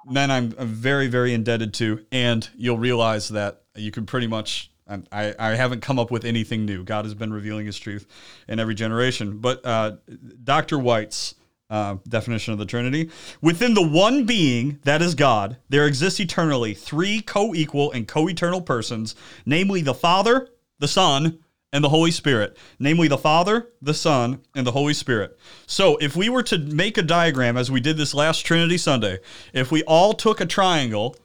men 0.05 0.31
I'm, 0.31 0.51
very, 0.51 1.07
very 1.07 1.33
indebted 1.33 1.73
to. 1.75 2.05
And 2.11 2.47
you'll 2.55 2.79
realize 2.79 3.29
that 3.29 3.63
you 3.75 3.91
can 3.91 4.05
pretty 4.05 4.27
much 4.27 4.71
I, 5.11 5.35
I 5.38 5.55
haven't 5.55 5.81
come 5.81 5.99
up 5.99 6.11
with 6.11 6.25
anything 6.25 6.65
new. 6.65 6.83
God 6.83 7.05
has 7.05 7.13
been 7.13 7.33
revealing 7.33 7.65
his 7.65 7.77
truth 7.77 8.07
in 8.47 8.59
every 8.59 8.75
generation. 8.75 9.39
But 9.39 9.65
uh, 9.65 9.97
Dr. 10.43 10.79
White's 10.79 11.35
uh, 11.69 11.97
definition 12.07 12.53
of 12.53 12.59
the 12.59 12.65
Trinity 12.65 13.09
within 13.41 13.73
the 13.73 13.85
one 13.85 14.25
being, 14.25 14.79
that 14.83 15.01
is 15.01 15.15
God, 15.15 15.57
there 15.69 15.85
exists 15.85 16.19
eternally 16.19 16.73
three 16.73 17.21
co 17.21 17.53
equal 17.53 17.91
and 17.91 18.07
co 18.07 18.29
eternal 18.29 18.61
persons, 18.61 19.15
namely 19.45 19.81
the 19.81 19.93
Father, 19.93 20.49
the 20.79 20.88
Son, 20.88 21.39
and 21.73 21.83
the 21.83 21.89
Holy 21.89 22.11
Spirit, 22.11 22.57
namely 22.79 23.07
the 23.07 23.17
Father, 23.17 23.69
the 23.81 23.93
Son, 23.93 24.41
and 24.55 24.65
the 24.65 24.71
Holy 24.71 24.93
Spirit. 24.93 25.38
So, 25.65 25.97
if 25.97 26.15
we 26.15 26.29
were 26.29 26.43
to 26.43 26.57
make 26.57 26.97
a 26.97 27.01
diagram 27.01 27.57
as 27.57 27.69
we 27.69 27.81
did 27.81 27.97
this 27.97 28.13
last 28.13 28.45
Trinity 28.45 28.77
Sunday, 28.77 29.19
if 29.53 29.71
we 29.71 29.83
all 29.83 30.13
took 30.13 30.39
a 30.39 30.45
triangle 30.45 31.17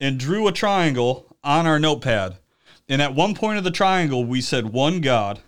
and 0.00 0.18
drew 0.18 0.48
a 0.48 0.52
triangle 0.52 1.36
on 1.44 1.66
our 1.66 1.78
notepad, 1.78 2.38
and 2.88 3.00
at 3.00 3.14
one 3.14 3.34
point 3.34 3.58
of 3.58 3.64
the 3.64 3.70
triangle 3.70 4.24
we 4.24 4.40
said 4.40 4.66
one 4.72 5.00
God, 5.00 5.40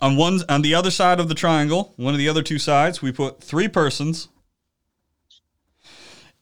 on 0.00 0.16
one 0.16 0.40
on 0.48 0.62
the 0.62 0.74
other 0.74 0.90
side 0.90 1.20
of 1.20 1.28
the 1.28 1.34
triangle, 1.34 1.94
one 1.96 2.14
of 2.14 2.18
the 2.18 2.28
other 2.28 2.42
two 2.42 2.58
sides, 2.58 3.00
we 3.00 3.12
put 3.12 3.42
three 3.42 3.68
persons. 3.68 4.28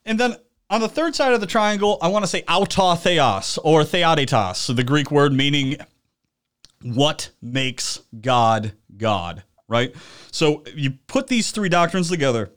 And 0.04 0.18
then 0.18 0.36
on 0.68 0.80
the 0.80 0.88
third 0.88 1.14
side 1.14 1.32
of 1.32 1.40
the 1.40 1.46
triangle, 1.46 1.98
I 2.02 2.08
want 2.08 2.24
to 2.24 2.26
say 2.26 2.42
autotheos 2.42 3.58
or 3.62 3.82
theodetos, 3.82 4.74
the 4.74 4.82
Greek 4.82 5.10
word 5.10 5.32
meaning 5.32 5.76
what 6.82 7.30
makes 7.40 8.00
God 8.20 8.72
God, 8.96 9.44
right? 9.68 9.94
So 10.32 10.64
you 10.74 10.92
put 11.06 11.28
these 11.28 11.50
three 11.50 11.68
doctrines 11.68 12.08
together 12.08 12.50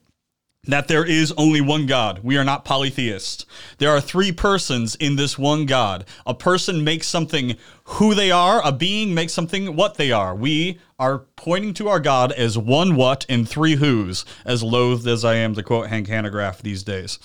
that 0.68 0.88
there 0.88 1.06
is 1.06 1.34
only 1.38 1.62
one 1.62 1.86
God. 1.86 2.20
We 2.24 2.38
are 2.38 2.44
not 2.44 2.66
polytheists. 2.66 3.46
There 3.78 3.92
are 3.92 4.02
three 4.02 4.32
persons 4.32 4.96
in 4.96 5.16
this 5.16 5.38
one 5.38 5.66
God. 5.66 6.06
A 6.26 6.34
person 6.34 6.84
makes 6.84 7.08
something 7.08 7.56
who 7.86 8.14
they 8.16 8.32
are, 8.32 8.62
a 8.66 8.72
being 8.72 9.14
makes 9.14 9.34
something 9.34 9.76
what 9.76 9.96
they 9.96 10.12
are. 10.12 10.36
We 10.36 10.80
are 11.00 11.20
pointing 11.36 11.74
to 11.76 11.88
our 11.88 12.00
God 12.00 12.32
as 12.32 12.58
one 12.58 12.96
what 12.96 13.26
and 13.30 13.48
three 13.48 13.76
who's, 13.76 14.26
as 14.46 14.64
loathed 14.64 15.08
as 15.08 15.24
I 15.24 15.36
am 15.36 15.54
to 15.56 15.64
quote 15.64 15.88
Hank 15.88 16.08
Hanegraaff 16.08 16.62
these 16.62 16.84
days. 16.84 17.20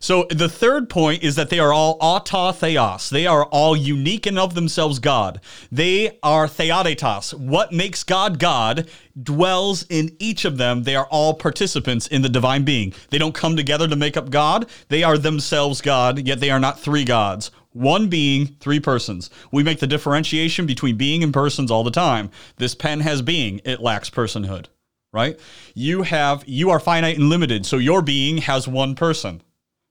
So 0.00 0.26
the 0.30 0.48
third 0.48 0.88
point 0.88 1.22
is 1.22 1.36
that 1.36 1.50
they 1.50 1.58
are 1.58 1.72
all 1.72 1.98
autotheos. 1.98 3.10
They 3.10 3.26
are 3.26 3.44
all 3.46 3.76
unique 3.76 4.26
and 4.26 4.38
of 4.38 4.54
themselves 4.54 4.98
God. 4.98 5.40
They 5.70 6.18
are 6.22 6.46
theodetos. 6.46 7.34
What 7.34 7.72
makes 7.72 8.04
God 8.04 8.38
God 8.38 8.88
dwells 9.22 9.84
in 9.88 10.14
each 10.18 10.44
of 10.44 10.58
them. 10.58 10.82
They 10.82 10.96
are 10.96 11.06
all 11.06 11.34
participants 11.34 12.06
in 12.06 12.22
the 12.22 12.28
divine 12.28 12.64
being. 12.64 12.94
They 13.10 13.18
don't 13.18 13.34
come 13.34 13.56
together 13.56 13.88
to 13.88 13.96
make 13.96 14.16
up 14.16 14.30
God. 14.30 14.68
They 14.88 15.02
are 15.02 15.18
themselves 15.18 15.80
God, 15.80 16.26
yet 16.26 16.40
they 16.40 16.50
are 16.50 16.60
not 16.60 16.80
three 16.80 17.04
gods. 17.04 17.50
One 17.72 18.08
being, 18.08 18.56
three 18.60 18.80
persons. 18.80 19.30
We 19.52 19.62
make 19.62 19.80
the 19.80 19.86
differentiation 19.86 20.66
between 20.66 20.96
being 20.96 21.22
and 21.22 21.32
persons 21.32 21.70
all 21.70 21.84
the 21.84 21.90
time. 21.90 22.30
This 22.56 22.74
pen 22.74 23.00
has 23.00 23.22
being, 23.22 23.60
it 23.64 23.80
lacks 23.80 24.10
personhood, 24.10 24.66
right? 25.12 25.38
You 25.74 26.02
have 26.02 26.44
you 26.46 26.70
are 26.70 26.80
finite 26.80 27.18
and 27.18 27.28
limited, 27.28 27.66
so 27.66 27.76
your 27.76 28.02
being 28.02 28.38
has 28.38 28.66
one 28.66 28.94
person 28.94 29.42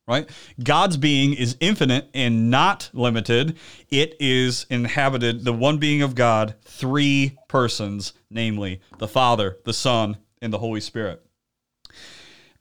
right? 0.07 0.29
God's 0.63 0.97
being 0.97 1.33
is 1.33 1.57
infinite 1.59 2.09
and 2.13 2.49
not 2.49 2.89
limited. 2.93 3.57
It 3.89 4.15
is 4.19 4.65
inhabited, 4.69 5.43
the 5.43 5.53
one 5.53 5.77
being 5.77 6.01
of 6.01 6.15
God, 6.15 6.55
three 6.63 7.37
persons, 7.47 8.13
namely 8.29 8.81
the 8.97 9.07
Father, 9.07 9.57
the 9.65 9.73
Son, 9.73 10.17
and 10.41 10.53
the 10.53 10.59
Holy 10.59 10.79
Spirit. 10.79 11.23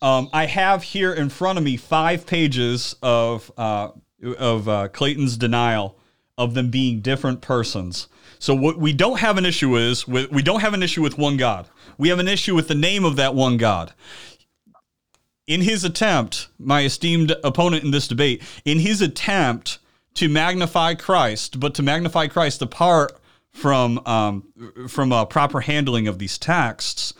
Um, 0.02 0.28
I 0.32 0.46
have 0.46 0.82
here 0.82 1.12
in 1.12 1.30
front 1.30 1.58
of 1.58 1.64
me 1.64 1.76
five 1.76 2.26
pages 2.26 2.96
of 3.02 3.50
uh, 3.56 3.90
of 4.38 4.68
uh, 4.68 4.88
Clayton's 4.88 5.36
denial 5.36 5.98
of 6.36 6.54
them 6.54 6.70
being 6.70 7.00
different 7.00 7.40
persons. 7.40 8.08
So 8.38 8.54
what 8.54 8.78
we 8.78 8.92
don't 8.92 9.20
have 9.20 9.38
an 9.38 9.46
issue 9.46 9.76
is 9.76 10.06
we 10.06 10.42
don't 10.42 10.60
have 10.60 10.74
an 10.74 10.82
issue 10.82 11.00
with 11.00 11.16
one 11.16 11.38
God. 11.38 11.68
We 11.96 12.10
have 12.10 12.18
an 12.18 12.28
issue 12.28 12.54
with 12.54 12.68
the 12.68 12.74
name 12.74 13.06
of 13.06 13.16
that 13.16 13.34
one 13.34 13.56
God 13.56 13.94
in 15.46 15.62
his 15.62 15.84
attempt, 15.84 16.48
my 16.58 16.82
esteemed 16.82 17.34
opponent 17.44 17.84
in 17.84 17.90
this 17.90 18.08
debate, 18.08 18.42
in 18.64 18.80
his 18.80 19.00
attempt 19.00 19.78
to 20.14 20.28
magnify 20.28 20.94
Christ, 20.94 21.60
but 21.60 21.74
to 21.74 21.82
magnify 21.82 22.26
Christ 22.26 22.62
apart 22.62 23.18
from 23.50 24.00
um, 24.06 24.52
from 24.88 25.12
a 25.12 25.24
proper 25.24 25.60
handling 25.60 26.08
of 26.08 26.18
these 26.18 26.38
texts, 26.38 27.14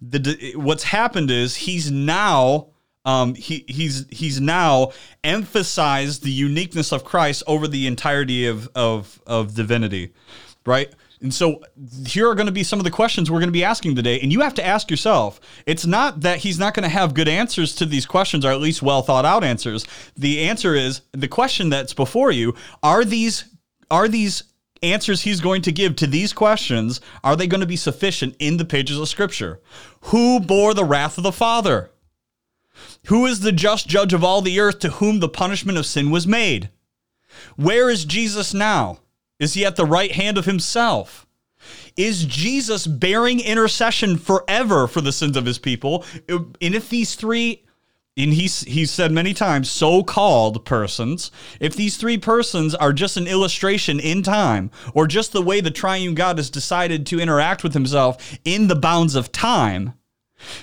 the 0.00 0.52
what's 0.56 0.84
happened 0.84 1.30
is 1.30 1.56
he's 1.56 1.90
now 1.90 2.68
um, 3.04 3.34
he 3.34 3.64
he's 3.68 4.06
he's 4.10 4.40
now 4.40 4.92
emphasized 5.22 6.22
the 6.22 6.30
uniqueness 6.30 6.92
of 6.92 7.04
Christ 7.04 7.42
over 7.46 7.68
the 7.68 7.86
entirety 7.86 8.46
of 8.46 8.68
of 8.74 9.20
of 9.26 9.54
divinity, 9.54 10.12
right? 10.64 10.92
And 11.24 11.32
so 11.32 11.62
here 12.06 12.28
are 12.28 12.34
going 12.34 12.48
to 12.48 12.52
be 12.52 12.62
some 12.62 12.78
of 12.78 12.84
the 12.84 12.90
questions 12.90 13.30
we're 13.30 13.38
going 13.38 13.48
to 13.48 13.52
be 13.52 13.64
asking 13.64 13.96
today. 13.96 14.20
And 14.20 14.30
you 14.30 14.42
have 14.42 14.52
to 14.54 14.64
ask 14.64 14.90
yourself 14.90 15.40
it's 15.64 15.86
not 15.86 16.20
that 16.20 16.40
he's 16.40 16.58
not 16.58 16.74
going 16.74 16.82
to 16.82 16.90
have 16.90 17.14
good 17.14 17.28
answers 17.28 17.74
to 17.76 17.86
these 17.86 18.04
questions, 18.04 18.44
or 18.44 18.52
at 18.52 18.60
least 18.60 18.82
well 18.82 19.00
thought 19.00 19.24
out 19.24 19.42
answers. 19.42 19.86
The 20.18 20.42
answer 20.42 20.74
is 20.74 21.00
the 21.12 21.26
question 21.26 21.70
that's 21.70 21.94
before 21.94 22.30
you 22.30 22.54
are 22.82 23.06
these, 23.06 23.46
are 23.90 24.06
these 24.06 24.44
answers 24.82 25.22
he's 25.22 25.40
going 25.40 25.62
to 25.62 25.72
give 25.72 25.96
to 25.96 26.06
these 26.06 26.34
questions, 26.34 27.00
are 27.24 27.36
they 27.36 27.46
going 27.46 27.62
to 27.62 27.66
be 27.66 27.74
sufficient 27.74 28.36
in 28.38 28.58
the 28.58 28.66
pages 28.66 29.00
of 29.00 29.08
Scripture? 29.08 29.62
Who 30.02 30.40
bore 30.40 30.74
the 30.74 30.84
wrath 30.84 31.16
of 31.16 31.24
the 31.24 31.32
Father? 31.32 31.90
Who 33.06 33.24
is 33.24 33.40
the 33.40 33.52
just 33.52 33.88
judge 33.88 34.12
of 34.12 34.22
all 34.22 34.42
the 34.42 34.60
earth 34.60 34.78
to 34.80 34.90
whom 34.90 35.20
the 35.20 35.30
punishment 35.30 35.78
of 35.78 35.86
sin 35.86 36.10
was 36.10 36.26
made? 36.26 36.68
Where 37.56 37.88
is 37.88 38.04
Jesus 38.04 38.52
now? 38.52 38.98
Is 39.44 39.54
he 39.54 39.64
at 39.64 39.76
the 39.76 39.86
right 39.86 40.12
hand 40.12 40.38
of 40.38 40.46
himself? 40.46 41.26
Is 41.96 42.24
Jesus 42.24 42.86
bearing 42.86 43.40
intercession 43.40 44.18
forever 44.18 44.86
for 44.88 45.00
the 45.00 45.12
sins 45.12 45.36
of 45.36 45.46
his 45.46 45.58
people? 45.58 46.04
And 46.28 46.74
if 46.74 46.88
these 46.88 47.14
three 47.14 47.64
and 48.16 48.32
he's 48.32 48.60
he's 48.60 48.90
said 48.90 49.10
many 49.10 49.34
times 49.34 49.68
so-called 49.68 50.64
persons 50.64 51.32
if 51.58 51.74
these 51.74 51.96
three 51.96 52.16
persons 52.16 52.72
are 52.72 52.92
just 52.92 53.16
an 53.16 53.26
illustration 53.26 53.98
in 53.98 54.22
time 54.22 54.70
or 54.94 55.08
just 55.08 55.32
the 55.32 55.42
way 55.42 55.60
the 55.60 55.70
triune 55.70 56.14
god 56.14 56.38
has 56.38 56.48
decided 56.48 57.04
to 57.04 57.18
interact 57.18 57.64
with 57.64 57.74
himself 57.74 58.38
in 58.44 58.68
the 58.68 58.76
bounds 58.76 59.16
of 59.16 59.32
time 59.32 59.94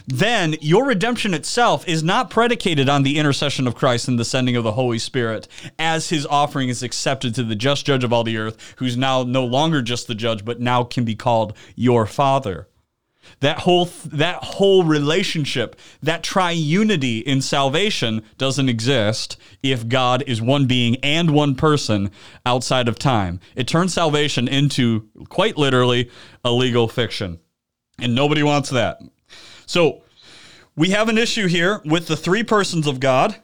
then 0.06 0.56
your 0.62 0.86
redemption 0.86 1.34
itself 1.34 1.88
is 1.88 2.04
not 2.04 2.30
predicated 2.30 2.90
on 2.90 3.04
the 3.04 3.18
intercession 3.18 3.68
of 3.68 3.76
Christ 3.76 4.08
and 4.08 4.20
the 4.20 4.26
sending 4.26 4.56
of 4.56 4.64
the 4.64 4.74
Holy 4.74 5.00
Spirit, 5.00 5.48
as 5.80 6.10
his 6.10 6.26
offering 6.26 6.70
is 6.70 6.84
accepted 6.84 7.34
to 7.36 7.44
the 7.44 7.56
just 7.56 7.86
judge 7.86 8.04
of 8.04 8.14
all 8.14 8.24
the 8.24 8.38
earth, 8.38 8.76
who's 8.78 8.98
now 8.98 9.24
no 9.24 9.46
longer 9.46 9.82
just 9.82 10.08
the 10.08 10.16
judge, 10.16 10.46
but 10.46 10.60
now 10.60 10.84
can 10.84 11.04
be 11.06 11.16
called 11.16 11.56
your 11.76 12.06
father. 12.06 12.68
That 13.40 13.60
whole 13.60 13.86
that 14.06 14.44
whole 14.44 14.84
relationship, 14.84 15.76
that 16.02 16.24
triunity 16.24 17.24
in 17.24 17.42
salvation 17.42 18.24
doesn't 18.38 18.68
exist 18.68 19.38
if 19.64 19.88
God 19.88 20.24
is 20.28 20.42
one 20.42 20.66
being 20.66 20.98
and 20.98 21.32
one 21.32 21.56
person 21.56 22.12
outside 22.46 22.88
of 22.88 23.00
time. 23.00 23.40
It 23.56 23.68
turns 23.68 23.94
salvation 23.94 24.48
into 24.48 25.08
quite 25.30 25.58
literally 25.58 26.10
a 26.44 26.52
legal 26.52 26.88
fiction. 26.88 27.40
And 28.00 28.16
nobody 28.16 28.42
wants 28.42 28.72
that. 28.72 29.00
So 29.72 30.02
we 30.76 30.90
have 30.90 31.08
an 31.08 31.18
issue 31.18 31.48
here 31.48 31.80
with 31.86 32.08
the 32.08 32.18
three 32.18 32.44
persons 32.44 32.88
of 32.88 33.00
God. 33.00 33.38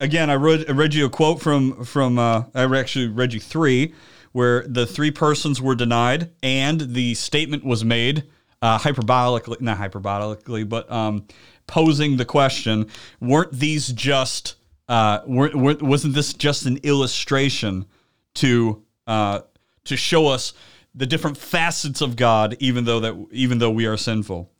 Again, 0.00 0.28
I 0.28 0.34
read, 0.34 0.68
I 0.68 0.72
read 0.72 0.92
you 0.92 1.06
a 1.06 1.08
quote 1.08 1.40
from 1.40 1.84
from 1.84 2.18
uh, 2.18 2.46
I 2.52 2.64
actually 2.76 3.06
read 3.06 3.32
you 3.32 3.38
three, 3.38 3.94
where 4.32 4.66
the 4.66 4.88
three 4.88 5.12
persons 5.12 5.62
were 5.62 5.76
denied, 5.76 6.32
and 6.42 6.80
the 6.80 7.14
statement 7.14 7.64
was 7.64 7.84
made 7.84 8.24
uh, 8.60 8.76
hyperbolically, 8.80 9.60
not 9.60 9.78
hyperbolically, 9.78 10.68
but 10.68 10.90
um, 10.90 11.28
posing 11.68 12.16
the 12.16 12.24
question: 12.24 12.88
weren't 13.20 13.52
these 13.52 13.92
just 13.92 14.56
uh, 14.88 15.20
weren't, 15.28 15.54
weren't, 15.54 15.80
wasn't 15.80 16.14
this 16.14 16.32
just 16.32 16.66
an 16.66 16.78
illustration 16.78 17.86
to 18.34 18.82
uh, 19.06 19.42
to 19.84 19.96
show 19.96 20.26
us 20.26 20.54
the 20.92 21.06
different 21.06 21.36
facets 21.36 22.00
of 22.00 22.16
God, 22.16 22.56
even 22.58 22.84
though 22.84 22.98
that 22.98 23.28
even 23.30 23.58
though 23.58 23.70
we 23.70 23.86
are 23.86 23.96
sinful? 23.96 24.50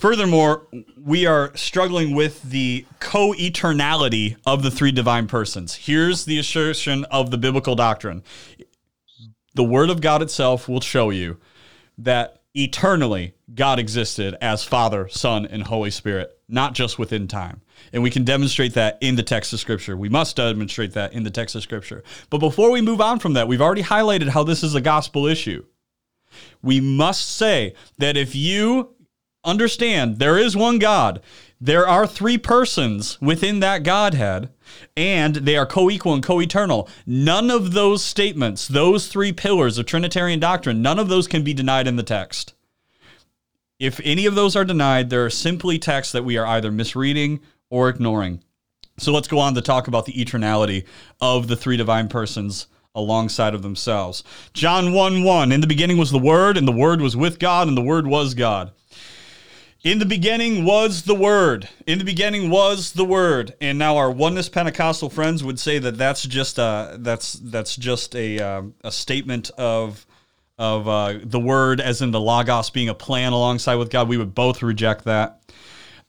Furthermore, 0.00 0.66
we 0.96 1.26
are 1.26 1.54
struggling 1.54 2.14
with 2.14 2.42
the 2.42 2.86
co 3.00 3.34
eternality 3.34 4.34
of 4.46 4.62
the 4.62 4.70
three 4.70 4.92
divine 4.92 5.26
persons. 5.26 5.74
Here's 5.74 6.24
the 6.24 6.38
assertion 6.38 7.04
of 7.10 7.30
the 7.30 7.36
biblical 7.36 7.74
doctrine 7.74 8.22
the 9.52 9.62
Word 9.62 9.90
of 9.90 10.00
God 10.00 10.22
itself 10.22 10.70
will 10.70 10.80
show 10.80 11.10
you 11.10 11.36
that 11.98 12.40
eternally 12.54 13.34
God 13.54 13.78
existed 13.78 14.36
as 14.40 14.64
Father, 14.64 15.06
Son, 15.08 15.44
and 15.44 15.64
Holy 15.64 15.90
Spirit. 15.90 16.34
not 16.48 16.72
just 16.72 16.98
within 16.98 17.28
time. 17.28 17.60
And 17.92 18.02
we 18.02 18.10
can 18.10 18.24
demonstrate 18.24 18.74
that 18.74 18.96
in 19.02 19.16
the 19.16 19.22
text 19.22 19.52
of 19.52 19.60
Scripture. 19.60 19.96
We 19.98 20.08
must 20.08 20.34
demonstrate 20.34 20.94
that 20.94 21.12
in 21.12 21.24
the 21.24 21.30
text 21.30 21.54
of 21.54 21.62
Scripture. 21.62 22.02
But 22.30 22.38
before 22.38 22.70
we 22.70 22.80
move 22.80 23.02
on 23.02 23.18
from 23.18 23.34
that, 23.34 23.46
we've 23.48 23.60
already 23.60 23.82
highlighted 23.82 24.30
how 24.30 24.44
this 24.44 24.64
is 24.64 24.74
a 24.74 24.80
gospel 24.80 25.26
issue. 25.26 25.64
We 26.62 26.80
must 26.80 27.36
say 27.36 27.74
that 27.98 28.16
if 28.16 28.34
you 28.34 28.94
understand 29.44 30.18
there 30.18 30.38
is 30.38 30.56
one 30.56 30.78
God, 30.78 31.20
there 31.60 31.86
are 31.86 32.06
three 32.06 32.38
persons 32.38 33.20
within 33.20 33.60
that 33.60 33.82
Godhead, 33.82 34.50
and 34.96 35.36
they 35.36 35.56
are 35.56 35.66
co 35.66 35.90
equal 35.90 36.14
and 36.14 36.22
co 36.22 36.40
eternal. 36.40 36.88
None 37.06 37.50
of 37.50 37.72
those 37.72 38.02
statements, 38.02 38.66
those 38.66 39.08
three 39.08 39.32
pillars 39.32 39.76
of 39.76 39.86
Trinitarian 39.86 40.40
doctrine, 40.40 40.80
none 40.80 40.98
of 40.98 41.08
those 41.08 41.26
can 41.26 41.44
be 41.44 41.52
denied 41.52 41.86
in 41.86 41.96
the 41.96 42.02
text. 42.02 42.54
If 43.78 44.00
any 44.04 44.26
of 44.26 44.34
those 44.34 44.56
are 44.56 44.64
denied, 44.64 45.10
there 45.10 45.24
are 45.24 45.30
simply 45.30 45.78
texts 45.78 46.12
that 46.12 46.24
we 46.24 46.36
are 46.36 46.46
either 46.46 46.70
misreading 46.70 47.40
or 47.70 47.88
ignoring. 47.88 48.42
So 48.98 49.12
let's 49.12 49.28
go 49.28 49.38
on 49.38 49.54
to 49.54 49.62
talk 49.62 49.88
about 49.88 50.04
the 50.04 50.12
eternality 50.12 50.84
of 51.20 51.48
the 51.48 51.56
three 51.56 51.78
divine 51.78 52.08
persons 52.08 52.66
alongside 52.94 53.54
of 53.54 53.62
themselves. 53.62 54.22
John 54.52 54.92
1 54.92 55.24
1 55.24 55.52
In 55.52 55.60
the 55.60 55.66
beginning 55.66 55.96
was 55.96 56.10
the 56.10 56.18
Word, 56.18 56.56
and 56.56 56.68
the 56.68 56.72
Word 56.72 57.00
was 57.00 57.16
with 57.16 57.38
God, 57.38 57.68
and 57.68 57.76
the 57.76 57.82
Word 57.82 58.06
was 58.06 58.34
God. 58.34 58.72
In 59.82 59.98
the 59.98 60.04
beginning 60.04 60.66
was 60.66 61.04
the 61.04 61.14
Word. 61.14 61.66
In 61.86 61.98
the 61.98 62.04
beginning 62.04 62.50
was 62.50 62.92
the 62.92 63.04
Word. 63.04 63.54
And 63.62 63.78
now 63.78 63.96
our 63.96 64.10
oneness 64.10 64.50
Pentecostal 64.50 65.08
friends 65.08 65.42
would 65.42 65.58
say 65.58 65.78
that 65.78 65.96
that's 65.96 66.22
just 66.22 66.58
a 66.58 66.96
that's 67.00 67.32
that's 67.32 67.76
just 67.76 68.14
a 68.14 68.38
uh, 68.38 68.62
a 68.84 68.92
statement 68.92 69.50
of 69.56 70.04
of 70.58 70.86
uh, 70.86 71.14
the 71.22 71.40
Word, 71.40 71.80
as 71.80 72.02
in 72.02 72.10
the 72.10 72.20
Logos 72.20 72.68
being 72.68 72.90
a 72.90 72.94
plan 72.94 73.32
alongside 73.32 73.76
with 73.76 73.88
God. 73.88 74.06
We 74.06 74.18
would 74.18 74.34
both 74.34 74.62
reject 74.62 75.04
that. 75.04 75.40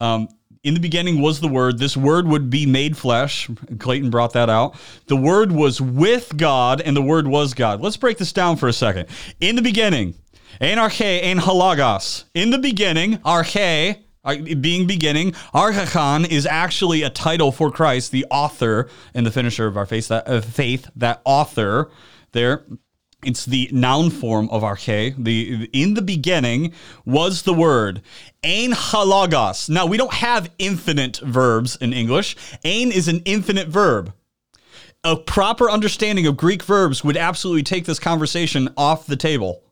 Um, 0.01 0.27
in 0.63 0.73
the 0.73 0.81
beginning 0.81 1.21
was 1.21 1.39
the 1.39 1.47
Word. 1.47 1.79
This 1.79 1.95
Word 1.95 2.27
would 2.27 2.49
be 2.49 2.65
made 2.65 2.97
flesh. 2.97 3.49
Clayton 3.79 4.09
brought 4.09 4.33
that 4.33 4.49
out. 4.49 4.75
The 5.07 5.15
Word 5.15 5.53
was 5.53 5.79
with 5.79 6.35
God, 6.35 6.81
and 6.81 6.93
the 6.93 7.01
Word 7.01 7.25
was 7.25 7.53
God. 7.53 7.79
Let's 7.79 7.95
break 7.95 8.17
this 8.17 8.33
down 8.33 8.57
for 8.57 8.67
a 8.67 8.73
second. 8.73 9.07
In 9.39 9.55
the 9.55 9.61
beginning, 9.61 10.15
Ein 10.59 10.77
arche, 10.77 11.23
ein 11.23 11.37
ho 11.39 11.53
logos. 11.53 12.25
In 12.33 12.49
the 12.49 12.57
beginning, 12.57 13.17
arche, 13.19 13.97
uh, 14.23 14.35
being 14.59 14.87
beginning, 14.87 15.33
archon 15.53 16.25
is 16.25 16.45
actually 16.45 17.03
a 17.03 17.09
title 17.09 17.51
for 17.51 17.71
Christ, 17.71 18.11
the 18.11 18.25
author 18.29 18.89
and 19.13 19.25
the 19.25 19.31
finisher 19.31 19.67
of 19.67 19.77
our 19.77 19.85
faith. 19.85 20.09
That 20.09 20.27
uh, 20.27 20.41
faith, 20.41 20.89
that 20.95 21.21
author, 21.25 21.89
there. 22.31 22.65
It's 23.23 23.45
the 23.45 23.69
noun 23.71 24.09
form 24.09 24.49
of 24.49 24.63
arche. 24.63 25.15
The 25.15 25.69
in 25.73 25.93
the 25.93 26.01
beginning 26.01 26.73
was 27.05 27.43
the 27.43 27.53
word. 27.53 28.01
Ein 28.43 28.71
ho 28.71 29.05
logos. 29.05 29.69
Now 29.69 29.85
we 29.85 29.97
don't 29.97 30.13
have 30.13 30.49
infinite 30.57 31.17
verbs 31.17 31.75
in 31.75 31.93
English. 31.93 32.35
Ein 32.65 32.91
is 32.91 33.07
an 33.07 33.21
infinite 33.25 33.67
verb 33.67 34.11
a 35.03 35.15
proper 35.15 35.69
understanding 35.69 36.27
of 36.27 36.37
Greek 36.37 36.63
verbs 36.63 37.03
would 37.03 37.17
absolutely 37.17 37.63
take 37.63 37.85
this 37.85 37.99
conversation 37.99 38.69
off 38.77 39.07
the 39.07 39.15
table. 39.15 39.63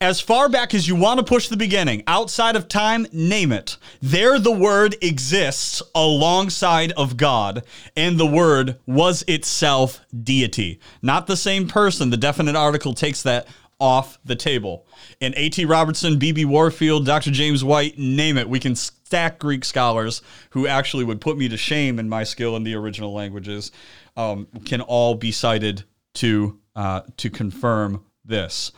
As 0.00 0.20
far 0.20 0.48
back 0.48 0.74
as 0.74 0.86
you 0.86 0.94
want 0.94 1.18
to 1.18 1.24
push 1.24 1.48
the 1.48 1.56
beginning, 1.56 2.04
outside 2.06 2.54
of 2.54 2.68
time, 2.68 3.08
name 3.12 3.50
it. 3.50 3.76
There 4.00 4.38
the 4.38 4.52
word 4.52 4.94
exists 5.02 5.82
alongside 5.92 6.92
of 6.92 7.16
God, 7.16 7.64
and 7.96 8.16
the 8.16 8.26
word 8.26 8.78
was 8.86 9.24
itself 9.26 10.00
deity. 10.22 10.78
Not 11.02 11.26
the 11.26 11.36
same 11.36 11.66
person. 11.66 12.10
The 12.10 12.16
definite 12.16 12.54
article 12.54 12.94
takes 12.94 13.22
that 13.24 13.48
off 13.80 14.20
the 14.24 14.36
table. 14.36 14.86
And 15.20 15.34
A.T. 15.36 15.64
Robertson, 15.64 16.16
B.B. 16.16 16.44
Warfield, 16.44 17.04
Dr. 17.04 17.32
James 17.32 17.64
White, 17.64 17.98
name 17.98 18.38
it. 18.38 18.48
We 18.48 18.60
can 18.60 18.76
stack 18.76 19.40
Greek 19.40 19.64
scholars 19.64 20.22
who 20.50 20.68
actually 20.68 21.02
would 21.04 21.20
put 21.20 21.36
me 21.36 21.48
to 21.48 21.56
shame 21.56 21.98
in 21.98 22.08
my 22.08 22.22
skill 22.22 22.54
in 22.54 22.62
the 22.62 22.76
original 22.76 23.12
languages, 23.12 23.72
um, 24.16 24.46
can 24.64 24.80
all 24.80 25.16
be 25.16 25.32
cited 25.32 25.82
to 26.14 26.58
uh, 26.76 27.00
to 27.16 27.30
confirm 27.30 28.04
this 28.24 28.70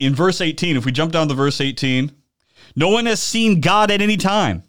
in 0.00 0.14
verse 0.14 0.40
18, 0.40 0.76
if 0.76 0.84
we 0.84 0.92
jump 0.92 1.12
down 1.12 1.28
to 1.28 1.34
verse 1.34 1.60
18, 1.60 2.12
no 2.76 2.88
one 2.88 3.06
has 3.06 3.20
seen 3.20 3.60
God 3.60 3.90
at 3.90 4.00
any 4.00 4.16
time. 4.16 4.62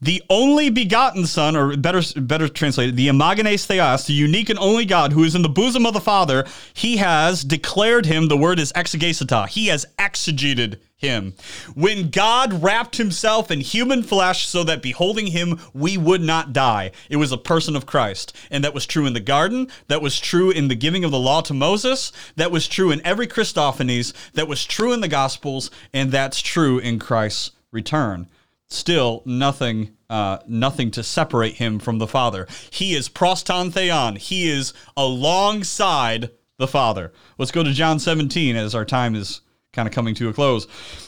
The 0.00 0.22
only 0.28 0.70
begotten 0.70 1.26
Son, 1.26 1.56
or 1.56 1.76
better, 1.76 2.02
better 2.20 2.48
translated, 2.48 2.96
the 2.96 3.08
Monogenes 3.08 3.64
Theos, 3.64 4.06
the 4.06 4.12
unique 4.12 4.50
and 4.50 4.58
only 4.58 4.84
God 4.84 5.12
who 5.12 5.24
is 5.24 5.34
in 5.34 5.42
the 5.42 5.48
bosom 5.48 5.86
of 5.86 5.94
the 5.94 6.00
Father, 6.00 6.44
he 6.74 6.96
has 6.96 7.44
declared 7.44 8.06
him, 8.06 8.28
the 8.28 8.36
word 8.36 8.58
is 8.58 8.72
exegesato, 8.72 9.48
he 9.48 9.68
has 9.68 9.86
exegeted 9.98 10.80
him. 11.02 11.34
When 11.74 12.08
God 12.08 12.62
wrapped 12.62 12.96
himself 12.96 13.50
in 13.50 13.60
human 13.60 14.02
flesh 14.02 14.46
so 14.46 14.64
that 14.64 14.80
beholding 14.80 15.26
him 15.26 15.60
we 15.74 15.98
would 15.98 16.22
not 16.22 16.52
die, 16.52 16.92
it 17.10 17.16
was 17.16 17.32
a 17.32 17.36
person 17.36 17.76
of 17.76 17.84
Christ. 17.84 18.34
And 18.50 18.64
that 18.64 18.72
was 18.72 18.86
true 18.86 19.04
in 19.04 19.12
the 19.12 19.20
garden, 19.20 19.68
that 19.88 20.00
was 20.00 20.18
true 20.18 20.50
in 20.50 20.68
the 20.68 20.74
giving 20.74 21.04
of 21.04 21.10
the 21.10 21.18
law 21.18 21.42
to 21.42 21.52
Moses, 21.52 22.12
that 22.36 22.50
was 22.50 22.66
true 22.66 22.90
in 22.90 23.04
every 23.04 23.26
Christophanies, 23.26 24.14
that 24.32 24.48
was 24.48 24.64
true 24.64 24.92
in 24.92 25.00
the 25.00 25.08
Gospels, 25.08 25.70
and 25.92 26.10
that's 26.10 26.40
true 26.40 26.78
in 26.78 26.98
Christ's 26.98 27.50
return 27.70 28.28
still 28.68 29.22
nothing 29.26 29.94
uh, 30.08 30.38
nothing 30.46 30.90
to 30.90 31.02
separate 31.02 31.54
him 31.54 31.78
from 31.78 31.98
the 31.98 32.06
Father. 32.06 32.46
He 32.70 32.94
is 32.94 33.08
pros 33.08 33.42
ton. 33.42 34.16
He 34.16 34.50
is 34.50 34.74
alongside 34.96 36.30
the 36.58 36.68
Father. 36.68 37.12
Let's 37.38 37.50
go 37.50 37.62
to 37.62 37.72
John 37.72 37.98
17 37.98 38.54
as 38.56 38.74
our 38.74 38.84
time 38.84 39.14
is 39.14 39.40
kind 39.72 39.88
of 39.88 39.94
coming 39.94 40.14
to 40.16 40.28
a 40.28 40.32
close. 40.32 40.66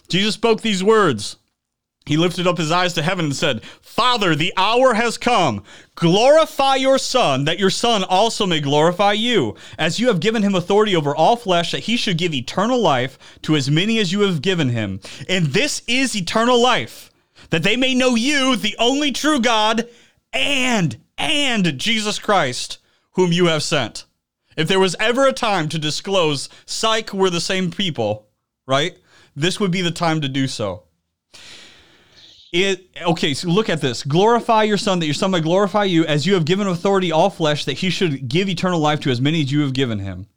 Jesus 0.08 0.34
spoke 0.34 0.60
these 0.60 0.82
words. 0.82 1.36
He 2.06 2.18
lifted 2.18 2.46
up 2.46 2.58
his 2.58 2.70
eyes 2.70 2.92
to 2.94 3.02
heaven 3.02 3.24
and 3.24 3.34
said, 3.34 3.64
Father, 3.64 4.34
the 4.34 4.52
hour 4.58 4.92
has 4.92 5.16
come. 5.16 5.62
Glorify 5.94 6.74
your 6.74 6.98
Son, 6.98 7.44
that 7.46 7.58
your 7.58 7.70
Son 7.70 8.04
also 8.04 8.44
may 8.44 8.60
glorify 8.60 9.12
you, 9.12 9.56
as 9.78 9.98
you 9.98 10.08
have 10.08 10.20
given 10.20 10.42
him 10.42 10.54
authority 10.54 10.94
over 10.94 11.16
all 11.16 11.36
flesh, 11.36 11.72
that 11.72 11.84
he 11.84 11.96
should 11.96 12.18
give 12.18 12.34
eternal 12.34 12.78
life 12.78 13.18
to 13.42 13.56
as 13.56 13.70
many 13.70 13.98
as 13.98 14.12
you 14.12 14.20
have 14.20 14.42
given 14.42 14.68
him. 14.68 15.00
And 15.30 15.46
this 15.46 15.82
is 15.86 16.14
eternal 16.14 16.60
life 16.60 17.10
that 17.50 17.62
they 17.62 17.76
may 17.76 17.94
know 17.94 18.14
you, 18.14 18.56
the 18.56 18.76
only 18.78 19.12
true 19.12 19.40
God, 19.40 19.88
and 20.32 20.98
and 21.16 21.78
Jesus 21.78 22.18
Christ, 22.18 22.78
whom 23.12 23.32
you 23.32 23.46
have 23.46 23.62
sent. 23.62 24.04
If 24.56 24.68
there 24.68 24.80
was 24.80 24.96
ever 24.98 25.26
a 25.26 25.32
time 25.32 25.68
to 25.68 25.78
disclose, 25.78 26.48
psych, 26.66 27.12
we're 27.12 27.30
the 27.30 27.40
same 27.40 27.70
people, 27.70 28.26
right? 28.66 28.96
This 29.36 29.58
would 29.60 29.70
be 29.70 29.82
the 29.82 29.90
time 29.90 30.20
to 30.20 30.28
do 30.28 30.46
so. 30.46 30.84
It, 32.52 32.88
okay, 33.02 33.34
so 33.34 33.48
look 33.48 33.68
at 33.68 33.80
this. 33.80 34.04
Glorify 34.04 34.62
your 34.62 34.78
son, 34.78 35.00
that 35.00 35.06
your 35.06 35.14
son 35.14 35.32
may 35.32 35.40
glorify 35.40 35.84
you, 35.84 36.04
as 36.06 36.24
you 36.24 36.34
have 36.34 36.44
given 36.44 36.68
authority 36.68 37.10
all 37.10 37.28
flesh, 37.28 37.64
that 37.64 37.78
he 37.78 37.90
should 37.90 38.28
give 38.28 38.48
eternal 38.48 38.78
life 38.78 39.00
to 39.00 39.10
as 39.10 39.20
many 39.20 39.42
as 39.42 39.50
you 39.50 39.60
have 39.62 39.72
given 39.72 39.98
him. 39.98 40.28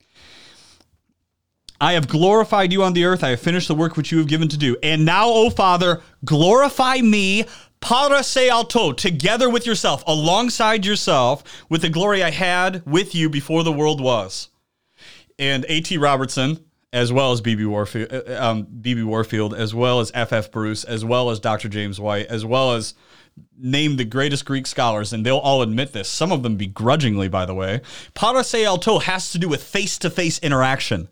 I 1.80 1.94
have 1.94 2.08
glorified 2.08 2.74
you 2.74 2.82
on 2.82 2.94
the 2.94 3.06
earth. 3.06 3.24
I 3.24 3.30
have 3.30 3.40
finished 3.40 3.68
the 3.68 3.76
work 3.76 3.96
which 3.96 4.12
you 4.12 4.18
have 4.18 4.28
given 4.28 4.48
to 4.48 4.58
do. 4.58 4.78
And 4.82 5.06
now, 5.06 5.30
O 5.30 5.52
Father, 5.52 6.02
glorify 6.26 6.98
me 6.98 7.46
para 7.82 8.24
se 8.24 8.50
alto, 8.50 8.94
together 8.94 9.48
with 9.48 9.68
yourself, 9.68 10.04
alongside 10.08 10.88
yourself, 10.88 11.44
with 11.70 11.84
the 11.84 11.90
glory 11.90 12.24
I 12.24 12.32
had 12.32 12.84
with 12.86 13.14
you 13.14 13.30
before 13.30 13.64
the 13.64 13.72
world 13.72 14.02
was. 14.02 14.50
And 15.38 15.68
A.T. 15.70 16.00
Robertson, 16.00 16.66
as 16.94 17.12
well 17.12 17.32
as 17.32 17.42
B.B. 17.42 17.66
Warfield, 17.66 18.12
uh, 18.12 18.44
um, 18.44 18.64
B.B. 18.64 19.04
Warfield, 19.04 19.54
as 19.54 19.74
well 19.76 20.00
as 20.00 20.12
F.F. 20.14 20.52
Bruce, 20.52 20.84
as 20.84 21.04
well 21.04 21.30
as 21.30 21.40
Dr. 21.40 21.70
James 21.70 22.00
White, 22.00 22.28
as 22.28 22.46
well 22.46 22.74
as 22.74 22.94
name 23.58 23.98
the 23.98 24.06
greatest 24.06 24.46
Greek 24.46 24.66
scholars, 24.66 25.14
and 25.14 25.26
they'll 25.26 25.38
all 25.38 25.62
admit 25.62 25.94
this, 25.94 26.10
some 26.10 26.32
of 26.32 26.44
them 26.44 26.56
begrudgingly, 26.56 27.28
by 27.28 27.46
the 27.46 27.54
way. 27.54 27.82
Para 28.14 28.44
se 28.44 28.66
alto 28.66 29.00
has 29.00 29.32
to 29.32 29.38
do 29.38 29.50
with 29.50 29.64
face 29.64 29.98
to 30.00 30.10
face 30.10 30.40
interaction. 30.40 31.10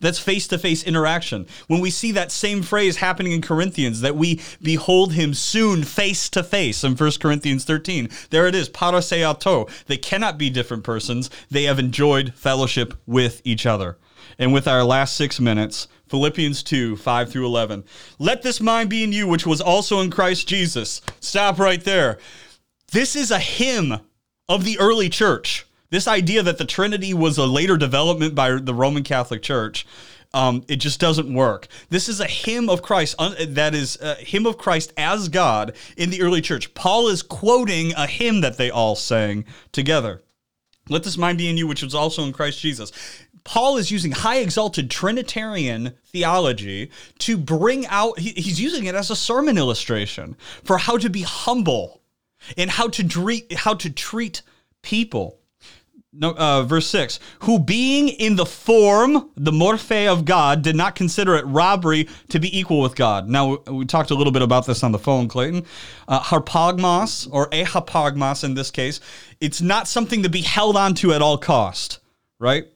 That's 0.00 0.18
face 0.18 0.48
to 0.48 0.58
face 0.58 0.82
interaction. 0.82 1.46
When 1.68 1.80
we 1.80 1.90
see 1.90 2.12
that 2.12 2.32
same 2.32 2.62
phrase 2.62 2.96
happening 2.96 3.32
in 3.32 3.42
Corinthians, 3.42 4.00
that 4.00 4.16
we 4.16 4.40
behold 4.60 5.12
him 5.12 5.34
soon 5.34 5.84
face 5.84 6.28
to 6.30 6.42
face 6.42 6.82
in 6.82 6.96
1 6.96 7.10
Corinthians 7.20 7.64
13, 7.64 8.08
there 8.30 8.46
it 8.46 8.54
is, 8.54 8.68
paraseato. 8.68 9.70
They 9.86 9.96
cannot 9.96 10.36
be 10.36 10.50
different 10.50 10.84
persons. 10.84 11.30
They 11.50 11.64
have 11.64 11.78
enjoyed 11.78 12.34
fellowship 12.34 12.94
with 13.06 13.40
each 13.44 13.66
other. 13.66 13.98
And 14.38 14.52
with 14.52 14.66
our 14.66 14.84
last 14.84 15.16
six 15.16 15.38
minutes, 15.40 15.88
Philippians 16.08 16.62
2, 16.62 16.96
5 16.96 17.30
through 17.30 17.46
11. 17.46 17.84
Let 18.18 18.42
this 18.42 18.60
mind 18.60 18.90
be 18.90 19.04
in 19.04 19.12
you, 19.12 19.26
which 19.26 19.46
was 19.46 19.60
also 19.60 20.00
in 20.00 20.10
Christ 20.10 20.48
Jesus. 20.48 21.02
Stop 21.20 21.58
right 21.58 21.82
there. 21.82 22.18
This 22.92 23.14
is 23.14 23.30
a 23.30 23.38
hymn 23.38 24.00
of 24.48 24.64
the 24.64 24.78
early 24.78 25.08
church. 25.08 25.66
This 25.90 26.08
idea 26.08 26.42
that 26.42 26.58
the 26.58 26.64
Trinity 26.64 27.14
was 27.14 27.38
a 27.38 27.46
later 27.46 27.76
development 27.76 28.34
by 28.34 28.52
the 28.52 28.74
Roman 28.74 29.02
Catholic 29.02 29.42
Church, 29.42 29.86
um, 30.34 30.62
it 30.68 30.76
just 30.76 31.00
doesn't 31.00 31.32
work. 31.32 31.68
This 31.88 32.08
is 32.08 32.20
a 32.20 32.26
hymn 32.26 32.68
of 32.68 32.82
Christ 32.82 33.14
un- 33.18 33.34
that 33.54 33.74
is 33.74 33.98
a 34.00 34.14
hymn 34.14 34.46
of 34.46 34.58
Christ 34.58 34.92
as 34.96 35.28
God 35.28 35.74
in 35.96 36.10
the 36.10 36.20
early 36.20 36.42
church. 36.42 36.74
Paul 36.74 37.08
is 37.08 37.22
quoting 37.22 37.92
a 37.96 38.06
hymn 38.06 38.42
that 38.42 38.58
they 38.58 38.70
all 38.70 38.94
sang 38.94 39.46
together. 39.72 40.22
Let 40.90 41.04
this 41.04 41.18
mind 41.18 41.38
be 41.38 41.48
in 41.48 41.56
you, 41.56 41.66
which 41.66 41.82
was 41.82 41.94
also 41.94 42.24
in 42.24 42.32
Christ 42.32 42.60
Jesus. 42.60 42.92
Paul 43.48 43.78
is 43.78 43.90
using 43.90 44.12
high 44.12 44.40
exalted 44.40 44.90
Trinitarian 44.90 45.94
theology 46.04 46.90
to 47.20 47.38
bring 47.38 47.86
out, 47.86 48.18
he, 48.18 48.32
he's 48.32 48.60
using 48.60 48.84
it 48.84 48.94
as 48.94 49.10
a 49.10 49.16
sermon 49.16 49.56
illustration 49.56 50.36
for 50.64 50.76
how 50.76 50.98
to 50.98 51.08
be 51.08 51.22
humble 51.22 52.02
and 52.58 52.70
how 52.70 52.88
to, 52.88 53.08
treat, 53.08 53.50
how 53.54 53.72
to 53.72 53.88
treat 53.88 54.42
people. 54.82 55.38
No, 56.12 56.34
uh, 56.36 56.64
verse 56.64 56.86
6 56.88 57.20
who 57.40 57.58
being 57.58 58.08
in 58.08 58.36
the 58.36 58.46
form 58.46 59.30
the 59.36 59.52
morphe 59.52 60.10
of 60.10 60.24
god 60.24 60.62
did 60.62 60.74
not 60.74 60.94
consider 60.94 61.36
it 61.36 61.44
robbery 61.46 62.08
to 62.30 62.40
be 62.40 62.58
equal 62.58 62.80
with 62.80 62.96
god. 62.96 63.28
Now 63.28 63.58
we 63.66 63.84
talked 63.84 64.10
a 64.10 64.14
little 64.14 64.32
bit 64.32 64.40
about 64.40 64.66
this 64.66 64.82
on 64.82 64.90
the 64.90 64.98
phone 64.98 65.28
clayton. 65.28 65.66
Uh, 66.08 66.18
harpagmos 66.20 67.28
or 67.30 67.48
ahapagmos 67.50 68.42
in 68.42 68.54
this 68.54 68.70
case 68.70 69.00
it's 69.40 69.60
not 69.60 69.86
something 69.86 70.22
to 70.22 70.30
be 70.30 70.40
held 70.40 70.76
onto 70.76 71.12
at 71.12 71.20
all 71.20 71.36
cost 71.36 72.00
right 72.38 72.66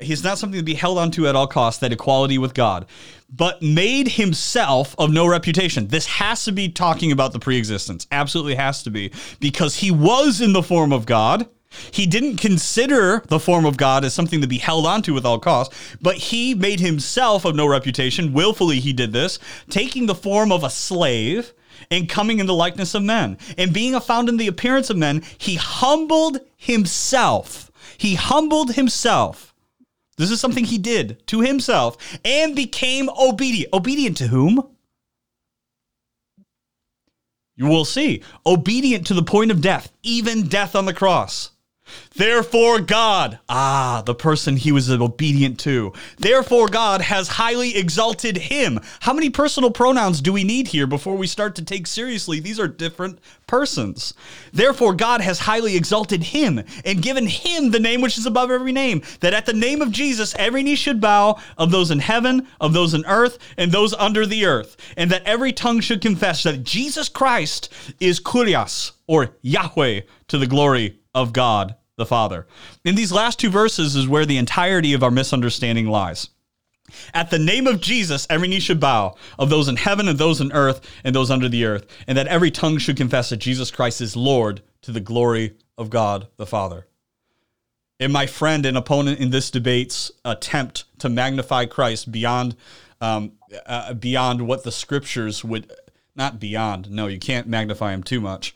he's 0.00 0.24
not 0.24 0.38
something 0.38 0.58
to 0.58 0.64
be 0.64 0.74
held 0.74 0.98
onto 0.98 1.26
at 1.26 1.36
all 1.36 1.46
costs, 1.46 1.80
that 1.80 1.92
equality 1.92 2.38
with 2.38 2.54
god 2.54 2.86
but 3.28 3.60
made 3.62 4.08
himself 4.08 4.94
of 4.98 5.10
no 5.10 5.26
reputation 5.26 5.88
this 5.88 6.06
has 6.06 6.44
to 6.44 6.52
be 6.52 6.68
talking 6.68 7.12
about 7.12 7.32
the 7.32 7.38
pre-existence 7.38 8.06
absolutely 8.10 8.54
has 8.54 8.82
to 8.82 8.90
be 8.90 9.10
because 9.40 9.76
he 9.76 9.90
was 9.90 10.40
in 10.40 10.52
the 10.52 10.62
form 10.62 10.92
of 10.92 11.06
god 11.06 11.48
he 11.90 12.06
didn't 12.06 12.36
consider 12.36 13.22
the 13.28 13.40
form 13.40 13.64
of 13.64 13.76
God 13.76 14.04
as 14.04 14.14
something 14.14 14.40
to 14.40 14.46
be 14.46 14.58
held 14.58 14.86
onto 14.86 15.14
with 15.14 15.26
all 15.26 15.38
costs, 15.38 15.74
but 16.00 16.16
he 16.16 16.54
made 16.54 16.80
himself 16.80 17.44
of 17.44 17.54
no 17.54 17.66
reputation. 17.66 18.32
Willfully, 18.32 18.80
he 18.80 18.92
did 18.92 19.12
this, 19.12 19.38
taking 19.70 20.06
the 20.06 20.14
form 20.14 20.52
of 20.52 20.64
a 20.64 20.70
slave 20.70 21.52
and 21.90 22.08
coming 22.08 22.38
in 22.38 22.46
the 22.46 22.54
likeness 22.54 22.94
of 22.94 23.02
men. 23.02 23.38
And 23.58 23.72
being 23.72 23.98
found 24.00 24.28
in 24.28 24.36
the 24.36 24.46
appearance 24.46 24.90
of 24.90 24.96
men, 24.96 25.22
he 25.38 25.56
humbled 25.56 26.40
himself. 26.56 27.70
He 27.98 28.14
humbled 28.14 28.74
himself. 28.74 29.53
This 30.16 30.30
is 30.30 30.40
something 30.40 30.64
he 30.64 30.78
did 30.78 31.26
to 31.28 31.40
himself 31.40 31.96
and 32.24 32.54
became 32.54 33.08
obedient. 33.10 33.72
Obedient 33.72 34.16
to 34.18 34.28
whom? 34.28 34.62
You 37.56 37.66
will 37.66 37.84
see. 37.84 38.22
Obedient 38.46 39.06
to 39.08 39.14
the 39.14 39.22
point 39.22 39.50
of 39.50 39.60
death, 39.60 39.92
even 40.02 40.48
death 40.48 40.74
on 40.74 40.86
the 40.86 40.94
cross. 40.94 41.50
Therefore, 42.16 42.80
God, 42.80 43.40
ah, 43.48 44.02
the 44.06 44.14
person 44.14 44.56
he 44.56 44.70
was 44.70 44.88
obedient 44.88 45.58
to. 45.60 45.92
Therefore, 46.16 46.68
God 46.68 47.00
has 47.00 47.26
highly 47.26 47.76
exalted 47.76 48.36
him. 48.36 48.78
How 49.00 49.12
many 49.12 49.30
personal 49.30 49.72
pronouns 49.72 50.20
do 50.20 50.32
we 50.32 50.44
need 50.44 50.68
here 50.68 50.86
before 50.86 51.16
we 51.16 51.26
start 51.26 51.56
to 51.56 51.64
take 51.64 51.88
seriously? 51.88 52.38
These 52.38 52.60
are 52.60 52.68
different 52.68 53.18
persons. 53.48 54.14
Therefore, 54.52 54.94
God 54.94 55.22
has 55.22 55.40
highly 55.40 55.76
exalted 55.76 56.22
him 56.22 56.62
and 56.84 57.02
given 57.02 57.26
him 57.26 57.72
the 57.72 57.80
name 57.80 58.00
which 58.00 58.16
is 58.16 58.26
above 58.26 58.50
every 58.50 58.72
name, 58.72 59.02
that 59.18 59.34
at 59.34 59.46
the 59.46 59.52
name 59.52 59.82
of 59.82 59.90
Jesus 59.90 60.36
every 60.38 60.62
knee 60.62 60.76
should 60.76 61.00
bow, 61.00 61.40
of 61.58 61.72
those 61.72 61.90
in 61.90 61.98
heaven, 61.98 62.46
of 62.60 62.72
those 62.72 62.94
in 62.94 63.04
earth, 63.06 63.38
and 63.58 63.72
those 63.72 63.92
under 63.94 64.24
the 64.24 64.46
earth, 64.46 64.76
and 64.96 65.10
that 65.10 65.24
every 65.24 65.52
tongue 65.52 65.80
should 65.80 66.00
confess 66.00 66.44
that 66.44 66.62
Jesus 66.62 67.08
Christ 67.08 67.72
is 67.98 68.20
Kurios, 68.20 68.92
or 69.08 69.36
Yahweh, 69.42 70.02
to 70.28 70.38
the 70.38 70.46
glory 70.46 71.00
of 71.14 71.32
God 71.32 71.76
the 71.96 72.06
Father. 72.06 72.46
In 72.84 72.94
these 72.94 73.12
last 73.12 73.38
two 73.38 73.50
verses 73.50 73.96
is 73.96 74.08
where 74.08 74.26
the 74.26 74.36
entirety 74.36 74.92
of 74.92 75.02
our 75.02 75.10
misunderstanding 75.10 75.88
lies. 75.88 76.28
At 77.14 77.30
the 77.30 77.38
name 77.38 77.66
of 77.66 77.80
Jesus, 77.80 78.26
every 78.28 78.48
knee 78.48 78.60
should 78.60 78.80
bow, 78.80 79.14
of 79.38 79.48
those 79.48 79.68
in 79.68 79.76
heaven 79.76 80.06
and 80.08 80.18
those 80.18 80.40
in 80.40 80.52
earth 80.52 80.80
and 81.02 81.14
those 81.14 81.30
under 81.30 81.48
the 81.48 81.64
earth, 81.64 81.86
and 82.06 82.18
that 82.18 82.26
every 82.26 82.50
tongue 82.50 82.78
should 82.78 82.96
confess 82.96 83.30
that 83.30 83.38
Jesus 83.38 83.70
Christ 83.70 84.00
is 84.00 84.16
Lord 84.16 84.62
to 84.82 84.92
the 84.92 85.00
glory 85.00 85.54
of 85.78 85.88
God 85.88 86.28
the 86.36 86.46
Father. 86.46 86.86
And 87.98 88.12
my 88.12 88.26
friend 88.26 88.66
and 88.66 88.76
opponent 88.76 89.20
in 89.20 89.30
this 89.30 89.50
debate's 89.50 90.10
attempt 90.24 90.84
to 90.98 91.08
magnify 91.08 91.66
Christ 91.66 92.10
beyond 92.12 92.56
um, 93.00 93.32
uh, 93.66 93.94
beyond 93.94 94.46
what 94.46 94.64
the 94.64 94.72
scriptures 94.72 95.44
would 95.44 95.70
not 96.16 96.40
beyond. 96.40 96.90
No, 96.90 97.06
you 97.06 97.18
can't 97.18 97.46
magnify 97.46 97.92
him 97.92 98.02
too 98.02 98.20
much 98.20 98.54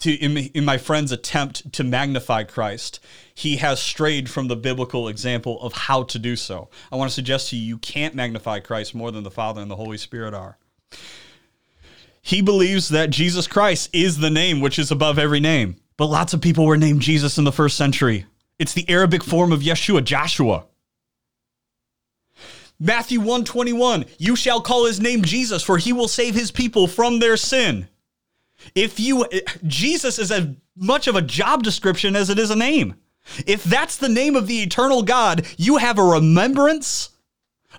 to 0.00 0.12
in, 0.12 0.36
in 0.36 0.64
my 0.64 0.78
friend's 0.78 1.12
attempt 1.12 1.72
to 1.74 1.84
magnify 1.84 2.44
Christ, 2.44 3.00
he 3.34 3.56
has 3.56 3.80
strayed 3.80 4.28
from 4.30 4.48
the 4.48 4.56
biblical 4.56 5.08
example 5.08 5.60
of 5.60 5.72
how 5.72 6.02
to 6.04 6.18
do 6.18 6.36
so. 6.36 6.68
I 6.90 6.96
want 6.96 7.10
to 7.10 7.14
suggest 7.14 7.50
to 7.50 7.56
you 7.56 7.62
you 7.62 7.78
can't 7.78 8.14
magnify 8.14 8.60
Christ 8.60 8.94
more 8.94 9.10
than 9.10 9.24
the 9.24 9.30
Father 9.30 9.60
and 9.60 9.70
the 9.70 9.76
Holy 9.76 9.98
Spirit 9.98 10.34
are. 10.34 10.58
He 12.22 12.40
believes 12.40 12.88
that 12.88 13.10
Jesus 13.10 13.46
Christ 13.46 13.90
is 13.92 14.18
the 14.18 14.30
name 14.30 14.60
which 14.60 14.78
is 14.78 14.90
above 14.90 15.18
every 15.18 15.40
name. 15.40 15.76
But 15.96 16.06
lots 16.06 16.32
of 16.32 16.40
people 16.40 16.66
were 16.66 16.76
named 16.76 17.02
Jesus 17.02 17.38
in 17.38 17.44
the 17.44 17.52
first 17.52 17.76
century. 17.76 18.26
It's 18.58 18.72
the 18.72 18.88
Arabic 18.88 19.22
form 19.22 19.52
of 19.52 19.60
Yeshua, 19.60 20.02
Joshua. 20.02 20.64
Matthew 22.80 23.20
121, 23.20 24.04
you 24.18 24.34
shall 24.34 24.60
call 24.60 24.86
his 24.86 25.00
name 25.00 25.22
Jesus, 25.22 25.62
for 25.62 25.78
he 25.78 25.92
will 25.92 26.08
save 26.08 26.34
his 26.34 26.50
people 26.50 26.86
from 26.86 27.18
their 27.18 27.36
sin. 27.36 27.88
If 28.74 28.98
you, 29.00 29.26
Jesus 29.66 30.18
is 30.18 30.30
as 30.30 30.48
much 30.76 31.06
of 31.06 31.16
a 31.16 31.22
job 31.22 31.62
description 31.62 32.16
as 32.16 32.30
it 32.30 32.38
is 32.38 32.50
a 32.50 32.56
name. 32.56 32.94
If 33.46 33.64
that's 33.64 33.96
the 33.96 34.08
name 34.08 34.36
of 34.36 34.46
the 34.46 34.62
eternal 34.62 35.02
God, 35.02 35.46
you 35.56 35.78
have 35.78 35.98
a 35.98 36.04
remembrance 36.04 37.10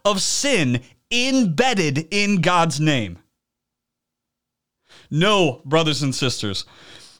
of 0.03 0.21
sin 0.21 0.81
embedded 1.11 2.07
in 2.11 2.41
God's 2.41 2.79
name. 2.79 3.19
No, 5.11 5.61
brothers 5.65 6.01
and 6.01 6.15
sisters, 6.15 6.65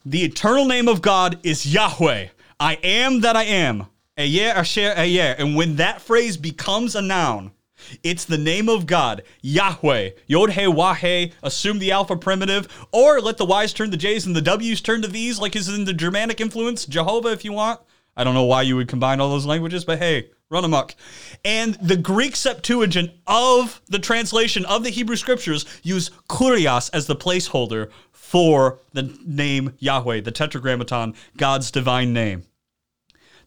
the 0.05 0.24
eternal 0.24 0.66
name 0.66 0.88
of 0.88 1.01
God 1.01 1.39
is 1.43 1.66
Yahweh. 1.66 2.30
I 2.59 2.74
am 2.84 3.22
that 3.22 3.36
I 3.36 3.43
am. 3.43 3.86
And 4.18 5.55
when 5.55 5.76
that 5.76 6.01
phrase 6.01 6.38
becomes 6.38 6.95
a 6.95 7.01
noun, 7.01 7.51
it's 8.03 8.25
the 8.25 8.38
name 8.38 8.69
of 8.69 8.86
God, 8.86 9.23
Yahweh. 9.41 10.11
Yod 10.27 10.51
He 10.51 10.61
Wahe, 10.61 11.31
assume 11.43 11.79
the 11.79 11.91
alpha 11.91 12.15
primitive, 12.15 12.67
or 12.91 13.19
let 13.21 13.38
the 13.38 13.45
Y's 13.45 13.73
turn 13.73 13.91
to 13.91 13.97
J's 13.97 14.25
and 14.25 14.36
the 14.36 14.41
W's 14.41 14.81
turn 14.81 15.01
to 15.01 15.07
these, 15.07 15.39
like 15.39 15.55
is 15.55 15.69
in 15.69 15.86
the 15.86 15.93
Germanic 15.93 16.39
influence, 16.41 16.86
Jehovah, 16.86 17.31
if 17.31 17.45
you 17.45 17.53
want. 17.53 17.79
I 18.17 18.23
don't 18.23 18.33
know 18.33 18.45
why 18.45 18.61
you 18.61 18.75
would 18.77 18.88
combine 18.88 19.19
all 19.19 19.29
those 19.29 19.45
languages, 19.45 19.83
but 19.83 19.99
hey, 19.99 20.29
run 20.49 20.63
amok. 20.63 20.95
And 21.43 21.75
the 21.75 21.97
Greek 21.97 22.36
Septuagint 22.36 23.11
of 23.27 23.81
the 23.88 23.99
translation 23.99 24.65
of 24.65 24.83
the 24.83 24.89
Hebrew 24.89 25.17
scriptures 25.17 25.65
use 25.83 26.11
kurios 26.29 26.89
as 26.93 27.07
the 27.07 27.15
placeholder 27.15 27.91
for 28.11 28.79
the 28.93 29.17
name 29.25 29.73
Yahweh, 29.79 30.21
the 30.21 30.31
tetragrammaton, 30.31 31.13
God's 31.38 31.71
divine 31.71 32.13
name. 32.13 32.43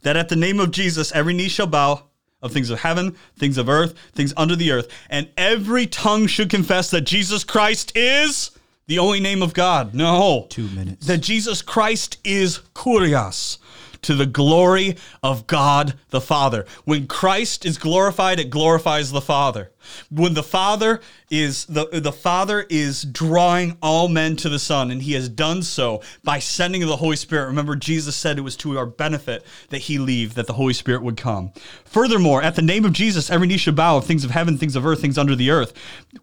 That 0.03 0.17
at 0.17 0.29
the 0.29 0.37
name 0.37 0.61
of 0.61 0.71
Jesus, 0.71 1.11
every 1.13 1.35
knee 1.35 1.49
shall 1.49 1.67
bow, 1.67 2.05
of 2.43 2.53
things 2.53 2.71
of 2.71 2.81
heaven, 2.81 3.17
things 3.37 3.59
of 3.59 3.69
earth, 3.69 3.95
things 4.13 4.33
under 4.37 4.57
the 4.57 4.71
earth, 4.71 4.89
and 5.11 5.29
every 5.37 5.87
tongue 5.87 6.27
should 6.27 6.51
confess 6.51 6.91
that 6.91 7.03
Jesus 7.03 7.45
Christ 7.45 7.93
is 7.97 8.51
the 8.87 8.99
only 8.99 9.21
name 9.21 9.43
of 9.43 9.55
God. 9.55 9.95
No. 9.95 10.47
Two 10.49 10.69
minutes. 10.69 11.07
That 11.07 11.19
Jesus 11.19 11.63
Christ 11.63 12.19
is 12.25 12.61
Kurios 12.75 13.59
to 14.03 14.15
the 14.15 14.27
glory 14.27 14.97
of 15.23 15.47
God 15.47 15.95
the 16.11 16.21
Father. 16.21 16.67
When 16.85 17.07
Christ 17.07 17.65
is 17.65 17.79
glorified, 17.79 18.41
it 18.41 18.51
glorifies 18.51 19.11
the 19.11 19.21
Father. 19.21 19.71
When 20.11 20.35
the 20.35 20.43
Father 20.43 21.01
is 21.31 21.65
the 21.67 21.87
the 21.87 22.13
Father 22.13 22.67
is 22.69 23.03
drawing 23.03 23.77
all 23.83 24.09
men 24.09 24.37
to 24.37 24.49
the 24.49 24.59
Son, 24.59 24.91
and 24.91 25.03
He 25.03 25.13
has 25.13 25.29
done 25.29 25.63
so 25.63 26.03
by 26.25 26.39
sending 26.39 26.85
the 26.87 26.97
Holy 26.97 27.17
Spirit. 27.17 27.47
Remember, 27.47 27.77
Jesus 27.77 28.17
said 28.17 28.39
it 28.39 28.43
was 28.43 28.57
to 28.59 28.79
our 28.79 28.87
benefit 28.87 29.45
that 29.71 29.79
He 29.79 29.99
leave, 29.99 30.35
that 30.35 30.47
the 30.47 30.53
Holy 30.55 30.73
Spirit 30.73 31.03
would 31.03 31.17
come. 31.17 31.53
Furthermore, 31.85 32.43
at 32.43 32.55
the 32.55 32.63
name 32.63 32.85
of 32.85 32.93
Jesus, 32.93 33.31
every 33.31 33.47
knee 33.47 33.57
should 33.57 33.77
bow 33.77 33.97
of 33.97 34.05
things 34.05 34.25
of 34.25 34.31
heaven, 34.31 34.59
things 34.59 34.77
of 34.77 34.87
earth, 34.87 35.01
things 35.01 35.19
under 35.19 35.37
the 35.37 35.51
earth. 35.51 35.73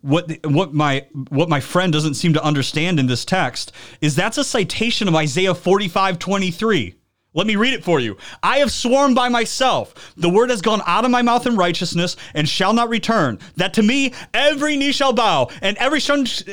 What 0.01 0.31
what 0.45 0.73
my 0.73 1.07
what 1.29 1.49
my 1.49 1.59
friend 1.59 1.91
doesn't 1.91 2.15
seem 2.15 2.33
to 2.33 2.43
understand 2.43 2.99
in 2.99 3.07
this 3.07 3.25
text 3.25 3.71
is 4.01 4.15
that's 4.15 4.37
a 4.37 4.43
citation 4.43 5.07
of 5.07 5.15
Isaiah 5.15 5.55
45, 5.55 6.19
23. 6.19 6.95
Let 7.35 7.47
me 7.47 7.57
read 7.57 7.73
it 7.73 7.83
for 7.83 7.99
you. 7.99 8.15
I 8.41 8.59
have 8.59 8.71
sworn 8.71 9.13
by 9.13 9.27
myself, 9.27 10.13
the 10.15 10.29
word 10.29 10.49
has 10.49 10.61
gone 10.61 10.81
out 10.87 11.03
of 11.03 11.11
my 11.11 11.21
mouth 11.21 11.45
in 11.45 11.57
righteousness 11.57 12.15
and 12.33 12.47
shall 12.47 12.73
not 12.73 12.89
return, 12.89 13.39
that 13.57 13.73
to 13.73 13.83
me 13.83 14.13
every 14.33 14.77
knee 14.77 14.93
shall 14.93 15.11
bow 15.11 15.49
and 15.61 15.77
every, 15.77 15.99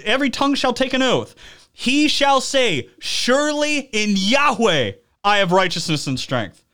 every 0.04 0.28
tongue 0.28 0.56
shall 0.56 0.74
take 0.74 0.92
an 0.92 1.00
oath. 1.00 1.36
He 1.72 2.08
shall 2.08 2.40
say, 2.40 2.90
Surely 2.98 3.78
in 3.92 4.14
Yahweh 4.16 4.92
I 5.24 5.38
have 5.38 5.52
righteousness 5.52 6.08
and 6.08 6.18
strength. 6.18 6.64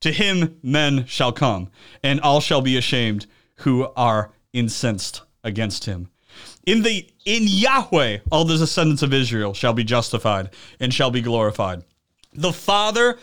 To 0.00 0.10
him 0.10 0.58
men 0.62 1.04
shall 1.06 1.30
come, 1.30 1.70
and 2.02 2.20
all 2.20 2.40
shall 2.40 2.62
be 2.62 2.76
ashamed 2.78 3.26
who 3.56 3.86
are 3.94 4.32
incensed 4.54 5.22
against 5.44 5.84
him. 5.84 6.08
In 6.64 6.82
the 6.82 7.06
in 7.26 7.42
Yahweh 7.46 8.20
all 8.30 8.46
the 8.46 8.56
descendants 8.56 9.02
of 9.02 9.12
Israel 9.12 9.52
shall 9.52 9.74
be 9.74 9.84
justified 9.84 10.50
and 10.80 10.92
shall 10.92 11.10
be 11.10 11.20
glorified. 11.20 11.84
The 12.34 12.52
Father 12.52 13.18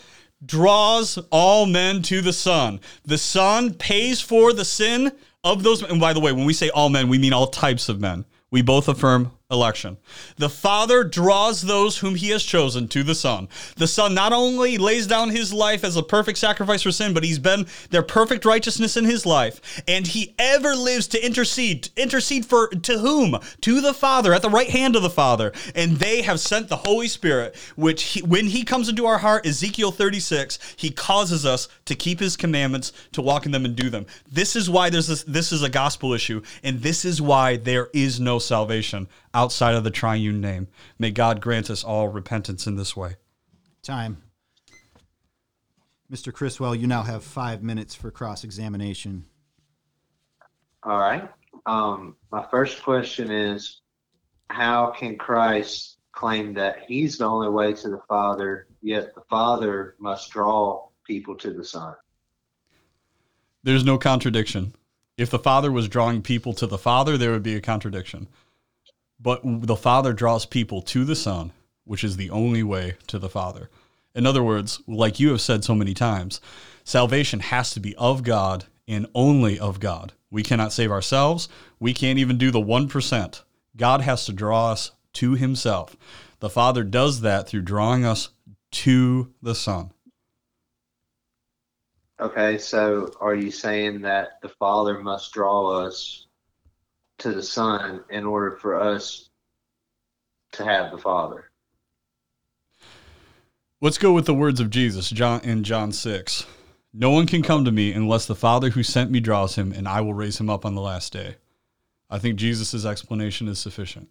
draws 0.45 1.17
all 1.31 1.65
men 1.65 2.01
to 2.03 2.21
the 2.21 2.33
Son. 2.33 2.79
The 3.05 3.17
Son 3.17 3.73
pays 3.73 4.21
for 4.21 4.53
the 4.53 4.65
sin 4.65 5.11
of 5.43 5.63
those. 5.63 5.83
And 5.83 5.99
by 5.99 6.13
the 6.13 6.19
way, 6.19 6.31
when 6.31 6.45
we 6.45 6.53
say 6.53 6.69
all 6.69 6.89
men, 6.89 7.09
we 7.09 7.17
mean 7.17 7.33
all 7.33 7.47
types 7.47 7.89
of 7.89 7.99
men. 7.99 8.25
We 8.51 8.61
both 8.61 8.87
affirm 8.87 9.31
election. 9.51 9.97
The 10.37 10.49
Father 10.49 11.03
draws 11.03 11.63
those 11.63 11.97
whom 11.97 12.13
he 12.13 12.29
has 12.29 12.43
chosen 12.43 12.87
to 12.89 13.01
the 13.01 13.15
Son. 13.15 13.47
The 13.77 13.87
Son 13.87 14.13
not 14.13 14.31
only 14.31 14.77
lays 14.77 15.07
down 15.07 15.31
his 15.31 15.51
life 15.51 15.83
as 15.83 15.95
a 15.95 16.03
perfect 16.03 16.37
sacrifice 16.37 16.83
for 16.83 16.91
sin, 16.91 17.15
but 17.15 17.23
he's 17.23 17.39
been 17.39 17.65
their 17.89 18.03
perfect 18.03 18.45
righteousness 18.45 18.95
in 18.95 19.05
his 19.05 19.25
life, 19.25 19.81
and 19.87 20.05
he 20.05 20.35
ever 20.37 20.75
lives 20.75 21.07
to 21.07 21.25
intercede. 21.25 21.89
Intercede 21.97 22.45
for 22.45 22.67
to 22.67 22.99
whom? 22.99 23.39
To 23.61 23.81
the 23.81 23.93
Father, 23.93 24.35
at 24.35 24.43
the 24.43 24.49
right 24.51 24.69
hand 24.69 24.95
of 24.95 25.01
the 25.01 25.09
Father. 25.09 25.51
And 25.73 25.97
they 25.97 26.21
have 26.21 26.39
sent 26.39 26.69
the 26.69 26.77
Holy 26.77 27.07
Spirit, 27.07 27.55
which 27.75 28.03
he, 28.03 28.21
when 28.21 28.45
he 28.45 28.63
comes 28.63 28.87
into 28.87 29.07
our 29.07 29.17
heart, 29.17 29.47
Ezekiel 29.47 29.91
36, 29.91 30.59
he 30.77 30.91
causes 30.91 31.43
us 31.43 31.67
to 31.85 31.95
keep 31.95 32.19
his 32.19 32.37
commandments, 32.37 32.93
to 33.13 33.21
walk 33.23 33.47
in 33.47 33.51
them 33.51 33.65
and 33.65 33.75
do 33.75 33.89
them. 33.89 34.05
This 34.31 34.55
is 34.55 34.69
why 34.69 34.91
there's 34.91 35.07
this 35.07 35.23
this 35.23 35.51
is 35.51 35.63
a 35.63 35.69
gospel 35.69 36.13
issue, 36.13 36.43
and 36.63 36.81
this 36.81 37.03
is 37.03 37.19
why 37.19 37.57
there 37.57 37.89
is 37.93 38.19
no 38.19 38.37
salvation 38.37 39.07
outside 39.39 39.73
of 39.73 39.85
the 39.85 39.91
triune 39.91 40.41
name. 40.41 40.67
May 40.97 41.11
God 41.11 41.39
grant 41.39 41.69
us 41.69 41.81
all 41.81 42.09
repentance 42.09 42.67
in 42.67 42.75
this 42.75 42.93
way. 42.93 43.15
Time. 43.81 44.21
Mr. 46.11 46.33
Criswell, 46.33 46.75
you 46.75 46.87
now 46.87 47.03
have 47.03 47.23
five 47.23 47.63
minutes 47.63 47.95
for 47.95 48.11
cross 48.11 48.43
examination. 48.43 49.25
All 50.83 50.99
right. 50.99 51.29
Um, 51.65 52.17
my 52.33 52.45
first 52.51 52.83
question 52.83 53.31
is 53.31 53.79
how 54.49 54.91
can 54.91 55.17
Christ 55.17 55.99
claim 56.11 56.53
that 56.55 56.79
he's 56.85 57.17
the 57.19 57.25
only 57.25 57.49
way 57.49 57.71
to 57.73 57.89
the 57.89 58.01
Father, 58.09 58.67
yet 58.81 59.15
the 59.15 59.21
Father 59.29 59.95
must 59.99 60.31
draw 60.31 60.89
people 61.05 61.35
to 61.35 61.53
the 61.53 61.63
Son? 61.63 61.93
There's 63.63 63.85
no 63.85 63.97
contradiction. 63.97 64.73
If 65.17 65.29
the 65.29 65.39
Father 65.39 65.71
was 65.71 65.87
drawing 65.87 66.23
people 66.23 66.53
to 66.55 66.67
the 66.67 66.77
Father, 66.77 67.17
there 67.17 67.31
would 67.31 67.43
be 67.43 67.55
a 67.55 67.61
contradiction. 67.61 68.27
But 69.19 69.41
the 69.43 69.75
Father 69.75 70.13
draws 70.13 70.45
people 70.45 70.81
to 70.83 71.03
the 71.03 71.15
Son, 71.15 71.51
which 71.83 72.03
is 72.03 72.17
the 72.17 72.29
only 72.29 72.63
way 72.63 72.95
to 73.07 73.19
the 73.19 73.29
Father. 73.29 73.69
In 74.15 74.25
other 74.25 74.43
words, 74.43 74.81
like 74.87 75.19
you 75.19 75.29
have 75.29 75.41
said 75.41 75.63
so 75.63 75.75
many 75.75 75.93
times, 75.93 76.41
salvation 76.83 77.39
has 77.41 77.71
to 77.71 77.79
be 77.79 77.95
of 77.95 78.23
God 78.23 78.65
and 78.87 79.07
only 79.13 79.59
of 79.59 79.79
God. 79.79 80.13
We 80.31 80.43
cannot 80.43 80.73
save 80.73 80.91
ourselves. 80.91 81.49
We 81.79 81.93
can't 81.93 82.19
even 82.19 82.37
do 82.37 82.51
the 82.51 82.61
1%. 82.61 83.43
God 83.75 84.01
has 84.01 84.25
to 84.25 84.33
draw 84.33 84.71
us 84.71 84.91
to 85.13 85.33
himself. 85.33 85.95
The 86.39 86.49
Father 86.49 86.83
does 86.83 87.21
that 87.21 87.47
through 87.47 87.61
drawing 87.61 88.05
us 88.05 88.29
to 88.71 89.33
the 89.41 89.55
Son. 89.55 89.91
Okay, 92.19 92.57
so 92.57 93.13
are 93.21 93.35
you 93.35 93.51
saying 93.51 94.01
that 94.01 94.41
the 94.41 94.49
Father 94.49 94.99
must 94.99 95.31
draw 95.33 95.85
us 95.85 96.27
to 97.19 97.31
the 97.31 97.43
Son 97.43 98.03
in 98.09 98.25
order 98.25 98.51
for 98.51 98.79
us 98.79 99.29
to 100.53 100.63
have 100.63 100.91
the 100.91 100.97
Father? 100.97 101.51
Let's 103.81 103.97
go 103.97 104.11
with 104.11 104.25
the 104.25 104.33
words 104.33 104.59
of 104.59 104.69
Jesus 104.69 105.09
John 105.09 105.41
in 105.41 105.63
John 105.63 105.91
6. 105.91 106.45
No 106.93 107.11
one 107.11 107.27
can 107.27 107.43
come 107.43 107.65
to 107.65 107.71
me 107.71 107.93
unless 107.93 108.25
the 108.25 108.35
Father 108.35 108.71
who 108.71 108.83
sent 108.83 109.11
me 109.11 109.19
draws 109.19 109.55
him, 109.55 109.71
and 109.71 109.87
I 109.87 110.01
will 110.01 110.13
raise 110.13 110.39
him 110.39 110.49
up 110.49 110.65
on 110.65 110.75
the 110.75 110.81
last 110.81 111.13
day. 111.13 111.35
I 112.09 112.17
think 112.17 112.37
Jesus' 112.37 112.85
explanation 112.85 113.47
is 113.47 113.59
sufficient. 113.59 114.09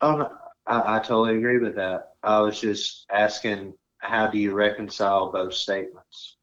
Oh, 0.00 0.28
I, 0.66 0.96
I 0.96 0.98
totally 0.98 1.38
agree 1.38 1.58
with 1.58 1.76
that. 1.76 2.14
I 2.22 2.40
was 2.40 2.60
just 2.60 3.06
asking, 3.10 3.74
how 3.98 4.26
do 4.26 4.38
you 4.38 4.52
reconcile 4.52 5.30
both 5.30 5.54
statements? 5.54 6.35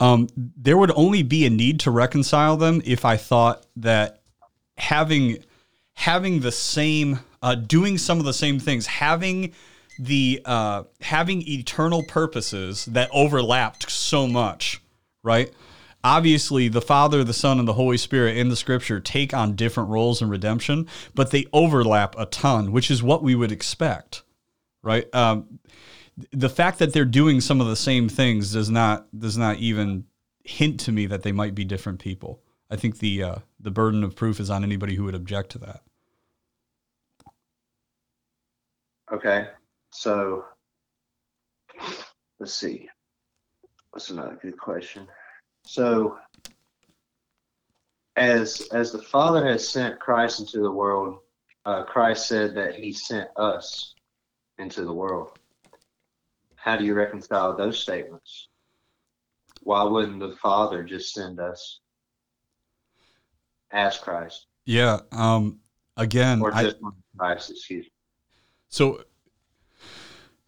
Um, 0.00 0.28
there 0.36 0.76
would 0.76 0.92
only 0.92 1.22
be 1.22 1.44
a 1.44 1.50
need 1.50 1.80
to 1.80 1.90
reconcile 1.90 2.56
them 2.56 2.80
if 2.84 3.04
I 3.04 3.16
thought 3.16 3.66
that 3.76 4.20
having 4.76 5.38
having 5.94 6.40
the 6.40 6.52
same, 6.52 7.18
uh, 7.42 7.56
doing 7.56 7.98
some 7.98 8.20
of 8.20 8.24
the 8.24 8.32
same 8.32 8.60
things, 8.60 8.86
having 8.86 9.52
the 9.98 10.40
uh, 10.44 10.84
having 11.00 11.42
eternal 11.48 12.04
purposes 12.04 12.84
that 12.86 13.10
overlapped 13.12 13.90
so 13.90 14.28
much, 14.28 14.80
right? 15.22 15.52
Obviously, 16.04 16.68
the 16.68 16.80
Father, 16.80 17.24
the 17.24 17.34
Son, 17.34 17.58
and 17.58 17.66
the 17.66 17.72
Holy 17.72 17.98
Spirit 17.98 18.36
in 18.36 18.48
the 18.48 18.56
Scripture 18.56 19.00
take 19.00 19.34
on 19.34 19.56
different 19.56 19.90
roles 19.90 20.22
in 20.22 20.28
redemption, 20.28 20.86
but 21.14 21.32
they 21.32 21.46
overlap 21.52 22.14
a 22.16 22.26
ton, 22.26 22.70
which 22.70 22.90
is 22.90 23.02
what 23.02 23.24
we 23.24 23.34
would 23.34 23.50
expect, 23.50 24.22
right? 24.82 25.12
Um, 25.12 25.58
the 26.32 26.48
fact 26.48 26.78
that 26.78 26.92
they're 26.92 27.04
doing 27.04 27.40
some 27.40 27.60
of 27.60 27.66
the 27.66 27.76
same 27.76 28.08
things 28.08 28.52
does 28.52 28.70
not 28.70 29.06
does 29.18 29.36
not 29.36 29.56
even 29.58 30.04
hint 30.44 30.80
to 30.80 30.92
me 30.92 31.06
that 31.06 31.22
they 31.22 31.32
might 31.32 31.54
be 31.54 31.64
different 31.64 32.00
people. 32.00 32.42
I 32.70 32.76
think 32.76 32.98
the 32.98 33.22
uh, 33.22 33.36
the 33.60 33.70
burden 33.70 34.02
of 34.02 34.16
proof 34.16 34.40
is 34.40 34.50
on 34.50 34.64
anybody 34.64 34.94
who 34.94 35.04
would 35.04 35.14
object 35.14 35.50
to 35.50 35.58
that. 35.58 35.82
Okay, 39.12 39.48
so 39.90 40.44
let's 42.38 42.54
see. 42.54 42.88
That's 43.92 44.10
another 44.10 44.38
good 44.40 44.58
question? 44.58 45.06
So, 45.64 46.18
as 48.16 48.68
as 48.72 48.92
the 48.92 49.02
Father 49.02 49.46
has 49.46 49.66
sent 49.66 49.98
Christ 49.98 50.40
into 50.40 50.60
the 50.60 50.70
world, 50.70 51.18
uh, 51.64 51.84
Christ 51.84 52.28
said 52.28 52.54
that 52.56 52.74
He 52.74 52.92
sent 52.92 53.28
us 53.36 53.94
into 54.58 54.84
the 54.84 54.92
world. 54.92 55.38
How 56.60 56.76
do 56.76 56.84
you 56.84 56.94
reconcile 56.94 57.56
those 57.56 57.78
statements? 57.78 58.48
Why 59.62 59.82
wouldn't 59.84 60.20
the 60.20 60.36
Father 60.36 60.82
just 60.82 61.12
send 61.12 61.40
us 61.40 61.80
as 63.70 63.98
Christ 63.98 64.46
Yeah. 64.64 65.00
Um, 65.12 65.60
again, 65.96 66.40
or 66.40 66.54
I, 66.54 66.72
Christ? 67.16 67.50
Excuse 67.50 67.84
me. 67.84 67.92
So, 68.68 69.02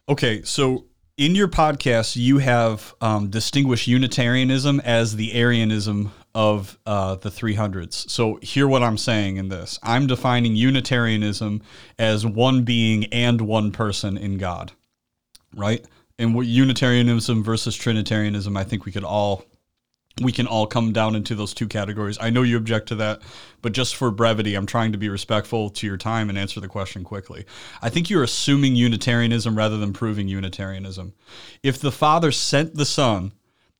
okay, 0.07 0.41
so 0.43 0.85
in 1.17 1.35
your 1.35 1.47
podcast, 1.47 2.15
you 2.15 2.39
have 2.39 2.93
um, 3.01 3.29
distinguished 3.29 3.87
Unitarianism 3.87 4.79
as 4.81 5.15
the 5.15 5.33
Arianism 5.33 6.11
of 6.33 6.79
uh, 6.85 7.15
the 7.15 7.29
300s. 7.29 8.09
So, 8.09 8.39
hear 8.41 8.67
what 8.67 8.83
I'm 8.83 8.97
saying 8.97 9.37
in 9.37 9.49
this 9.49 9.79
I'm 9.83 10.07
defining 10.07 10.55
Unitarianism 10.55 11.61
as 11.99 12.25
one 12.25 12.63
being 12.63 13.05
and 13.05 13.41
one 13.41 13.71
person 13.71 14.17
in 14.17 14.37
God, 14.37 14.71
right? 15.55 15.85
And 16.21 16.35
what 16.35 16.45
Unitarianism 16.45 17.43
versus 17.43 17.75
Trinitarianism, 17.75 18.55
I 18.55 18.63
think 18.63 18.85
we 18.85 18.91
could 18.91 19.03
all 19.03 19.43
we 20.21 20.31
can 20.31 20.45
all 20.45 20.67
come 20.67 20.91
down 20.91 21.15
into 21.15 21.35
those 21.35 21.53
two 21.53 21.67
categories. 21.67 22.17
I 22.19 22.29
know 22.29 22.41
you 22.43 22.57
object 22.57 22.89
to 22.89 22.95
that, 22.95 23.21
but 23.61 23.71
just 23.71 23.95
for 23.95 24.11
brevity, 24.11 24.55
I'm 24.55 24.65
trying 24.65 24.91
to 24.91 24.97
be 24.97 25.07
respectful 25.07 25.69
to 25.69 25.87
your 25.87 25.97
time 25.97 26.29
and 26.29 26.37
answer 26.37 26.59
the 26.59 26.67
question 26.67 27.03
quickly. 27.03 27.45
I 27.81 27.89
think 27.89 28.09
you're 28.09 28.21
assuming 28.21 28.75
Unitarianism 28.75 29.57
rather 29.57 29.77
than 29.77 29.93
proving 29.93 30.27
Unitarianism. 30.27 31.13
If 31.63 31.79
the 31.79 31.93
Father 31.93 32.31
sent 32.31 32.75
the 32.75 32.85
Son 32.85 33.31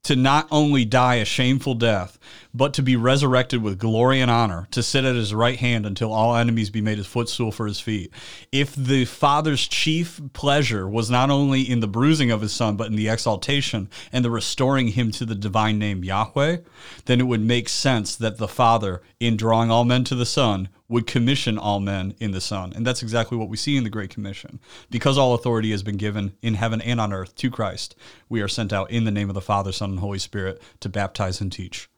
to 0.03 0.15
not 0.15 0.47
only 0.51 0.83
die 0.83 1.15
a 1.15 1.25
shameful 1.25 1.75
death, 1.75 2.17
but 2.53 2.73
to 2.73 2.81
be 2.81 2.95
resurrected 2.95 3.61
with 3.61 3.77
glory 3.77 4.19
and 4.19 4.31
honor, 4.31 4.67
to 4.71 4.81
sit 4.81 5.05
at 5.05 5.15
his 5.15 5.33
right 5.33 5.59
hand 5.59 5.85
until 5.85 6.11
all 6.11 6.35
enemies 6.35 6.69
be 6.69 6.81
made 6.81 6.97
his 6.97 7.07
footstool 7.07 7.51
for 7.51 7.67
his 7.67 7.79
feet. 7.79 8.11
If 8.51 8.75
the 8.75 9.05
Father's 9.05 9.67
chief 9.67 10.19
pleasure 10.33 10.87
was 10.87 11.09
not 11.09 11.29
only 11.29 11.61
in 11.61 11.79
the 11.79 11.87
bruising 11.87 12.31
of 12.31 12.41
his 12.41 12.51
Son, 12.51 12.75
but 12.75 12.87
in 12.87 12.95
the 12.95 13.09
exaltation 13.09 13.89
and 14.11 14.25
the 14.25 14.31
restoring 14.31 14.89
him 14.89 15.11
to 15.11 15.25
the 15.25 15.35
divine 15.35 15.77
name 15.77 16.03
Yahweh, 16.03 16.57
then 17.05 17.19
it 17.19 17.27
would 17.27 17.41
make 17.41 17.69
sense 17.69 18.15
that 18.15 18.37
the 18.37 18.47
Father, 18.47 19.01
in 19.19 19.37
drawing 19.37 19.69
all 19.69 19.85
men 19.85 20.03
to 20.05 20.15
the 20.15 20.25
Son, 20.25 20.67
would 20.91 21.07
commission 21.07 21.57
all 21.57 21.79
men 21.79 22.13
in 22.19 22.31
the 22.31 22.41
Son. 22.41 22.73
And 22.75 22.85
that's 22.85 23.01
exactly 23.01 23.37
what 23.37 23.47
we 23.47 23.55
see 23.55 23.77
in 23.77 23.85
the 23.85 23.89
Great 23.89 24.09
Commission. 24.09 24.59
Because 24.89 25.17
all 25.17 25.33
authority 25.33 25.71
has 25.71 25.83
been 25.83 25.95
given 25.95 26.33
in 26.41 26.55
heaven 26.55 26.81
and 26.81 26.99
on 26.99 27.13
earth 27.13 27.33
to 27.37 27.49
Christ, 27.49 27.95
we 28.27 28.41
are 28.41 28.49
sent 28.49 28.73
out 28.73 28.91
in 28.91 29.05
the 29.05 29.11
name 29.11 29.29
of 29.29 29.33
the 29.33 29.41
Father, 29.41 29.71
Son, 29.71 29.91
and 29.91 29.99
Holy 29.99 30.19
Spirit 30.19 30.61
to 30.81 30.89
baptize 30.89 31.39
and 31.39 31.49
teach. 31.49 31.89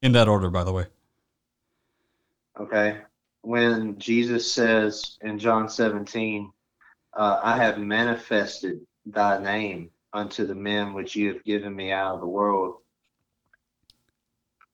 In 0.00 0.12
that 0.12 0.28
order, 0.28 0.48
by 0.48 0.62
the 0.62 0.72
way. 0.72 0.86
Okay. 2.60 2.98
When 3.42 3.98
Jesus 3.98 4.50
says 4.50 5.18
in 5.20 5.40
John 5.40 5.68
17, 5.68 6.52
uh, 7.14 7.40
I 7.42 7.56
have 7.56 7.78
manifested 7.78 8.80
thy 9.06 9.42
name 9.42 9.90
unto 10.12 10.46
the 10.46 10.54
men 10.54 10.94
which 10.94 11.16
you 11.16 11.32
have 11.32 11.42
given 11.42 11.74
me 11.74 11.90
out 11.90 12.14
of 12.14 12.20
the 12.20 12.28
world. 12.28 12.76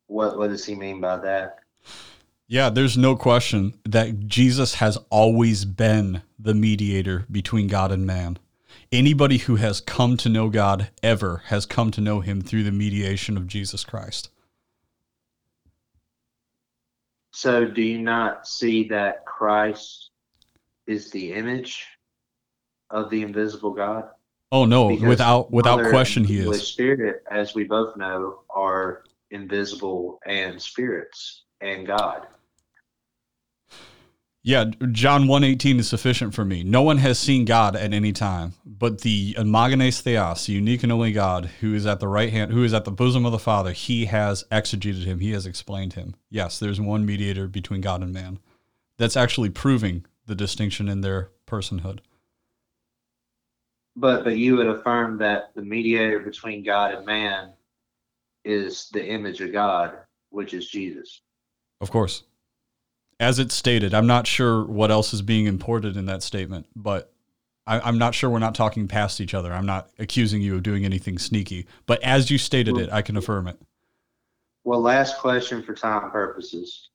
What 0.09 0.37
what 0.37 0.51
does 0.51 0.67
he 0.67 0.75
mean 0.75 1.01
by 1.01 1.17
that? 1.19 1.61
Yeah, 2.51 2.69
there's 2.69 2.99
no 2.99 3.15
question 3.15 3.75
that 3.85 4.27
Jesus 4.27 4.75
has 4.75 4.99
always 5.09 5.65
been 5.65 6.23
the 6.37 6.53
mediator 6.53 7.25
between 7.31 7.69
God 7.69 7.93
and 7.93 8.05
man. 8.05 8.41
Anybody 8.91 9.39
who 9.39 9.55
has 9.55 9.81
come 9.81 10.17
to 10.17 10.29
know 10.29 10.49
God 10.49 10.91
ever 11.01 11.43
has 11.47 11.65
come 11.65 11.93
to 11.93 12.01
know 12.01 12.23
him 12.23 12.41
through 12.41 12.65
the 12.65 12.73
mediation 12.73 13.37
of 13.37 13.47
Jesus 13.47 13.85
Christ. 13.85 14.31
So 17.31 17.67
do 17.67 17.83
you 17.83 18.01
not 18.01 18.49
see 18.49 18.89
that 18.89 19.25
Christ 19.25 20.11
is 20.89 21.13
the 21.13 21.33
image 21.33 21.87
of 22.91 23.11
the 23.11 23.23
invisible 23.23 23.75
God? 23.75 24.09
Oh 24.51 24.65
no, 24.65 24.89
Because 24.89 25.09
without 25.09 25.53
without 25.53 25.77
Father 25.77 25.91
question 25.91 26.25
he 26.25 26.39
is. 26.39 26.67
Spirit, 26.67 27.23
as 27.31 27.55
we 27.55 27.63
both 27.63 27.97
know, 27.97 28.41
are 28.51 29.05
invisible 29.31 30.19
and 30.27 30.61
spirits 30.61 31.45
and 31.61 31.87
God. 31.87 32.27
Yeah, 34.43 34.65
John 34.93 35.27
118 35.27 35.81
is 35.81 35.89
sufficient 35.89 36.35
for 36.35 36.47
me. 36.47 36.63
No 36.63 36.81
one 36.81 36.97
has 36.97 37.19
seen 37.19 37.45
God 37.45 37.77
at 37.77 37.93
any 37.93 38.13
time, 38.13 38.55
but 38.65 39.03
the 39.03 39.35
Monogenes 39.35 40.01
Theos, 40.01 40.47
the 40.47 40.55
unique 40.55 40.83
and 40.83 40.91
only 40.91 41.13
God, 41.13 41.51
who 41.61 41.75
is 41.75 41.85
at 41.85 42.01
the 42.01 42.09
right 42.09 42.33
hand, 42.33 42.51
who 42.51 42.65
is 42.65 42.73
at 42.73 42.87
the 42.87 42.91
bosom 42.91 43.27
of 43.27 43.33
the 43.33 43.39
Father, 43.39 43.73
he 43.73 44.07
has 44.07 44.45
exegeted 44.51 45.05
him, 45.05 45.19
he 45.21 45.33
has 45.33 45.45
explained 45.45 45.93
him. 45.93 46.15
Yes, 46.31 46.59
there's 46.59 46.81
one 46.81 47.05
mediator 47.05 47.49
between 47.49 47.83
God 47.83 48.03
and 48.03 48.15
man. 48.15 48.39
That's 48.97 49.17
actually 49.17 49.51
proving 49.51 50.07
the 50.25 50.35
distinction 50.35 50.89
in 50.89 51.03
their 51.03 51.31
personhood. 51.47 51.99
But 53.97 54.25
but 54.25 54.39
you 54.39 54.57
would 54.57 54.69
affirm 54.69 55.19
that 55.19 55.51
the 55.55 55.63
mediator 55.63 56.21
between 56.21 56.65
God 56.65 56.95
and 56.95 57.05
man 57.05 57.53
is 58.45 58.89
the 58.93 59.05
image 59.05 59.43
of 59.43 59.53
God, 59.53 59.99
which 60.31 60.55
is 60.55 60.71
Jesus. 60.71 61.21
Of 61.83 61.91
course. 61.91 62.23
As 63.21 63.39
it's 63.39 63.55
stated, 63.55 63.93
I'm 63.93 64.07
not 64.07 64.27
sure 64.27 64.65
what 64.65 64.91
else 64.91 65.13
is 65.13 65.21
being 65.21 65.45
imported 65.45 65.97
in 65.97 66.07
that 66.07 66.23
statement, 66.23 66.67
but 66.75 67.13
I, 67.67 67.87
am 67.87 67.99
not 67.99 68.15
sure 68.15 68.31
we're 68.31 68.39
not 68.39 68.55
talking 68.55 68.89
past 68.89 69.21
each 69.21 69.35
other. 69.35 69.53
I'm 69.53 69.67
not 69.67 69.91
accusing 69.99 70.41
you 70.41 70.57
of 70.57 70.63
doing 70.63 70.87
anything 70.87 71.19
sneaky, 71.19 71.67
but 71.85 72.03
as 72.03 72.31
you 72.31 72.39
stated 72.39 72.79
it, 72.79 72.91
I 72.91 73.03
can 73.03 73.19
affirm 73.19 73.47
it. 73.47 73.61
Well, 74.65 74.81
last 74.81 75.19
question 75.19 75.63
for 75.63 75.75
time 75.75 76.11
purposes. 76.11 76.89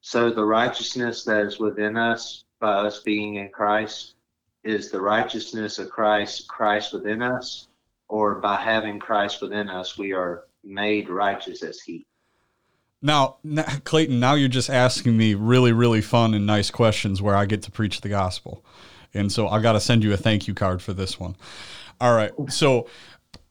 So 0.00 0.30
the 0.30 0.44
righteousness 0.44 1.24
that 1.24 1.44
is 1.44 1.58
within 1.58 1.96
us 1.96 2.44
by 2.60 2.72
us 2.74 3.00
being 3.00 3.34
in 3.36 3.48
Christ 3.48 4.14
is 4.62 4.90
the 4.90 5.00
righteousness 5.00 5.78
of 5.80 5.90
Christ, 5.90 6.46
Christ 6.46 6.92
within 6.92 7.20
us, 7.20 7.68
or 8.08 8.36
by 8.36 8.56
having 8.56 9.00
Christ 9.00 9.42
within 9.42 9.68
us, 9.68 9.98
we 9.98 10.12
are 10.12 10.44
made 10.62 11.08
righteous 11.08 11.62
as 11.62 11.80
He. 11.80 12.06
Now, 13.04 13.36
Clayton, 13.84 14.18
now 14.18 14.32
you're 14.32 14.48
just 14.48 14.70
asking 14.70 15.14
me 15.14 15.34
really, 15.34 15.72
really 15.72 16.00
fun 16.00 16.32
and 16.32 16.46
nice 16.46 16.70
questions 16.70 17.20
where 17.20 17.36
I 17.36 17.44
get 17.44 17.62
to 17.64 17.70
preach 17.70 18.00
the 18.00 18.08
gospel. 18.08 18.64
And 19.12 19.30
so 19.30 19.46
I 19.46 19.60
got 19.60 19.72
to 19.74 19.80
send 19.80 20.02
you 20.02 20.14
a 20.14 20.16
thank 20.16 20.48
you 20.48 20.54
card 20.54 20.80
for 20.80 20.94
this 20.94 21.20
one. 21.20 21.36
All 22.00 22.16
right. 22.16 22.32
So, 22.48 22.88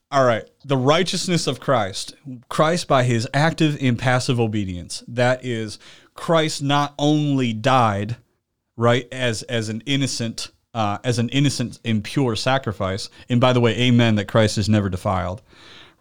all 0.10 0.26
right. 0.26 0.43
The 0.66 0.76
righteousness 0.76 1.45
of 1.45 1.60
Christ, 1.60 2.16
Christ 2.49 2.88
by 2.88 3.04
his 3.04 3.28
active 3.32 3.78
and 3.80 3.97
passive 3.97 4.39
obedience, 4.39 5.04
that 5.08 5.45
is, 5.45 5.78
Christ 6.16 6.64
not 6.64 6.95
only 6.97 7.54
died, 7.54 8.18
right, 8.76 9.08
as, 9.12 9.43
as 9.43 9.70
an 9.70 9.84
innocent 9.86 10.49
uh, 10.74 10.97
as 11.04 11.20
an 11.20 11.30
innocent 11.30 11.80
and 11.86 12.04
pure 12.04 12.36
sacrifice. 12.36 13.08
And 13.30 13.39
by 13.39 13.54
the 13.54 13.60
way, 13.60 13.78
amen 13.78 14.16
that 14.16 14.28
Christ 14.28 14.58
is 14.58 14.68
never 14.68 14.89
defiled, 14.89 15.43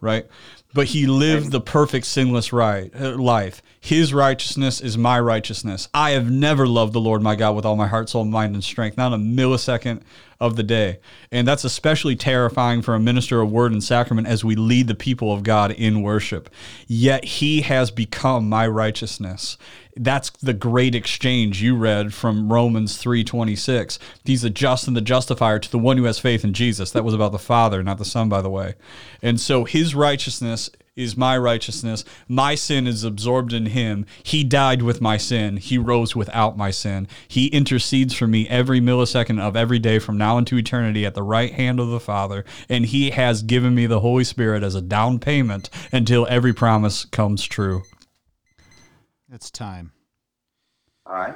right? 0.01 0.25
But 0.73 0.87
he 0.87 1.05
lived 1.05 1.51
the 1.51 1.61
perfect 1.61 2.05
sinless 2.05 2.51
right 2.51 2.91
uh, 2.99 3.15
life. 3.17 3.61
His 3.79 4.13
righteousness 4.13 4.81
is 4.81 4.97
my 4.97 5.19
righteousness. 5.19 5.87
I 5.93 6.11
have 6.11 6.31
never 6.31 6.65
loved 6.65 6.93
the 6.93 7.01
Lord 7.01 7.21
my 7.21 7.35
God 7.35 7.55
with 7.55 7.65
all 7.65 7.75
my 7.75 7.87
heart, 7.87 8.09
soul, 8.09 8.25
mind, 8.25 8.55
and 8.55 8.63
strength, 8.63 8.97
not 8.97 9.13
a 9.13 9.17
millisecond 9.17 10.01
of 10.43 10.57
the 10.57 10.63
day. 10.63 10.99
And 11.31 11.47
that's 11.47 11.63
especially 11.63 12.17
terrifying 12.17 12.81
for 12.81 12.93
a 12.93 12.99
minister 12.99 13.39
of 13.39 13.49
word 13.49 13.71
and 13.71 13.81
sacrament 13.81 14.27
as 14.27 14.43
we 14.43 14.55
lead 14.55 14.87
the 14.87 14.93
people 14.93 15.31
of 15.31 15.43
God 15.43 15.71
in 15.71 16.01
worship. 16.01 16.49
Yet 16.85 17.23
he 17.23 17.61
has 17.61 17.91
become 17.91 18.49
my 18.49 18.67
righteousness 18.67 19.57
that's 19.95 20.31
the 20.31 20.53
great 20.53 20.95
exchange 20.95 21.61
you 21.61 21.75
read 21.75 22.15
from 22.15 22.51
Romans 22.51 22.97
3:26. 22.97 23.99
He's 24.25 24.41
the 24.41 24.49
just 24.49 24.87
and 24.87 24.97
the 24.97 25.01
justifier 25.01 25.59
to 25.59 25.69
the 25.69 25.77
one 25.77 25.97
who 25.97 26.05
has 26.05 26.17
faith 26.17 26.43
in 26.43 26.53
Jesus. 26.53 26.89
That 26.89 27.03
was 27.03 27.13
about 27.13 27.31
the 27.31 27.37
Father, 27.37 27.83
not 27.83 27.99
the 27.99 28.05
Son, 28.05 28.27
by 28.27 28.41
the 28.41 28.49
way. 28.49 28.73
And 29.21 29.39
so 29.39 29.65
his 29.65 29.93
righteousness 29.93 30.71
is 30.95 31.17
my 31.17 31.37
righteousness. 31.37 32.03
My 32.27 32.55
sin 32.55 32.85
is 32.85 33.03
absorbed 33.03 33.53
in 33.53 33.67
him. 33.67 34.05
He 34.21 34.43
died 34.43 34.81
with 34.81 35.01
my 35.01 35.17
sin. 35.17 35.57
He 35.57 35.77
rose 35.77 36.15
without 36.15 36.57
my 36.57 36.71
sin. 36.71 37.07
He 37.27 37.47
intercedes 37.47 38.13
for 38.13 38.27
me 38.27 38.47
every 38.47 38.79
millisecond 38.79 39.39
of 39.39 39.55
every 39.55 39.79
day 39.79 39.99
from 39.99 40.17
now 40.17 40.37
into 40.37 40.57
eternity 40.57 41.05
at 41.05 41.15
the 41.15 41.23
right 41.23 41.53
hand 41.53 41.79
of 41.79 41.89
the 41.89 41.99
Father. 41.99 42.45
And 42.69 42.85
he 42.85 43.11
has 43.11 43.41
given 43.41 43.73
me 43.73 43.87
the 43.87 44.01
Holy 44.01 44.23
Spirit 44.23 44.63
as 44.63 44.75
a 44.75 44.81
down 44.81 45.19
payment 45.19 45.69
until 45.91 46.27
every 46.29 46.53
promise 46.53 47.05
comes 47.05 47.43
true. 47.43 47.83
It's 49.31 49.49
time. 49.49 49.91
All 51.07 51.15
right. 51.15 51.35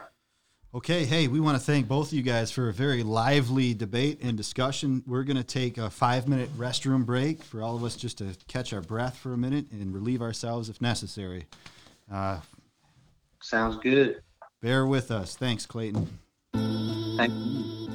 Okay, 0.78 1.06
hey, 1.06 1.28
we 1.28 1.40
want 1.40 1.58
to 1.58 1.64
thank 1.64 1.88
both 1.88 2.10
of 2.10 2.14
you 2.14 2.22
guys 2.22 2.52
for 2.52 2.70
a 2.70 2.74
very 2.74 3.02
lively 3.02 3.74
debate 3.74 4.20
and 4.22 4.38
discussion. 4.38 5.02
We're 5.08 5.24
going 5.24 5.38
to 5.38 5.44
take 5.44 5.80
a 5.80 5.90
five 5.90 6.28
minute 6.28 6.56
restroom 6.56 7.04
break 7.04 7.42
for 7.44 7.64
all 7.64 7.76
of 7.76 7.84
us 7.84 7.96
just 7.96 8.20
to 8.20 8.38
catch 8.48 8.74
our 8.74 8.82
breath 8.82 9.18
for 9.18 9.34
a 9.34 9.38
minute 9.40 9.66
and 9.72 9.92
relieve 9.92 10.22
ourselves 10.22 10.70
if 10.70 10.80
necessary. 10.80 11.48
Uh, 12.14 12.42
Sounds 13.42 13.78
good. 13.78 14.22
Bear 14.62 14.86
with 14.86 15.10
us. 15.10 15.36
Thanks, 15.36 15.66
Clayton. 15.66 16.20
Thank 16.54 17.34
you. 17.34 17.87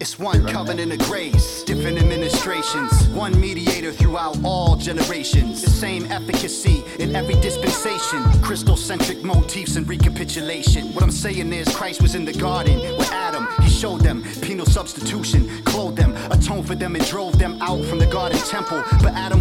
It's 0.00 0.18
one 0.18 0.46
covenant 0.46 0.94
of 0.94 0.98
grace, 1.00 1.62
different 1.64 1.98
administrations, 1.98 3.06
one 3.08 3.38
mediator 3.38 3.92
throughout 3.92 4.38
all 4.42 4.74
generations. 4.76 5.60
The 5.60 5.68
same 5.68 6.06
efficacy 6.06 6.82
in 6.98 7.14
every 7.14 7.34
dispensation, 7.34 8.22
Christocentric 8.40 9.22
motifs 9.22 9.76
and 9.76 9.86
recapitulation. 9.86 10.94
What 10.94 11.04
I'm 11.04 11.10
saying 11.10 11.52
is, 11.52 11.68
Christ 11.76 12.00
was 12.00 12.14
in 12.14 12.24
the 12.24 12.32
garden 12.32 12.78
with 12.96 13.12
Adam. 13.12 13.46
He 13.60 13.68
showed 13.68 14.00
them 14.00 14.24
penal 14.40 14.64
substitution, 14.64 15.46
clothed 15.64 15.98
them, 15.98 16.16
atoned 16.30 16.66
for 16.66 16.74
them, 16.74 16.96
and 16.96 17.04
drove 17.04 17.38
them 17.38 17.60
out 17.60 17.84
from 17.84 17.98
the 17.98 18.06
garden 18.06 18.38
temple. 18.38 18.82
But 19.02 19.12
Adam 19.12 19.38